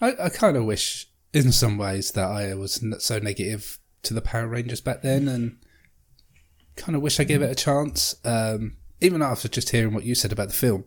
[0.02, 4.14] I, I kind of wish, in some ways, that I was n- so negative to
[4.14, 5.58] the Power Rangers back then, and
[6.78, 8.16] kind of wish I gave it a chance.
[8.24, 10.86] Um, even after just hearing what you said about the film,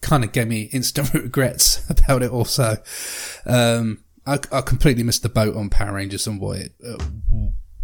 [0.00, 2.30] kind of gave me instant regrets about it.
[2.30, 2.76] Also,
[3.46, 6.98] um, I, I completely missed the boat on Power Rangers and what it uh,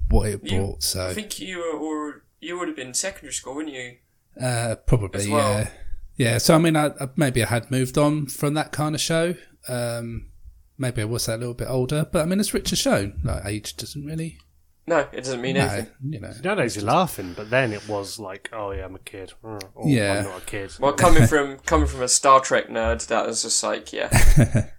[0.09, 0.83] what it You- brought.
[0.83, 3.97] So I think you were, or you would have been in secondary school, wouldn't you?
[4.41, 5.61] Uh, probably, well.
[5.61, 5.71] yeah,
[6.17, 6.39] yeah.
[6.39, 9.35] So I mean, I, I maybe I had moved on from that kind of show.
[9.69, 10.31] Um,
[10.79, 13.45] maybe I was a little bit older, but I mean, as Rich has shown, like
[13.45, 14.39] age doesn't really.
[14.87, 15.93] No, it doesn't mean No, anything.
[16.09, 16.33] you know.
[16.43, 19.33] Nowadays you're laughing, but then it was like, oh yeah, I'm a kid.
[19.45, 20.19] Mm, or, Yeah.
[20.19, 20.73] I'm not a kid.
[20.81, 24.11] Well, coming from coming from a Star Trek nerd, that was just like, yeah,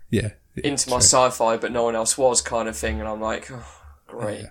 [0.10, 0.32] Yeah,
[0.62, 1.02] into my true.
[1.04, 3.66] sci-fi, but no one else was kind of thing, and I'm like, oh,
[4.08, 4.46] great.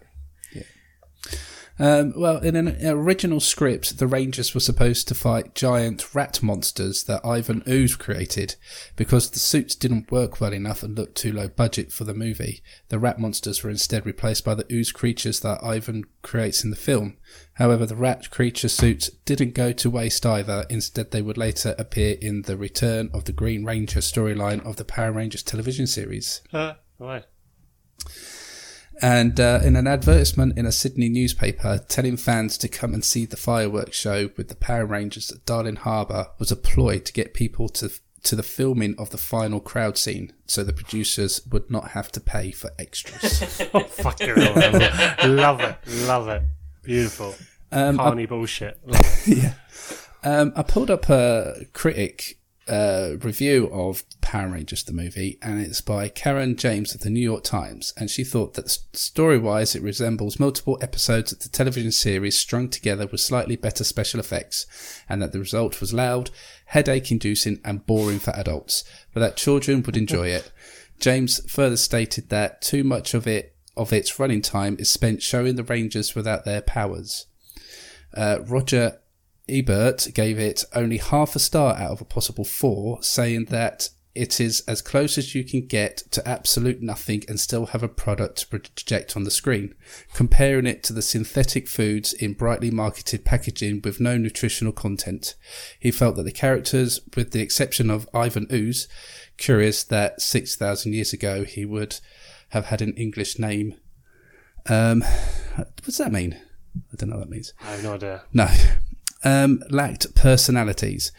[1.83, 7.03] Um, well, in an original script, the Rangers were supposed to fight giant rat monsters
[7.05, 8.55] that Ivan Ooze created.
[8.95, 12.63] Because the suits didn't work well enough and looked too low budget for the movie,
[12.89, 16.77] the rat monsters were instead replaced by the ooze creatures that Ivan creates in the
[16.77, 17.17] film.
[17.55, 20.65] However, the rat creature suits didn't go to waste either.
[20.71, 24.85] Instead, they would later appear in the Return of the Green Ranger storyline of the
[24.85, 26.43] Power Rangers television series.
[26.53, 27.25] Uh, right.
[29.03, 33.27] And uh, in an advertisement in a Sydney newspaper telling fans to come and see
[33.27, 37.35] the fireworks show with the Power Rangers at Darling Harbour was a ploy to get
[37.35, 37.91] people to
[38.23, 42.21] to the filming of the final crowd scene, so the producers would not have to
[42.21, 43.61] pay for extras.
[43.75, 45.77] Oh, fucking love it.
[46.07, 46.43] Love it.
[46.85, 47.35] Beautiful.
[47.73, 48.79] Um, I- bullshit.
[49.27, 49.55] Yeah.
[50.23, 52.39] Um, I pulled up a critic
[52.69, 57.21] uh, review of Power Rangers the movie, and it's by Caryn James of the New
[57.21, 57.93] York Times.
[57.97, 62.69] And she thought that story wise, it resembles multiple episodes of the television series strung
[62.69, 64.67] together with slightly better special effects,
[65.09, 66.31] and that the result was loud,
[66.67, 70.53] headache inducing, and boring for adults, but that children would enjoy it.
[71.01, 75.57] James further stated that too much of it of its running time is spent showing
[75.57, 77.27] the Rangers without their powers.
[78.15, 78.99] Uh, Roger
[79.49, 84.41] Ebert gave it only half a star out of a possible four, saying that it
[84.41, 88.39] is as close as you can get to absolute nothing and still have a product
[88.39, 89.75] to project on the screen,
[90.13, 95.35] comparing it to the synthetic foods in brightly marketed packaging with no nutritional content.
[95.81, 98.87] He felt that the characters, with the exception of Ivan Ooze,
[99.39, 101.99] curious that 6,000 years ago he would
[102.51, 103.77] have had an English name.
[104.69, 105.03] Um,
[105.57, 106.39] what does that mean?
[106.93, 107.55] I don't know what that means.
[107.63, 108.23] I have no idea.
[108.33, 108.49] No.
[109.25, 111.13] Um, lacked personalities,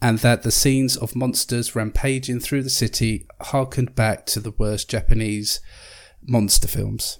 [0.00, 4.88] and that the scenes of monsters rampaging through the city harkened back to the worst
[4.88, 5.60] Japanese
[6.22, 7.18] monster films.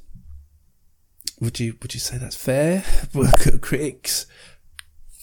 [1.40, 2.84] Would you would you say that's fair?
[3.60, 4.26] Critics.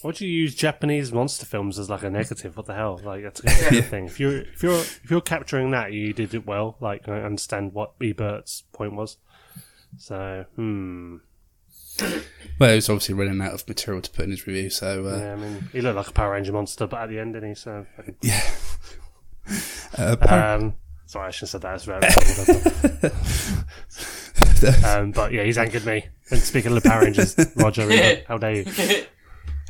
[0.02, 2.56] Why do you use Japanese monster films as like a negative?
[2.56, 3.00] What the hell?
[3.02, 4.06] Like that's a good thing.
[4.06, 6.76] If you're if you're if you're capturing that, you did it well.
[6.80, 9.18] Like I understand what Ebert's point was.
[9.98, 11.16] So hmm.
[12.58, 15.18] Well, he was obviously running out of material to put in his review, so uh,
[15.18, 17.48] Yeah, I mean, he looked like a Power Ranger monster, but at the end, didn't
[17.50, 17.54] he?
[17.54, 17.86] So,
[18.22, 18.42] yeah.
[19.98, 20.74] Uh, Power- um,
[21.06, 23.10] sorry, I shouldn't have said that.
[24.60, 26.04] It's very um, but yeah, he's angered me.
[26.30, 27.82] And speaking of the Power Rangers, Roger,
[28.28, 28.64] how dare you?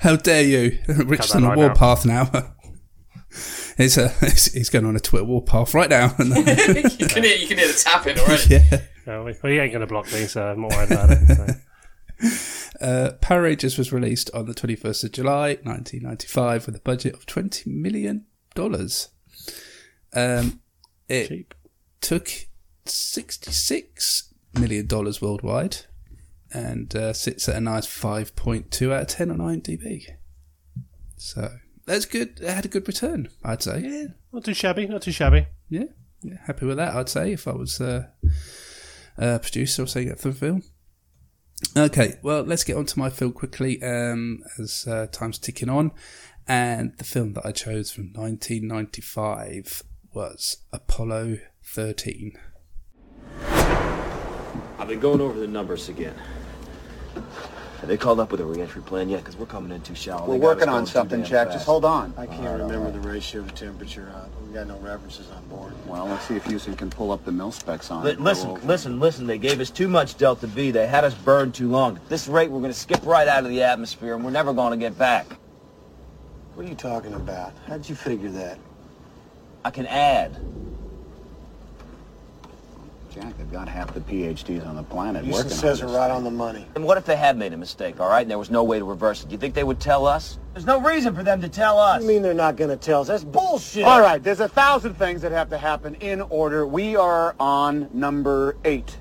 [0.00, 0.78] How dare you?
[0.88, 2.30] Richard's on a right warpath now.
[3.76, 6.14] He's, uh, he's he's going on a Twitter warpath right now.
[6.18, 8.56] you can hear you can hear the tapping already.
[8.56, 8.80] yeah.
[9.06, 11.26] No, well, he ain't going to block me, so I'm not worried about it.
[11.36, 11.46] So.
[12.80, 17.26] Uh, Power Rangers was released on the 21st of July 1995 with a budget of
[17.26, 18.24] $20 million.
[20.14, 20.60] Um,
[21.06, 21.54] it Cheap.
[22.00, 22.30] took
[22.86, 25.76] $66 million worldwide
[26.52, 30.06] and uh, sits at a nice 5.2 out of 10 on IMDb.
[31.16, 31.50] So
[31.84, 32.40] that's good.
[32.40, 33.80] It had a good return, I'd say.
[33.80, 34.06] Yeah.
[34.32, 35.46] Not too shabby, not too shabby.
[35.68, 35.84] Yeah.
[36.22, 38.06] yeah happy with that, I'd say, if I was uh,
[39.18, 40.62] a producer or saying for the film.
[41.76, 45.92] Okay, well, let's get on to my film quickly um, as uh, time's ticking on.
[46.48, 52.36] And the film that I chose from 1995 was Apollo 13.
[54.78, 56.14] I've been going over the numbers again.
[57.80, 59.20] Have they called up with a reentry plan yet?
[59.24, 60.26] Because we're coming in too shallow.
[60.26, 61.46] We're They working on something, damn Jack.
[61.46, 61.56] fast.
[61.58, 62.12] Just hold on.
[62.18, 64.12] I can't remember the ratio of temperature.
[64.14, 65.72] Uh, we got no references on board.
[65.86, 68.20] Well, let's see if Houston can pull up the mil specs on Li- it.
[68.20, 69.26] listen, We'll- listen, listen.
[69.26, 70.70] They gave us too much Delta V.
[70.72, 71.96] They had us burned too long.
[71.96, 74.52] At this rate, we're going to skip right out of the atmosphere, and we're never
[74.52, 75.26] going to get back.
[76.54, 77.54] What are you talking about?
[77.66, 78.58] How'd you figure that?
[79.64, 80.36] I can add.
[83.20, 85.98] Jack, they've got half the PhDs on the planet Houston working says on we're this.
[85.98, 86.66] right on the money.
[86.74, 88.78] And what if they had made a mistake, all right, and there was no way
[88.78, 89.28] to reverse it?
[89.28, 90.38] Do you think they would tell us?
[90.54, 92.00] There's no reason for them to tell us.
[92.02, 93.08] You mean they're not going to tell us?
[93.08, 93.84] That's bullshit.
[93.84, 96.66] All right, there's a thousand things that have to happen in order.
[96.66, 98.96] We are on number eight.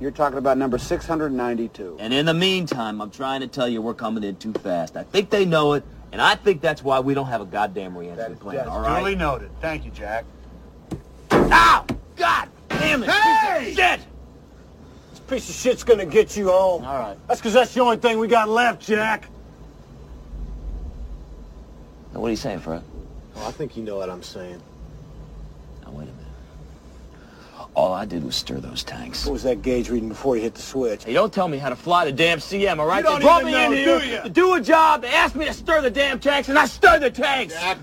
[0.00, 1.98] You're talking about number 692.
[2.00, 4.96] And in the meantime, I'm trying to tell you we're coming in too fast.
[4.96, 7.96] I think they know it, and I think that's why we don't have a goddamn
[7.96, 8.98] reentry plan, That's all right?
[8.98, 9.50] duly noted.
[9.60, 10.24] Thank you, Jack.
[11.30, 11.86] Ow!
[12.16, 13.10] God damn it!
[13.10, 13.66] Hey!
[13.66, 14.00] Piece shit!
[15.10, 16.84] This piece of shit's going to get you home.
[16.84, 17.16] All right.
[17.28, 19.28] That's because that's the only thing we got left, Jack.
[22.12, 22.82] Now, what are you saying, Fred?
[23.36, 24.60] Oh, I think you know what I'm saying.
[25.84, 26.16] Now, wait a minute.
[27.74, 29.24] All I did was stir those tanks.
[29.24, 31.04] What was that gauge reading before you hit the switch?
[31.04, 32.98] Hey, don't tell me how to fly the damn CM, all right?
[32.98, 35.02] You don't they brought even me in here do to do a job.
[35.02, 37.54] They asked me to stir the damn tanks, and I stirred the tanks.
[37.54, 37.78] Jack,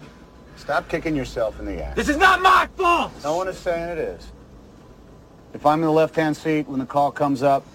[0.58, 1.96] stop kicking yourself in the ass.
[1.96, 3.14] This is not my fault.
[3.24, 4.28] No one is saying it is.
[5.54, 7.66] If I'm in the left-hand seat when the call comes up,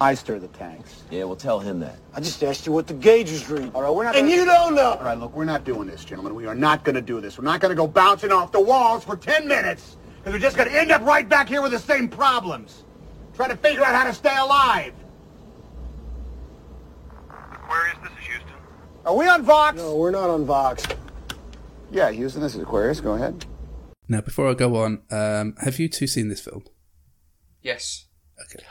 [0.00, 1.02] I stir the tanks.
[1.10, 1.96] Yeah, well, tell him that.
[2.14, 3.72] I just asked you what the gauge was reading.
[3.74, 4.14] All right, we're not.
[4.14, 4.92] And gonna- you don't know.
[4.92, 6.34] All right, look, we're not doing this, gentlemen.
[6.36, 7.36] We are not going to do this.
[7.36, 9.96] We're not going to go bouncing off the walls for 10 minutes.
[10.18, 12.84] Because we're just going to end up right back here with the same problems.
[13.34, 14.92] Trying to figure out how to stay alive.
[17.52, 18.52] Aquarius, this is Houston.
[19.04, 19.76] Are we on Vox?
[19.76, 20.84] No, we're not on Vox.
[21.90, 23.00] Yeah, Houston, this is Aquarius.
[23.00, 23.44] Go ahead.
[24.08, 26.64] Now, before I go on, um, have you two seen this film?
[27.62, 28.06] Yes.
[28.44, 28.64] Okay.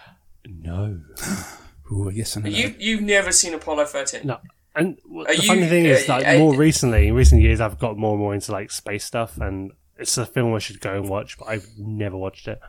[0.45, 1.01] No.
[1.91, 2.51] Ooh, yes and no.
[2.51, 4.21] You you've never seen Apollo 13?
[4.25, 4.39] No.
[4.75, 7.41] And w- Are the you- funny thing is, uh, like uh, more recently, in recent
[7.41, 10.59] years, I've got more and more into like space stuff, and it's a film I
[10.59, 12.59] should go and watch, but I've never watched it.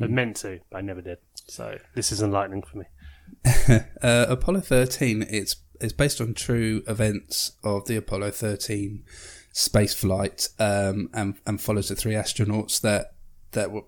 [0.00, 0.14] I Hmm.
[0.14, 1.18] meant to, but I never did.
[1.48, 2.84] So this is enlightening for me.
[4.02, 9.04] uh, Apollo 13, it's, it's based on true events of the Apollo 13
[9.52, 13.14] space flight um, and, and follows the three astronauts that,
[13.52, 13.82] that were,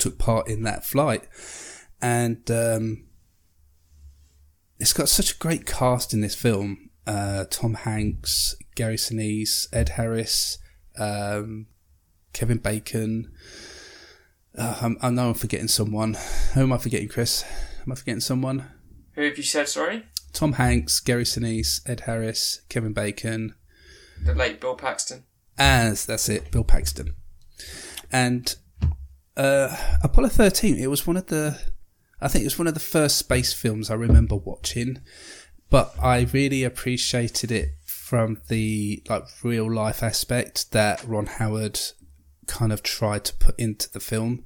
[0.00, 1.28] took part in that flight.
[2.02, 3.04] And um,
[4.78, 6.90] it's got such a great cast in this film.
[7.06, 10.58] Uh, Tom Hanks, Gary Sinise, Ed Harris,
[10.98, 11.66] um,
[12.32, 13.32] Kevin Bacon.
[14.56, 16.16] Uh, I'm, I know I'm forgetting someone.
[16.54, 17.44] Who am I forgetting, Chris?
[17.84, 18.70] Am I forgetting someone?
[19.14, 19.68] Who have you said?
[19.68, 23.54] Sorry, Tom Hanks, Gary Sinise, Ed Harris, Kevin Bacon,
[24.24, 25.24] the late Bill Paxton.
[25.58, 27.14] as that's it, Bill Paxton.
[28.12, 28.54] And
[29.36, 31.60] uh, Apollo 13, it was one of the,
[32.20, 35.00] I think it was one of the first space films I remember watching,
[35.70, 41.80] but I really appreciated it from the like real life aspect that Ron Howard
[42.46, 44.44] kind of tried to put into the film.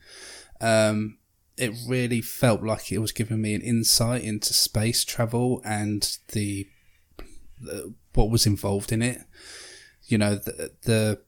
[0.61, 1.19] Um,
[1.57, 6.69] it really felt like it was giving me an insight into space travel and the,
[7.61, 9.23] the what was involved in it.
[10.05, 11.21] You know, the the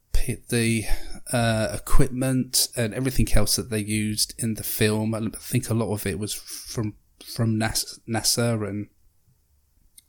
[0.49, 0.85] the
[1.33, 5.15] uh, equipment and everything else that they used in the film.
[5.15, 6.95] I think a lot of it was from
[7.25, 8.89] from NASA, and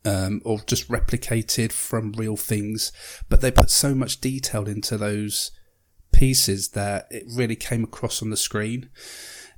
[0.06, 2.92] um, or just replicated from real things,
[3.30, 5.52] but they put so much detail into those
[6.14, 8.90] pieces that it really came across on the screen.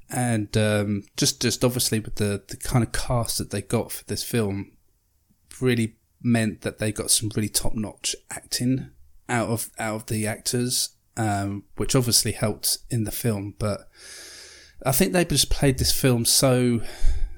[0.09, 4.03] And um, just just obviously with the the kind of cast that they got for
[4.05, 4.71] this film,
[5.61, 8.89] really meant that they got some really top notch acting
[9.27, 10.89] out of out of the actors,
[11.19, 13.53] um, which obviously helped in the film.
[13.59, 13.89] But
[14.85, 16.81] I think they just played this film so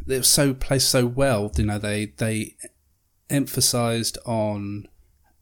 [0.07, 1.51] it was so placed so well.
[1.57, 2.55] You know, they they
[3.29, 4.87] emphasized on.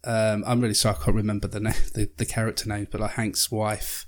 [0.06, 1.60] Um, I'm really sorry, I can't remember the,
[1.94, 4.06] the the character name, but like Hank's wife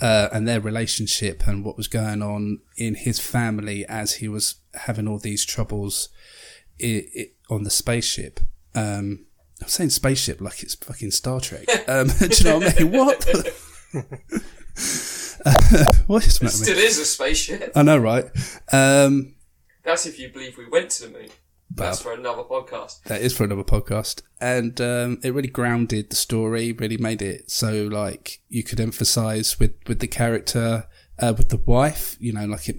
[0.00, 4.56] uh, and their relationship and what was going on in his family as he was
[4.74, 6.08] having all these troubles
[6.80, 8.38] i i on the spaceship.
[8.76, 9.26] Um,
[9.62, 11.66] I'm saying spaceship like it's fucking Star Trek.
[11.88, 12.92] Um, do you know what I mean?
[12.92, 13.28] What?
[15.44, 17.72] uh, what is It matter still is a spaceship.
[17.74, 18.24] I know, right?
[18.72, 19.34] Um,
[19.84, 21.28] That's if you believe we went to the moon.
[21.72, 23.04] That's for another podcast.
[23.04, 26.72] that is for another podcast, and um, it really grounded the story.
[26.72, 30.88] Really made it so like you could emphasize with with the character,
[31.20, 32.16] uh, with the wife.
[32.18, 32.76] You know, like it.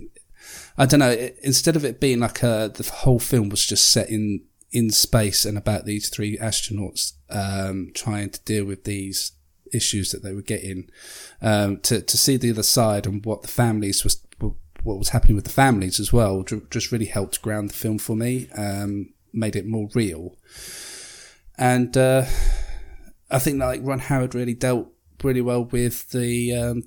[0.77, 1.09] I don't know.
[1.09, 4.89] It, instead of it being like a, the whole film was just set in in
[4.89, 9.33] space and about these three astronauts um, trying to deal with these
[9.73, 10.89] issues that they were getting.
[11.41, 14.25] Um, to to see the other side and what the families was
[14.83, 17.97] what was happening with the families as well ju- just really helped ground the film
[17.97, 18.47] for me.
[18.55, 20.35] Um, made it more real,
[21.57, 22.25] and uh,
[23.29, 24.89] I think like Ron Howard really dealt
[25.23, 26.83] really well with the um,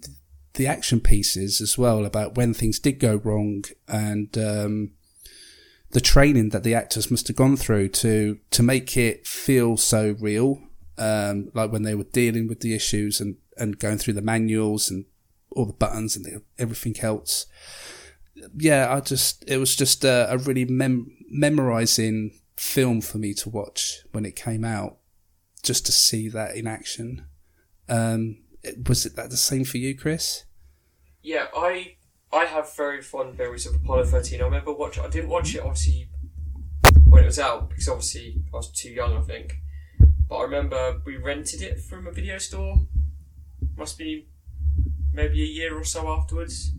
[0.55, 4.93] the action pieces as well about when things did go wrong and um,
[5.95, 10.17] the training that the actors must have gone through to to make it feel so
[10.19, 10.61] real.
[10.99, 14.91] Um, like when they were dealing with the issues and, and going through the manuals
[14.91, 15.07] and
[15.51, 17.47] all the buttons and the, everything else.
[18.57, 23.49] Yeah, I just it was just a, a really mem- memorizing film for me to
[23.49, 24.99] watch when it came out,
[25.63, 27.27] just to see that in action.
[27.89, 28.43] Um,
[28.89, 30.45] was it that the same for you, Chris?
[31.23, 31.97] Yeah, I
[32.35, 34.41] I have very fond memories of Apollo 13.
[34.41, 34.99] I remember watch.
[34.99, 36.09] I didn't watch it obviously
[37.05, 39.59] when it was out because obviously I was too young, I think.
[40.29, 42.89] But I remember we rented it from a video store.
[43.77, 44.27] Must be
[45.13, 46.73] maybe a year or so afterwards.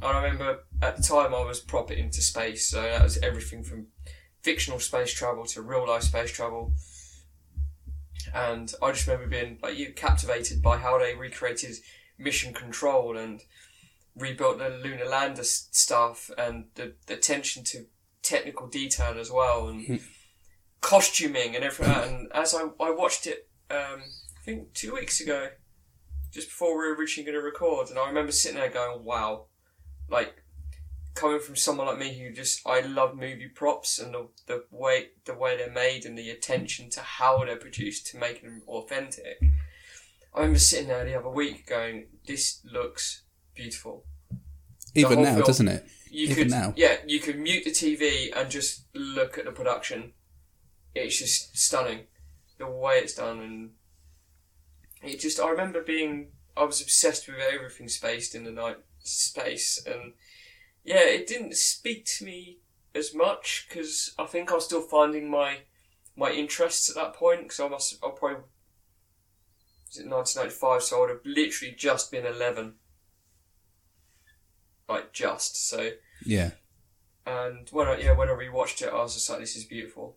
[0.00, 3.64] And I remember at the time I was proper into space, so that was everything
[3.64, 3.88] from
[4.42, 6.74] fictional space travel to real life space travel.
[8.32, 11.74] And I just remember being like you captivated by how they recreated
[12.18, 13.42] mission control and
[14.16, 17.86] rebuilt the lunar lander stuff and the, the attention to
[18.22, 20.00] technical detail as well and
[20.80, 21.94] costuming and everything.
[21.94, 25.48] And as I, I watched it, um, I think two weeks ago,
[26.30, 29.46] just before we were originally going to record, and I remember sitting there going, "Wow!"
[30.08, 30.42] Like
[31.14, 35.10] coming from someone like me who just I love movie props and the, the way
[35.26, 39.38] the way they're made and the attention to how they're produced to make them authentic.
[40.34, 43.21] I remember sitting there the other week going, "This looks
[43.54, 44.04] beautiful."
[44.94, 45.86] Even now, film, doesn't it?
[46.10, 46.74] You Even could, now.
[46.76, 50.12] yeah, you could mute the TV and just look at the production.
[50.94, 52.00] It's just stunning,
[52.58, 53.70] the way it's done, and
[55.02, 55.40] it just.
[55.40, 56.28] I remember being.
[56.54, 60.12] I was obsessed with everything spaced in the night space, and
[60.84, 62.58] yeah, it didn't speak to me
[62.94, 65.60] as much because I think I was still finding my
[66.14, 68.42] my interests at that point because I must I probably
[69.88, 72.74] was it 1995, so I would have literally just been 11,
[74.92, 75.90] like just so.
[76.24, 76.50] Yeah.
[77.26, 80.16] And when I yeah when I rewatched it, I was just like, this is beautiful.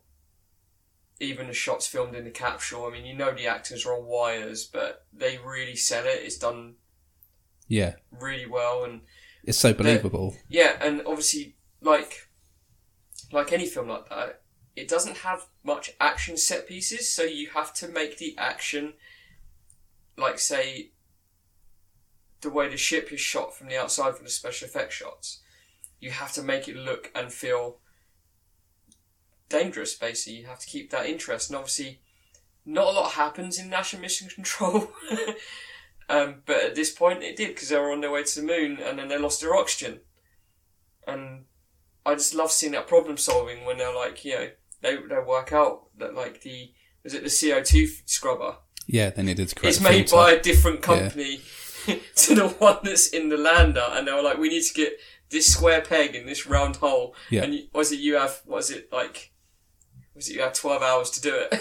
[1.20, 2.84] Even the shots filmed in the capsule.
[2.86, 6.20] I mean, you know the actors are on wires, but they really sell it.
[6.22, 6.74] It's done
[7.68, 7.94] Yeah.
[8.10, 9.00] really well, and
[9.44, 10.36] It's so believable.
[10.48, 12.28] yeah, and obviously, like
[13.32, 14.42] like any film like that,
[14.76, 18.92] it doesn't have much action set pieces, so you have to make the action,
[20.18, 20.90] like say,
[22.42, 25.40] the way the ship is shot from the outside from the special effects shots.
[26.00, 27.78] You have to make it look and feel
[29.48, 29.94] dangerous.
[29.94, 32.00] Basically, you have to keep that interest, and obviously,
[32.64, 34.90] not a lot happens in National Mission Control.
[36.08, 38.46] Um, but at this point, it did because they were on their way to the
[38.46, 40.00] moon, and then they lost their oxygen.
[41.06, 41.44] And
[42.04, 44.48] I just love seeing that problem solving when they're like, you know,
[44.82, 46.72] they they work out that like the
[47.02, 48.56] was it the CO two scrubber?
[48.86, 50.16] Yeah, they needed to It's made filter.
[50.16, 51.08] by a different Yeah.
[52.16, 54.92] to the one that's in the lander, and they were like, we need to get
[55.30, 57.14] this square peg in this round hole.
[57.30, 57.42] Yeah.
[57.44, 58.42] And you, was it you have?
[58.46, 59.32] Was it like?
[60.14, 61.60] Was it you had twelve hours to do it?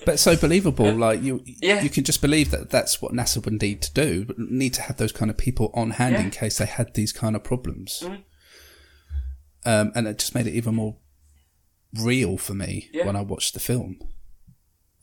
[0.04, 1.82] But it's so believable, like you, Yeah.
[1.82, 4.96] you can just believe that that's what NASA would need to do, need to have
[4.96, 6.22] those kind of people on hand Yeah.
[6.22, 8.02] in case they had these kind of problems.
[8.04, 8.22] Mm.
[9.66, 10.96] Um, and it just made it even more
[12.00, 13.04] real for me Yeah.
[13.06, 13.98] when I watched the film.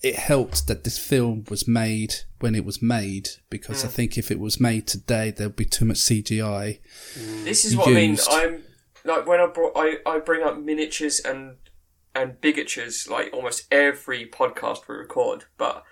[0.01, 3.91] It helped that this film was made when it was made because I Mm.
[3.91, 6.79] think if it was made today, there'd be too much CGI.
[7.43, 8.17] This is what I mean.
[8.29, 8.63] I'm
[9.03, 11.57] like when I brought I, I bring up miniatures and
[12.13, 15.83] and bigatures like almost every podcast we record, but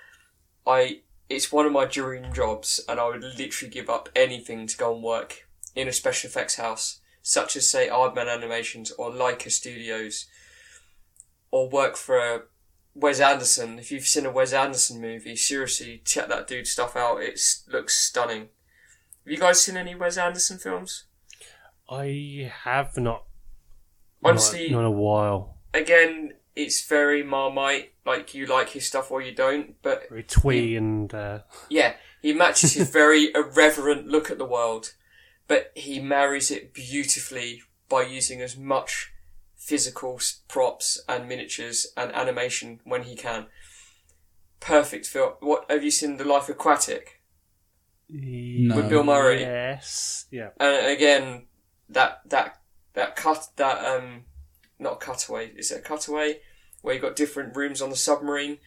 [0.67, 4.77] I it's one of my dream jobs, and I would literally give up anything to
[4.77, 9.49] go and work in a special effects house, such as say Aardman Animations or Laika
[9.49, 10.27] Studios,
[11.49, 12.41] or work for a
[12.95, 13.79] Wes Anderson.
[13.79, 17.21] If you've seen a Wes Anderson movie, seriously check that dude's stuff out.
[17.21, 18.49] It looks stunning.
[19.25, 21.05] Have you guys seen any Wes Anderson films?
[21.89, 23.23] I have not.
[24.23, 25.57] Honestly- not, not a while.
[25.73, 27.93] again, it's very Marmite.
[28.05, 31.39] Like you like his stuff or you don't, but Very twee and uh,
[31.69, 34.93] yeah, he matches his very irreverent look at the world,
[35.47, 39.12] but he marries it beautifully by using as much
[39.63, 40.19] physical
[40.49, 43.45] props and miniatures and animation when he can.
[44.59, 45.33] Perfect film.
[45.39, 46.17] What have you seen?
[46.17, 47.21] The Life Aquatic
[48.09, 48.75] No.
[48.75, 49.41] with Bill Murray.
[49.41, 50.25] Yes.
[50.31, 50.49] Yeah.
[50.59, 51.47] And again,
[51.89, 52.61] that that
[52.93, 54.25] that cut that um
[54.79, 56.41] not cutaway is it a cutaway
[56.81, 58.57] where you've got different rooms on the submarine.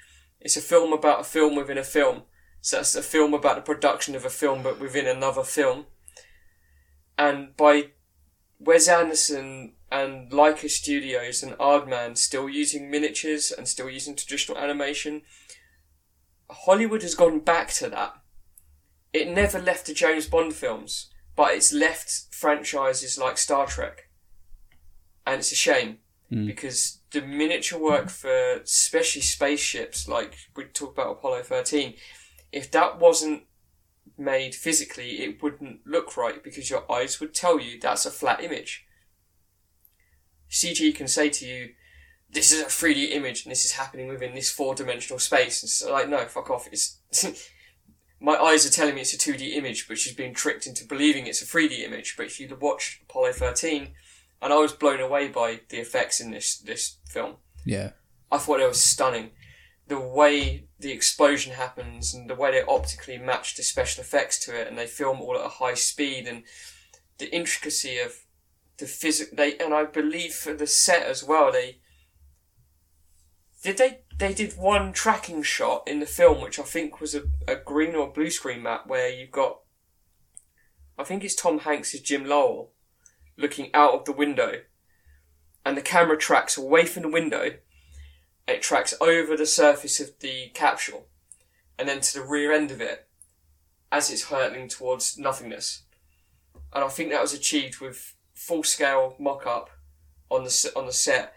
[0.41, 2.23] It's a film about a film within a film.
[2.63, 5.87] So it's a film about the production of a film, but within another film.
[7.19, 7.91] And by
[8.59, 15.23] Wes Anderson and Laika Studios and Aardman still using miniatures and still using traditional animation,
[16.51, 18.15] Hollywood has gone back to that.
[19.13, 24.09] It never left the James Bond films, but it's left franchises like Star Trek.
[25.27, 25.99] And it's a shame
[26.31, 26.47] Mm.
[26.47, 31.95] because the miniature work for especially spaceships, like we talked about Apollo 13,
[32.51, 33.45] if that wasn't
[34.19, 38.43] made physically, it wouldn't look right because your eyes would tell you that's a flat
[38.43, 38.86] image.
[40.57, 41.75] CG can say to you,
[42.31, 45.63] this is a 3D image and this is happening within this four dimensional space.
[45.63, 46.67] And it's like, no, fuck off.
[46.73, 46.99] It's
[48.21, 51.27] my eyes are telling me it's a 2D image, but she's being tricked into believing
[51.27, 52.15] it's a 3D image.
[52.17, 53.89] But if you watch Apollo 13,
[54.41, 57.37] and I was blown away by the effects in this, this film.
[57.65, 57.91] Yeah.
[58.33, 59.31] I thought it was stunning.
[59.89, 64.59] The way the explosion happens and the way they optically match the special effects to
[64.59, 66.43] it and they film all at a high speed and
[67.19, 68.26] the intricacy of
[68.79, 71.79] the physic they and I believe for the set as well they
[73.63, 77.23] did they they did one tracking shot in the film which I think was a,
[77.49, 79.61] a green or blue screen map where you've got
[80.99, 82.73] I think it's Tom Hanks as Jim Lovell
[83.37, 84.63] looking out of the window
[85.65, 87.53] and the camera tracks away from the window
[88.49, 91.09] it tracks over the surface of the capsule
[91.79, 93.09] and then to the rear end of it
[93.91, 95.83] as it's hurtling towards nothingness.
[96.73, 99.71] And I think that was achieved with full scale mock up
[100.31, 101.33] on the on the set.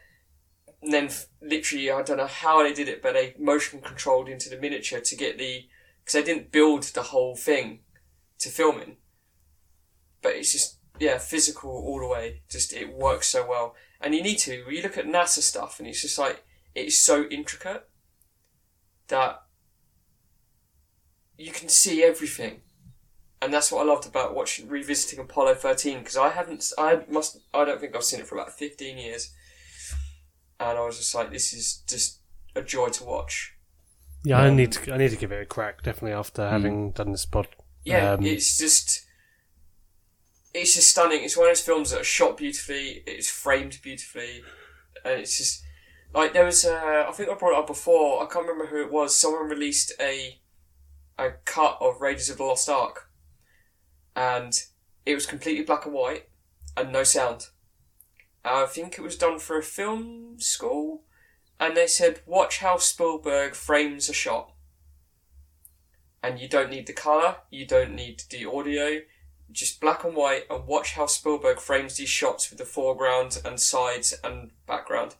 [0.82, 1.10] And then
[1.42, 5.02] literally, I don't know how they did it, but they motion controlled into the miniature
[5.02, 5.68] to get the
[6.00, 7.80] because they didn't build the whole thing
[8.40, 8.98] to film in.
[10.22, 12.42] But it's just yeah, physical all the way.
[12.50, 14.64] Just it works so well, and you need to.
[14.70, 16.44] You look at NASA stuff, and it's just like
[16.76, 17.90] it's so intricate
[19.08, 19.42] that
[21.38, 22.62] you can see everything,
[23.41, 27.40] and that's what I loved about watching revisiting Apollo thirteen because I haven't, I must,
[27.53, 29.32] I don't think I've seen it for about fifteen years,
[30.60, 32.20] and I was just like, this is just
[32.56, 33.56] a joy to watch.
[34.24, 35.82] Yeah, I Um, need to I need to give it a crack.
[35.84, 37.48] Definitely after having done this pod.
[37.86, 39.06] Yeah, Um, it's just
[40.53, 41.24] it's just stunning.
[41.24, 43.03] It's one of those films that are shot beautifully.
[43.06, 44.44] It's framed beautifully,
[45.06, 45.64] and it's just
[46.14, 46.66] like there was.
[46.66, 48.22] a, I think I brought it up before.
[48.22, 49.16] I can't remember who it was.
[49.16, 50.40] Someone released a
[51.18, 53.09] a cut of Raiders of the Lost Ark,
[54.20, 54.66] and
[55.06, 56.30] it was completely black and white
[56.76, 57.48] and no sound.
[58.44, 61.04] I think it was done for a film school,
[61.60, 64.54] and they said, "Watch how Spielberg frames a shot."
[66.22, 69.02] and you don't need the color, you don't need the audio,
[69.52, 73.60] just black and white, and watch how Spielberg frames these shots with the foreground and
[73.60, 75.16] sides and background.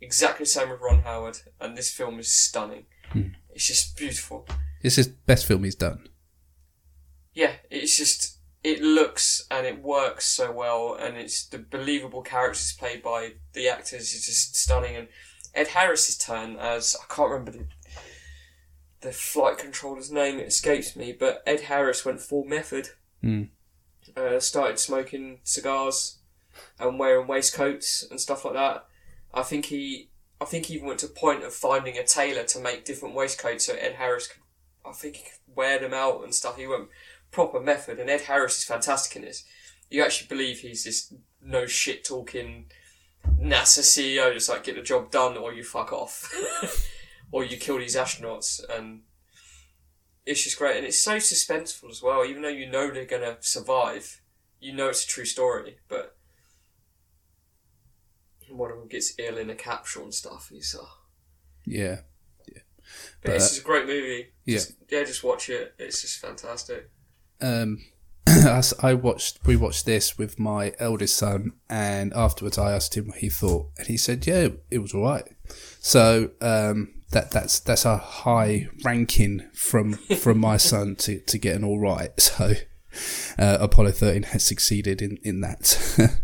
[0.00, 2.86] Exactly the same with Ron Howard, and this film is stunning.
[3.10, 3.28] Hmm.
[3.50, 4.46] It's just beautiful.
[4.82, 6.08] It's his best film he's done.
[7.34, 8.29] Yeah, it's just
[8.62, 13.68] it looks and it works so well, and it's the believable characters played by the
[13.68, 14.96] actors is just stunning.
[14.96, 15.08] And
[15.54, 17.66] Ed Harris's turn as I can't remember the
[19.00, 22.90] the flight controller's name, it escapes me, but Ed Harris went full method.
[23.24, 23.48] Mm.
[24.16, 26.18] Uh, started smoking cigars
[26.78, 28.84] and wearing waistcoats and stuff like that.
[29.32, 30.10] I think he,
[30.40, 33.14] I think he even went to the point of finding a tailor to make different
[33.14, 34.42] waistcoats so Ed Harris could,
[34.84, 36.56] I think, he could wear them out and stuff.
[36.56, 36.88] He went
[37.30, 39.44] proper method, and Ed Harris is fantastic in this.
[39.90, 41.12] You actually believe he's this
[41.42, 42.66] no shit talking
[43.40, 46.32] NASA CEO, just like get the job done or you fuck off,
[47.32, 49.02] or you kill these astronauts, and
[50.26, 52.24] it's just great, and it's so suspenseful as well.
[52.24, 54.20] Even though you know they're gonna survive,
[54.60, 56.16] you know it's a true story, but
[58.50, 60.84] one of them gets ill in a capsule and stuff, and he's uh,
[61.64, 62.00] Yeah.
[62.46, 62.62] but,
[63.22, 64.28] But, it's uh, just a great movie.
[64.44, 64.60] yeah.
[64.88, 65.74] Yeah, just watch it.
[65.78, 66.90] It's just fantastic.
[67.40, 67.84] Um,
[68.26, 73.08] as I watched, we watched this with my eldest son, and afterwards I asked him
[73.08, 75.28] what he thought, and he said, "Yeah, it was alright."
[75.80, 81.56] So um, that that's that's a high ranking from from my son to, to get
[81.56, 82.10] an all right.
[82.20, 82.54] So
[83.38, 86.20] uh, Apollo thirteen has succeeded in in that.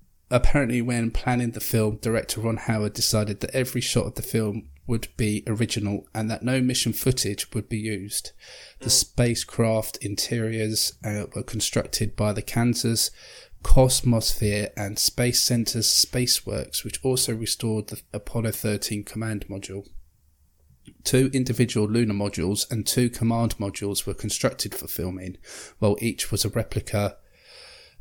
[0.30, 4.68] Apparently, when planning the film, director Ron Howard decided that every shot of the film
[4.88, 8.32] would be original and that no mission footage would be used.
[8.80, 13.12] The spacecraft interiors uh, were constructed by the Kansas
[13.62, 19.86] Cosmosphere and Space Center's Spaceworks, which also restored the Apollo 13 command module.
[21.04, 25.36] Two individual lunar modules and two command modules were constructed for filming,
[25.78, 27.16] while each was a replica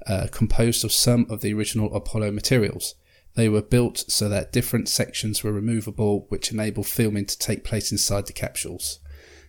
[0.05, 2.95] uh, composed of some of the original Apollo materials.
[3.38, 7.91] They were built so that different sections were removable, which enabled filming to take place
[7.91, 8.97] inside the capsules.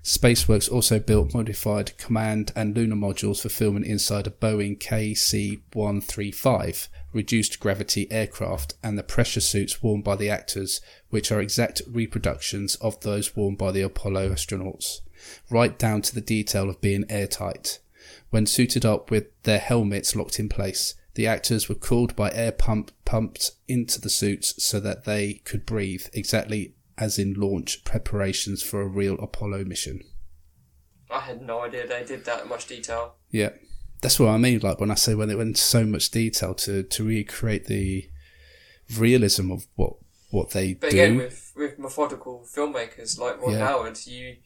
[0.05, 6.91] Spaceworks also built modified command and lunar modules for filming inside a Boeing KC 135
[7.15, 12.75] reduced gravity aircraft and the pressure suits worn by the actors, which are exact reproductions
[12.77, 15.01] of those worn by the Apollo astronauts,
[15.49, 17.79] right down to the detail of being airtight.
[18.29, 22.53] When suited up with their helmets locked in place, the actors were cooled by air
[22.53, 28.63] pump pumped into the suits so that they could breathe, exactly as in launch preparations
[28.63, 30.01] for a real Apollo mission.
[31.11, 33.17] I had no idea they did that in much detail.
[33.33, 33.51] Yeah,
[34.01, 34.61] that's what I mean.
[34.61, 38.09] Like when I say when they went into so much detail to to recreate the
[38.97, 39.95] realism of what
[40.31, 40.97] what they But do.
[40.99, 43.67] again, with with methodical filmmakers like Ron Yeah.
[43.67, 44.37] Howard, you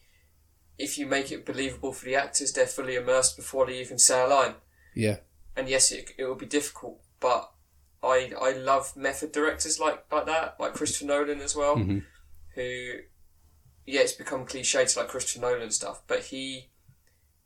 [0.78, 4.22] if you make it believable for the actors, they're fully immersed before they even say
[4.24, 4.54] a line.
[4.94, 5.18] yeah,
[5.56, 7.52] And yes, it it will be difficult, but
[8.02, 12.04] I I love method directors like like that, like Christopher Nolan as well, Mhm.
[12.54, 13.00] who
[13.84, 16.70] yeah, it's become cliche to like Christopher Nolan stuff, but he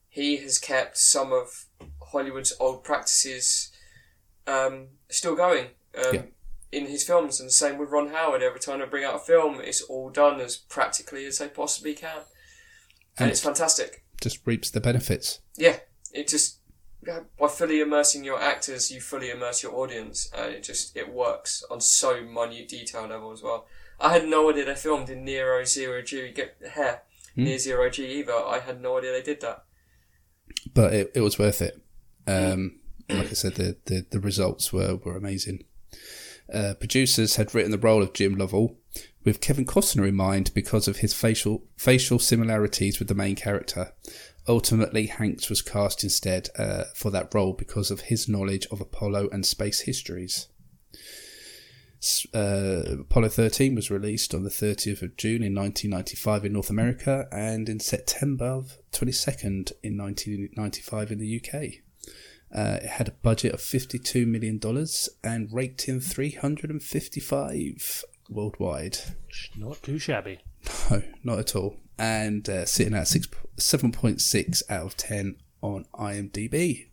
[0.09, 1.67] he has kept some of
[2.03, 3.71] Hollywood's old practices
[4.47, 5.67] um, still going
[5.97, 6.23] um, Yeah.
[6.73, 8.43] in his films, and the same with Ron Howard.
[8.43, 11.95] Every time they bring out a film, it's all done as practically as they possibly
[11.95, 12.25] can, and,
[13.19, 14.05] And- it's fantastic.
[14.21, 15.41] just reaps the benefits.
[15.57, 15.81] Yeah,
[16.13, 16.59] it just
[17.39, 21.65] by fully immersing your actors, you fully immerse your audience, and it just it works
[21.71, 23.67] on so minute detail level as well.
[23.99, 27.03] I had no idea they filmed in Nero Zero G get hair
[27.35, 27.45] Hmm.
[27.45, 28.33] near Zero G either.
[28.35, 29.65] I had no idea they did that.
[30.75, 31.81] but it, it was worth it.
[32.27, 35.65] Um, like I said, the, the, the results were, were amazing.
[36.53, 38.77] Uh, producers had written the role of Jim Lovell
[39.25, 43.93] with Kevin Costner in mind because of his facial facial similarities with the main character.
[44.49, 49.29] Ultimately, Hanks was cast instead uh, for that role because of his knowledge of Apollo
[49.33, 50.47] and space histories.
[52.33, 57.27] Uh, Apollo 13 was released on the 30th of June in 1995 in North America
[57.33, 61.55] and in September of 22nd in 1995 in the UK.
[62.55, 64.61] Uh, it had a budget of $52 million
[65.25, 68.99] and raked in 355 worldwide.
[69.57, 70.39] Not too shabby.
[70.91, 71.79] No, not at all.
[71.99, 76.89] And uh, sitting at six, 7.6 out of 10 on IMDb.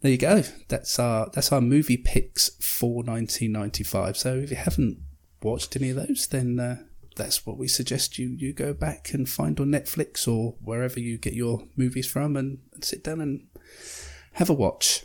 [0.00, 0.42] There you go.
[0.68, 4.16] That's our that's our movie picks for 1995.
[4.16, 4.98] So if you haven't
[5.42, 6.76] watched any of those, then uh,
[7.16, 11.18] that's what we suggest you you go back and find on Netflix or wherever you
[11.18, 13.46] get your movies from, and, and sit down and
[14.34, 15.04] have a watch.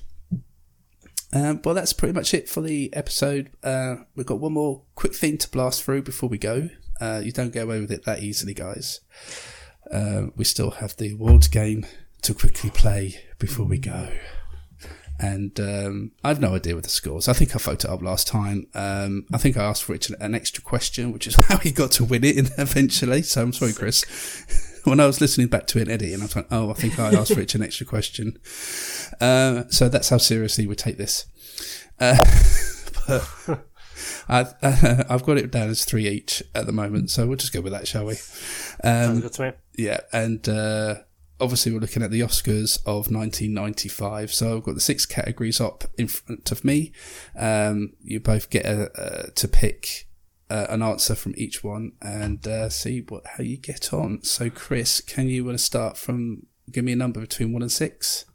[1.34, 3.50] Um, well, that's pretty much it for the episode.
[3.62, 6.70] Uh, we've got one more quick thing to blast through before we go.
[7.00, 9.02] Uh, you don't get away with it that easily, guys.
[9.92, 11.86] Uh, we still have the awards game
[12.22, 14.10] to quickly play before we go.
[15.20, 17.28] And um, I have no idea what the scores.
[17.28, 18.68] I think I fucked it up last time.
[18.76, 22.06] Um, I think I asked for an extra question, which is how he got to
[22.06, 23.24] win it eventually.
[23.24, 24.06] So I'm sorry, Chris.
[24.88, 27.00] when I was listening back to it Eddie, and I was like, oh, I think
[27.00, 28.38] I asked Rich an extra question.
[29.20, 31.26] Uh, so that's how seriously we take this.
[32.00, 32.18] Uh,
[33.08, 33.68] but
[34.28, 37.54] I've, uh, I've got it down as three each at the moment, so we'll just
[37.54, 38.14] go with that, shall we?
[38.84, 39.52] Um, Sounds good to me.
[39.78, 40.96] Yeah, and uh,
[41.40, 44.34] obviously we're looking at the Oscars of 1995.
[44.34, 46.92] So I've got the six categories up in front of me.
[47.38, 50.08] Um, you both get a, to pick
[50.50, 54.24] uh, an answer from each one and uh, see what how you get on.
[54.24, 56.48] So Chris, can you want to start from?
[56.72, 58.26] Give me a number between one and six.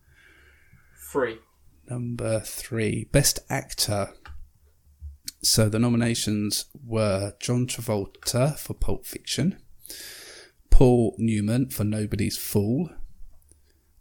[1.10, 1.38] Three.
[1.88, 4.12] Number three, best actor.
[5.44, 9.58] So the nominations were John Travolta for Pulp Fiction,
[10.70, 12.90] Paul Newman for Nobody's Fool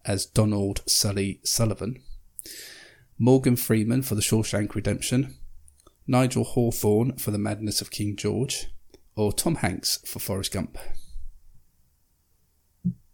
[0.06, 2.04] as Donald Sully Sullivan,
[3.18, 5.36] Morgan Freeman for The Shawshank Redemption,
[6.06, 8.68] Nigel Hawthorne for The Madness of King George,
[9.16, 10.78] or Tom Hanks for Forrest Gump.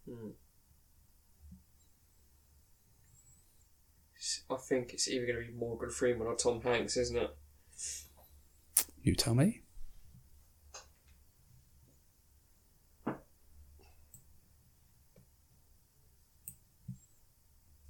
[0.05, 0.31] Hmm.
[4.49, 7.33] I think it's either going to be Morgan Freeman or Tom Hanks, isn't it?
[9.07, 9.61] You tell me.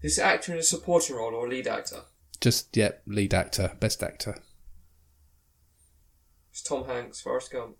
[0.03, 2.02] Is it actor in a supporting role or a lead actor?
[2.39, 4.38] Just, yeah, lead actor, best actor.
[6.52, 7.77] It's Tom Hanks, Forrest Gump.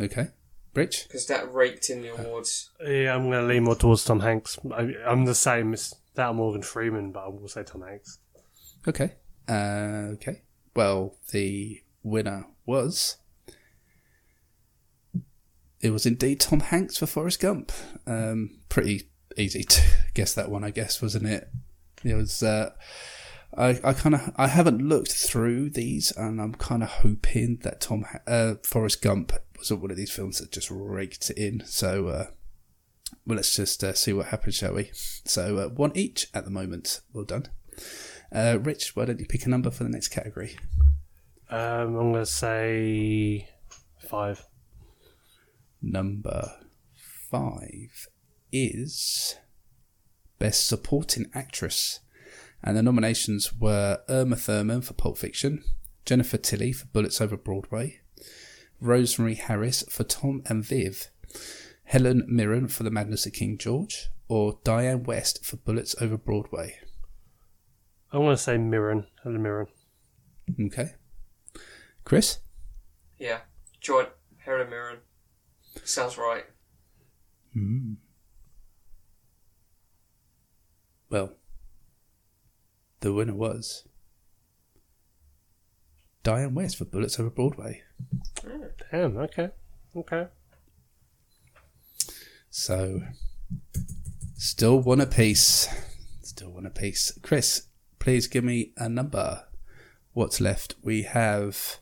[0.00, 0.28] Okay.
[0.72, 1.08] Rich?
[1.08, 2.70] Because that raked in the awards.
[2.80, 4.56] Yeah, I'm going to lean more towards Tom Hanks.
[4.72, 8.20] I, I'm the same as that Morgan Freeman, but I will say Tom Hanks.
[8.86, 9.14] Okay.
[9.48, 10.42] Uh, okay.
[10.76, 13.16] Well, the winner was.
[15.80, 17.72] It was indeed Tom Hanks for Forrest Gump.
[18.06, 19.82] Um, pretty easy to
[20.14, 21.50] guess that one, I guess, wasn't it?
[22.04, 22.42] It was.
[22.42, 22.70] Uh,
[23.56, 27.80] I, I kind of I haven't looked through these, and I'm kind of hoping that
[27.80, 31.62] Tom uh, Forrest Gump wasn't one of these films that just raked it in.
[31.64, 32.26] So, uh,
[33.26, 34.90] well, let's just uh, see what happens, shall we?
[34.92, 37.00] So, uh, one each at the moment.
[37.12, 37.46] Well done,
[38.32, 38.96] uh, Rich.
[38.96, 40.56] Why don't you pick a number for the next category?
[41.48, 43.48] Um, I'm going to say
[43.98, 44.44] five.
[45.80, 46.50] Number
[46.94, 48.08] five
[48.50, 49.36] is
[50.38, 52.00] Best Supporting Actress.
[52.62, 55.62] And the nominations were Uma Thurman for Pulp Fiction,
[56.04, 58.00] Jennifer Tilly for Bullets Over Broadway,
[58.80, 61.08] Rosemary Harris for Tom and Viv,
[61.84, 66.78] Helen Mirren for The Madness of King George, or Diane West for Bullets Over Broadway.
[68.12, 69.06] I'm to say Mirren.
[69.22, 69.66] Helen Mirren.
[70.66, 70.94] Okay.
[72.06, 72.38] Chris?
[73.18, 73.40] Yeah,
[73.80, 74.98] joint Helen Mirren.
[75.82, 76.44] Sounds right.
[77.54, 77.96] Mm.
[81.10, 81.32] Well,
[83.00, 83.88] the winner was
[86.22, 87.82] Diane West for Bullets Over Broadway.
[88.92, 89.50] Damn, okay.
[89.96, 90.28] Okay.
[92.50, 93.00] So,
[94.36, 95.68] still one apiece.
[96.22, 97.18] Still one apiece.
[97.22, 97.66] Chris,
[97.98, 99.48] please give me a number.
[100.12, 100.76] What's left?
[100.84, 101.80] We have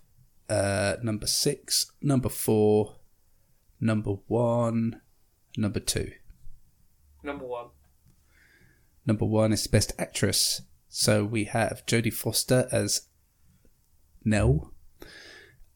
[0.48, 2.96] uh, number six, number four,
[3.80, 5.00] number one,
[5.56, 6.12] number two.
[7.22, 7.68] Number one.
[9.06, 10.62] Number one is Best Actress.
[10.88, 13.08] So we have Jodie Foster as
[14.24, 14.72] Nell,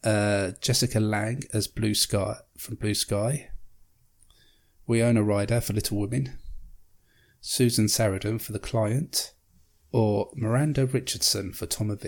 [0.05, 3.51] uh, Jessica Lange as Blue Sky from Blue Sky,
[4.87, 6.39] Winona Ryder for Little Women,
[7.41, 9.35] Susan Sarandon for The Client,
[9.93, 12.01] or Miranda Richardson for Tom and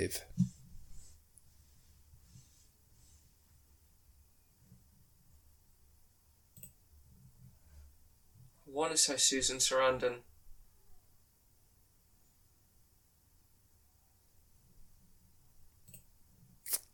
[8.80, 10.20] want to say Susan Sarandon.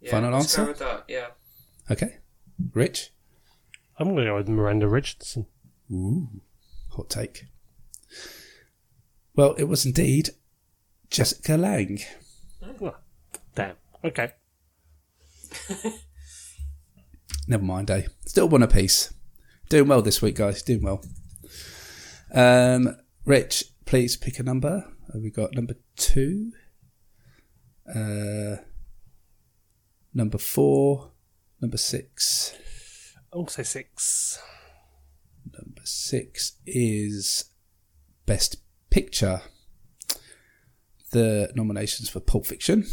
[0.01, 0.63] Yeah, Final let's answer?
[0.63, 1.05] Go with that.
[1.09, 1.27] Yeah.
[1.91, 2.17] Okay.
[2.75, 3.13] Rich?
[3.99, 5.47] I'm going to go with Miranda Richardson.
[5.91, 6.29] Ooh.
[6.91, 7.45] Hot take.
[9.37, 10.31] Well, it was indeed
[11.09, 12.01] Jessica Lang.
[12.61, 12.93] Lange.
[13.55, 13.77] Damn.
[14.05, 14.33] Okay.
[17.49, 18.03] Never mind, eh?
[18.27, 19.15] Still one apiece.
[19.69, 20.63] Doing well this week, guys.
[20.63, 21.03] Doing well.
[22.33, 24.85] Um, Rich, please pick a number.
[25.13, 26.53] Have we got number two?
[27.89, 28.57] Uh,
[30.13, 31.13] number four,
[31.61, 32.55] number six.
[33.33, 34.43] To say six.
[35.53, 37.51] Number six is
[38.25, 38.57] Best
[38.91, 39.43] Picture.
[41.13, 42.87] The nominations for Pulp Fiction,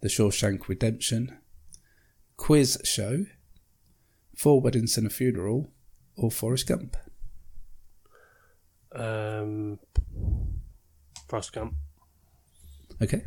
[0.00, 1.38] The Shawshank Redemption,
[2.36, 3.26] Quiz Show,
[4.36, 5.72] Four Weddings and a Funeral,
[6.16, 6.96] or Forrest Gump.
[8.92, 9.78] Um,
[11.28, 11.74] Forrest Gump.
[13.02, 13.22] Okay.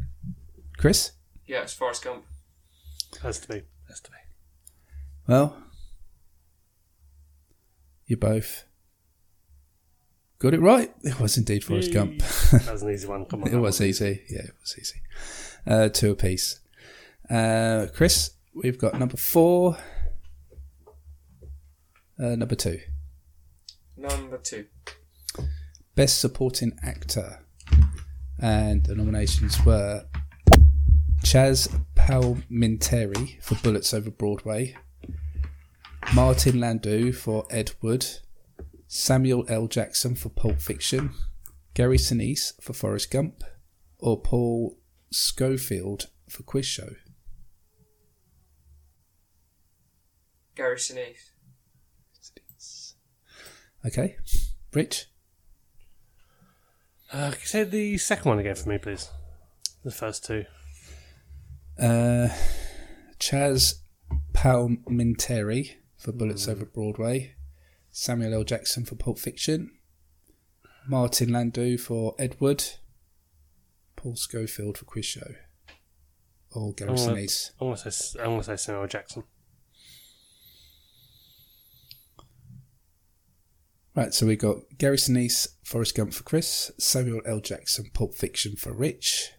[0.77, 1.11] Chris?
[1.45, 2.25] Yeah, it's Forrest Gump.
[3.21, 3.63] Has to be.
[3.87, 4.17] Has to be.
[5.27, 5.55] Well,
[8.07, 8.65] you both
[10.39, 10.93] got it right.
[11.03, 12.19] It was indeed Forrest Gump.
[12.19, 13.25] that was an easy one.
[13.25, 13.49] Come on.
[13.53, 14.23] it was easy.
[14.29, 15.01] Yeah, it was easy.
[15.67, 16.59] Uh, two apiece.
[17.29, 19.77] Uh, Chris, we've got number four.
[22.19, 22.79] Uh, number two.
[23.95, 24.65] Number two.
[25.95, 27.39] Best Supporting Actor.
[28.39, 30.05] And the nominations were
[31.23, 34.75] Chaz Palminteri for Bullets Over Broadway,
[36.13, 38.05] Martin Landau for Ed Wood,
[38.87, 39.67] Samuel L.
[39.67, 41.11] Jackson for Pulp Fiction,
[41.73, 43.43] Gary Sinise for Forrest Gump,
[43.99, 44.77] or Paul
[45.11, 46.95] Scofield for Quiz Show.
[50.55, 51.31] Gary Sinise.
[53.85, 54.17] Okay,
[54.73, 55.10] Rich.
[57.13, 59.09] Uh, can you say the second one again for me, please?
[59.83, 60.45] The first two.
[61.77, 62.29] Uh,
[63.19, 63.79] Chaz
[64.33, 67.35] Palminteri for Bullets Over Broadway,
[67.91, 68.43] Samuel L.
[68.43, 69.71] Jackson for Pulp Fiction,
[70.87, 72.63] Martin Landau for Ed Wood,
[73.97, 75.35] Paul Scofield for Quiz Show,
[76.53, 77.51] or Gary Sinise.
[77.59, 79.23] I'm going to say I'm going to say Samuel Jackson.
[83.93, 87.39] Right, so we got Gary Sinise, Forrest Gump for Chris, Samuel L.
[87.39, 89.31] Jackson, Pulp Fiction for Rich,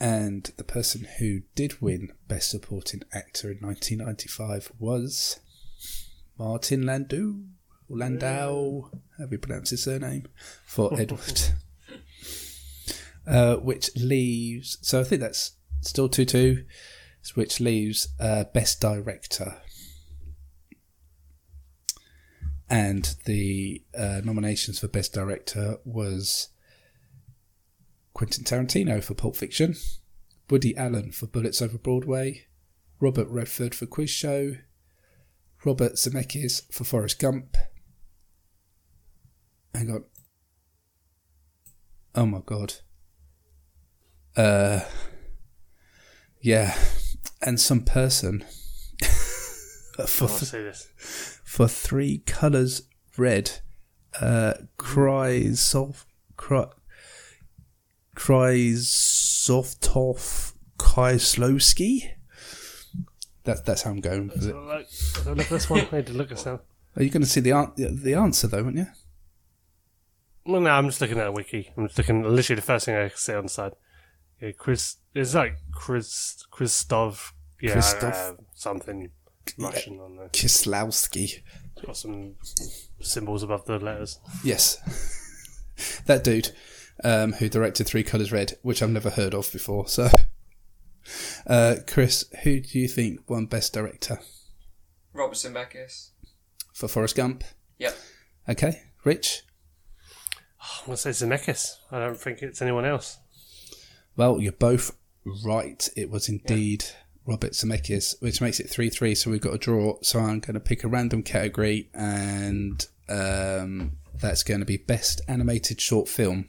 [0.00, 5.38] and the person who did win Best Supporting Actor in 1995 was
[6.36, 7.34] Martin Landau,
[7.88, 10.26] or Landau, however you pronounce his surname,
[10.66, 11.42] for Ed Wood.
[13.28, 15.52] uh, which leaves, so I think that's
[15.82, 16.64] still 2 2,
[17.36, 19.58] which leaves uh, Best Director
[22.70, 26.48] and the uh, nominations for Best Director was
[28.12, 29.74] Quentin Tarantino for Pulp Fiction,
[30.50, 32.46] Woody Allen for Bullets Over Broadway,
[33.00, 34.56] Robert Redford for Quiz Show,
[35.64, 37.56] Robert Zemeckis for Forrest Gump.
[39.74, 40.04] Hang on.
[42.14, 42.74] Oh my god.
[44.36, 44.80] Uh,
[46.40, 46.76] yeah,
[47.42, 48.44] and some person
[50.06, 51.84] for I want to see this.
[51.84, 52.82] for three colours
[53.16, 53.60] red.
[54.20, 56.04] Uh, Krysov,
[56.36, 56.66] Kry,
[59.28, 62.10] Krysovtov Kieslowski.
[63.44, 64.54] That's that's how I'm going with it.
[65.26, 65.86] Look at this one.
[65.92, 66.60] Need to look at some.
[66.96, 68.86] Are you going to see the an- the answer though, aren't you?
[70.44, 71.72] Well, no, I'm just looking at a wiki.
[71.76, 73.72] I'm just looking literally the first thing I see on the side.
[74.40, 74.96] Yeah, Chris.
[75.14, 77.34] It's like Chris Christoph.
[77.60, 78.14] Yeah, Christoph.
[78.14, 79.10] uh, something
[79.58, 80.28] Russian on there.
[80.28, 81.42] Kislowski.
[81.76, 82.34] It's got some
[83.00, 84.18] symbols above the letters.
[84.44, 86.50] Yes, that dude
[87.04, 89.88] um, who directed Three Colours Red, which I've never heard of before.
[89.88, 90.08] So,
[91.46, 94.20] uh, Chris, who do you think won Best Director
[95.12, 96.10] Robert Zemeckis.
[96.72, 97.44] for Forrest Gump?
[97.78, 97.96] Yep.
[98.48, 99.42] Okay, Rich.
[100.60, 101.76] I'm gonna say Zemeckis.
[101.90, 103.18] I don't think it's anyone else.
[104.16, 104.96] Well, you're both
[105.44, 105.88] right.
[105.96, 106.84] It was indeed
[107.28, 109.14] Robert Zemeckis, which makes it 3 3.
[109.14, 109.98] So we've got a draw.
[110.02, 115.20] So I'm going to pick a random category, and um, that's going to be Best
[115.28, 116.46] Animated Short Film.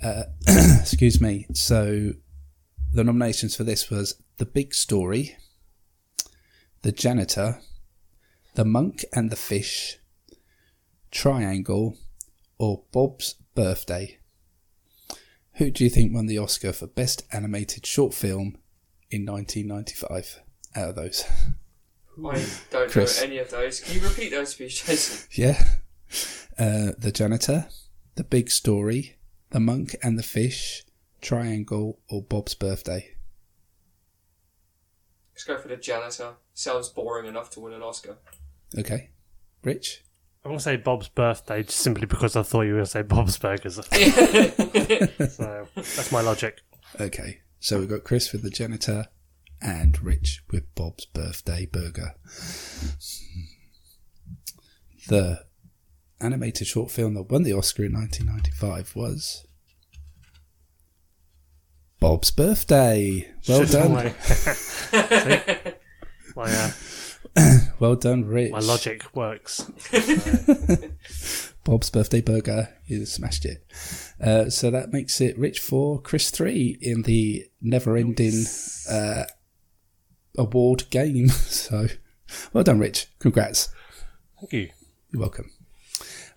[0.00, 0.24] Uh,
[0.80, 1.46] excuse me.
[1.54, 2.12] So
[2.92, 5.36] the nominations for this was The Big Story,
[6.82, 7.58] The Janitor,
[8.54, 9.98] The Monk and the Fish,
[11.10, 11.96] Triangle,
[12.58, 14.18] or Bob's Birthday.
[15.54, 18.56] Who do you think won the Oscar for Best Animated Short Film
[19.12, 20.40] in 1995
[20.74, 21.24] out of those?
[22.24, 23.20] I don't Chris.
[23.20, 23.80] know any of those.
[23.80, 25.28] Can you repeat those, please, Jason?
[25.32, 25.62] Yeah.
[26.58, 27.68] Uh, the Janitor,
[28.16, 29.16] The Big Story,
[29.50, 30.84] The Monk and the Fish,
[31.22, 33.16] Triangle, or Bob's Birthday?
[35.34, 36.34] Let's go for the janitor.
[36.52, 38.18] Sounds boring enough to win an Oscar.
[38.78, 39.10] Okay.
[39.64, 40.04] Rich?
[40.44, 43.38] I'm gonna say Bob's birthday just simply because I thought you were gonna say Bob's
[43.38, 43.76] Burgers.
[43.86, 46.60] so that's my logic.
[47.00, 47.40] Okay.
[47.62, 49.06] So we've got Chris with The Janitor
[49.60, 52.16] and Rich with Bob's Birthday Burger.
[55.06, 55.44] The
[56.20, 59.46] animated short film that won the Oscar in 1995 was
[62.00, 63.32] Bob's Birthday.
[63.48, 63.92] Well done.
[63.92, 64.14] my-
[66.34, 66.50] my,
[67.36, 68.50] uh, well done, Rich.
[68.50, 69.70] my logic works.
[71.64, 72.68] Bob's birthday burger.
[72.86, 73.64] You smashed it.
[74.20, 78.44] Uh, so that makes it Rich for Chris three in the never-ending
[78.90, 79.24] uh,
[80.36, 81.28] award game.
[81.62, 81.86] So,
[82.52, 83.08] well done, Rich.
[83.18, 83.68] Congrats.
[84.40, 84.70] Thank you.
[85.10, 85.50] You're welcome.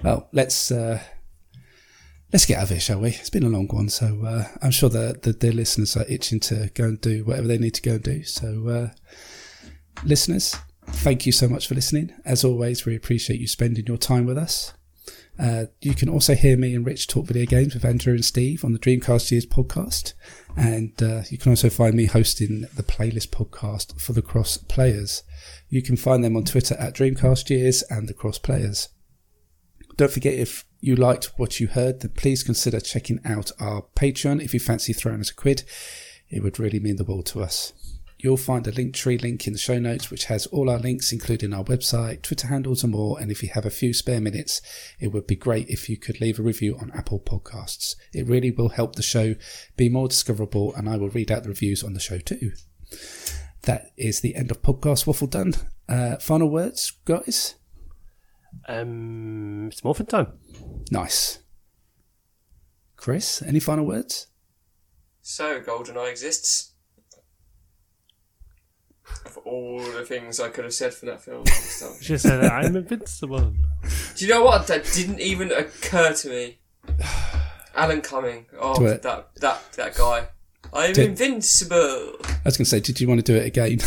[0.03, 1.01] Well, let's uh,
[2.33, 3.09] let's get out of here, shall we?
[3.09, 6.41] It's been a long one, so uh, I'm sure the, the the listeners are itching
[6.41, 8.23] to go and do whatever they need to go and do.
[8.23, 8.89] So, uh,
[10.03, 12.13] listeners, thank you so much for listening.
[12.25, 14.73] As always, we appreciate you spending your time with us.
[15.37, 18.63] Uh, you can also hear me and Rich talk video games with Andrew and Steve
[18.63, 20.13] on the Dreamcast Years podcast.
[20.55, 25.23] And uh, you can also find me hosting the playlist podcast for the Cross Players.
[25.69, 28.89] You can find them on Twitter at Dreamcast Years and the Cross Players.
[29.97, 34.43] Don't forget if you liked what you heard, then please consider checking out our Patreon
[34.43, 35.63] if you fancy throwing us a quid.
[36.29, 37.73] It would really mean the world to us.
[38.25, 41.11] You'll find a link tree link in the show notes, which has all our links,
[41.11, 43.19] including our website, Twitter handles, and more.
[43.19, 44.63] And if you have a few spare minutes,
[44.99, 47.95] it would be great if you could leave a review on Apple Podcasts.
[48.13, 49.35] It really will help the show
[49.77, 52.53] be more discoverable, and I will read out the reviews on the show too.
[53.61, 55.53] That is the end of podcast waffle done.
[55.87, 57.53] Uh, final words, guys.
[58.67, 60.33] Um, it's morphin time.
[60.89, 61.43] Nice.
[62.95, 64.29] Chris, any final words?
[65.21, 66.71] So, GoldenEye exists.
[69.25, 71.45] Of all the things I could have said for that film.
[71.47, 73.53] So- You should say that I'm invincible.
[74.15, 74.67] Do you know what?
[74.67, 76.57] That didn't even occur to me.
[77.75, 78.45] Alan Cumming.
[78.59, 79.01] Oh, Do it.
[79.01, 80.27] that that that guy.
[80.73, 81.09] I'm Do it.
[81.09, 82.15] invincible.
[82.23, 83.79] I was going to say, did you want to do it again?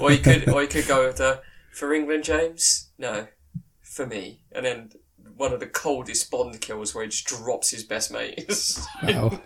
[0.00, 1.40] or you could, or you could go with the
[1.72, 2.88] for England, James.
[2.98, 3.26] No,
[3.82, 4.40] for me.
[4.52, 4.90] And then
[5.36, 8.46] one of the coldest Bond kills where he just drops his best mate.
[9.02, 9.40] wow.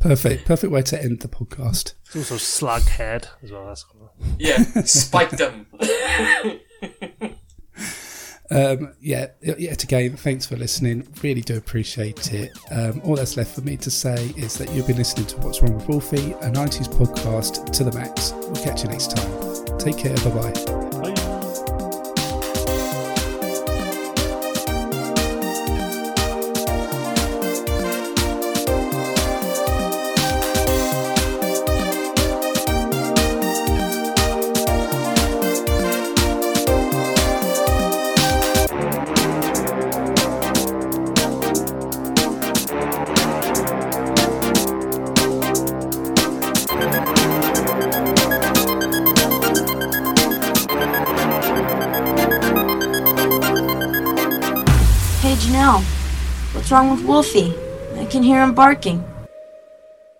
[0.00, 0.44] Perfect.
[0.44, 1.94] Perfect way to end the podcast.
[2.06, 3.66] It's also slug head as well.
[3.66, 4.12] That's cool.
[4.38, 5.66] yeah, spike them.
[8.52, 11.08] Um, yeah, yet again, thanks for listening.
[11.22, 12.52] Really do appreciate it.
[12.70, 15.62] Um, all that's left for me to say is that you've been listening to What's
[15.62, 18.32] Wrong with Wolfie, a 90s podcast to the max.
[18.32, 19.78] We'll catch you next time.
[19.78, 20.14] Take care.
[20.16, 20.81] Bye bye.
[56.82, 57.54] Wrong with Wolfie?
[57.96, 59.04] I can hear him barking.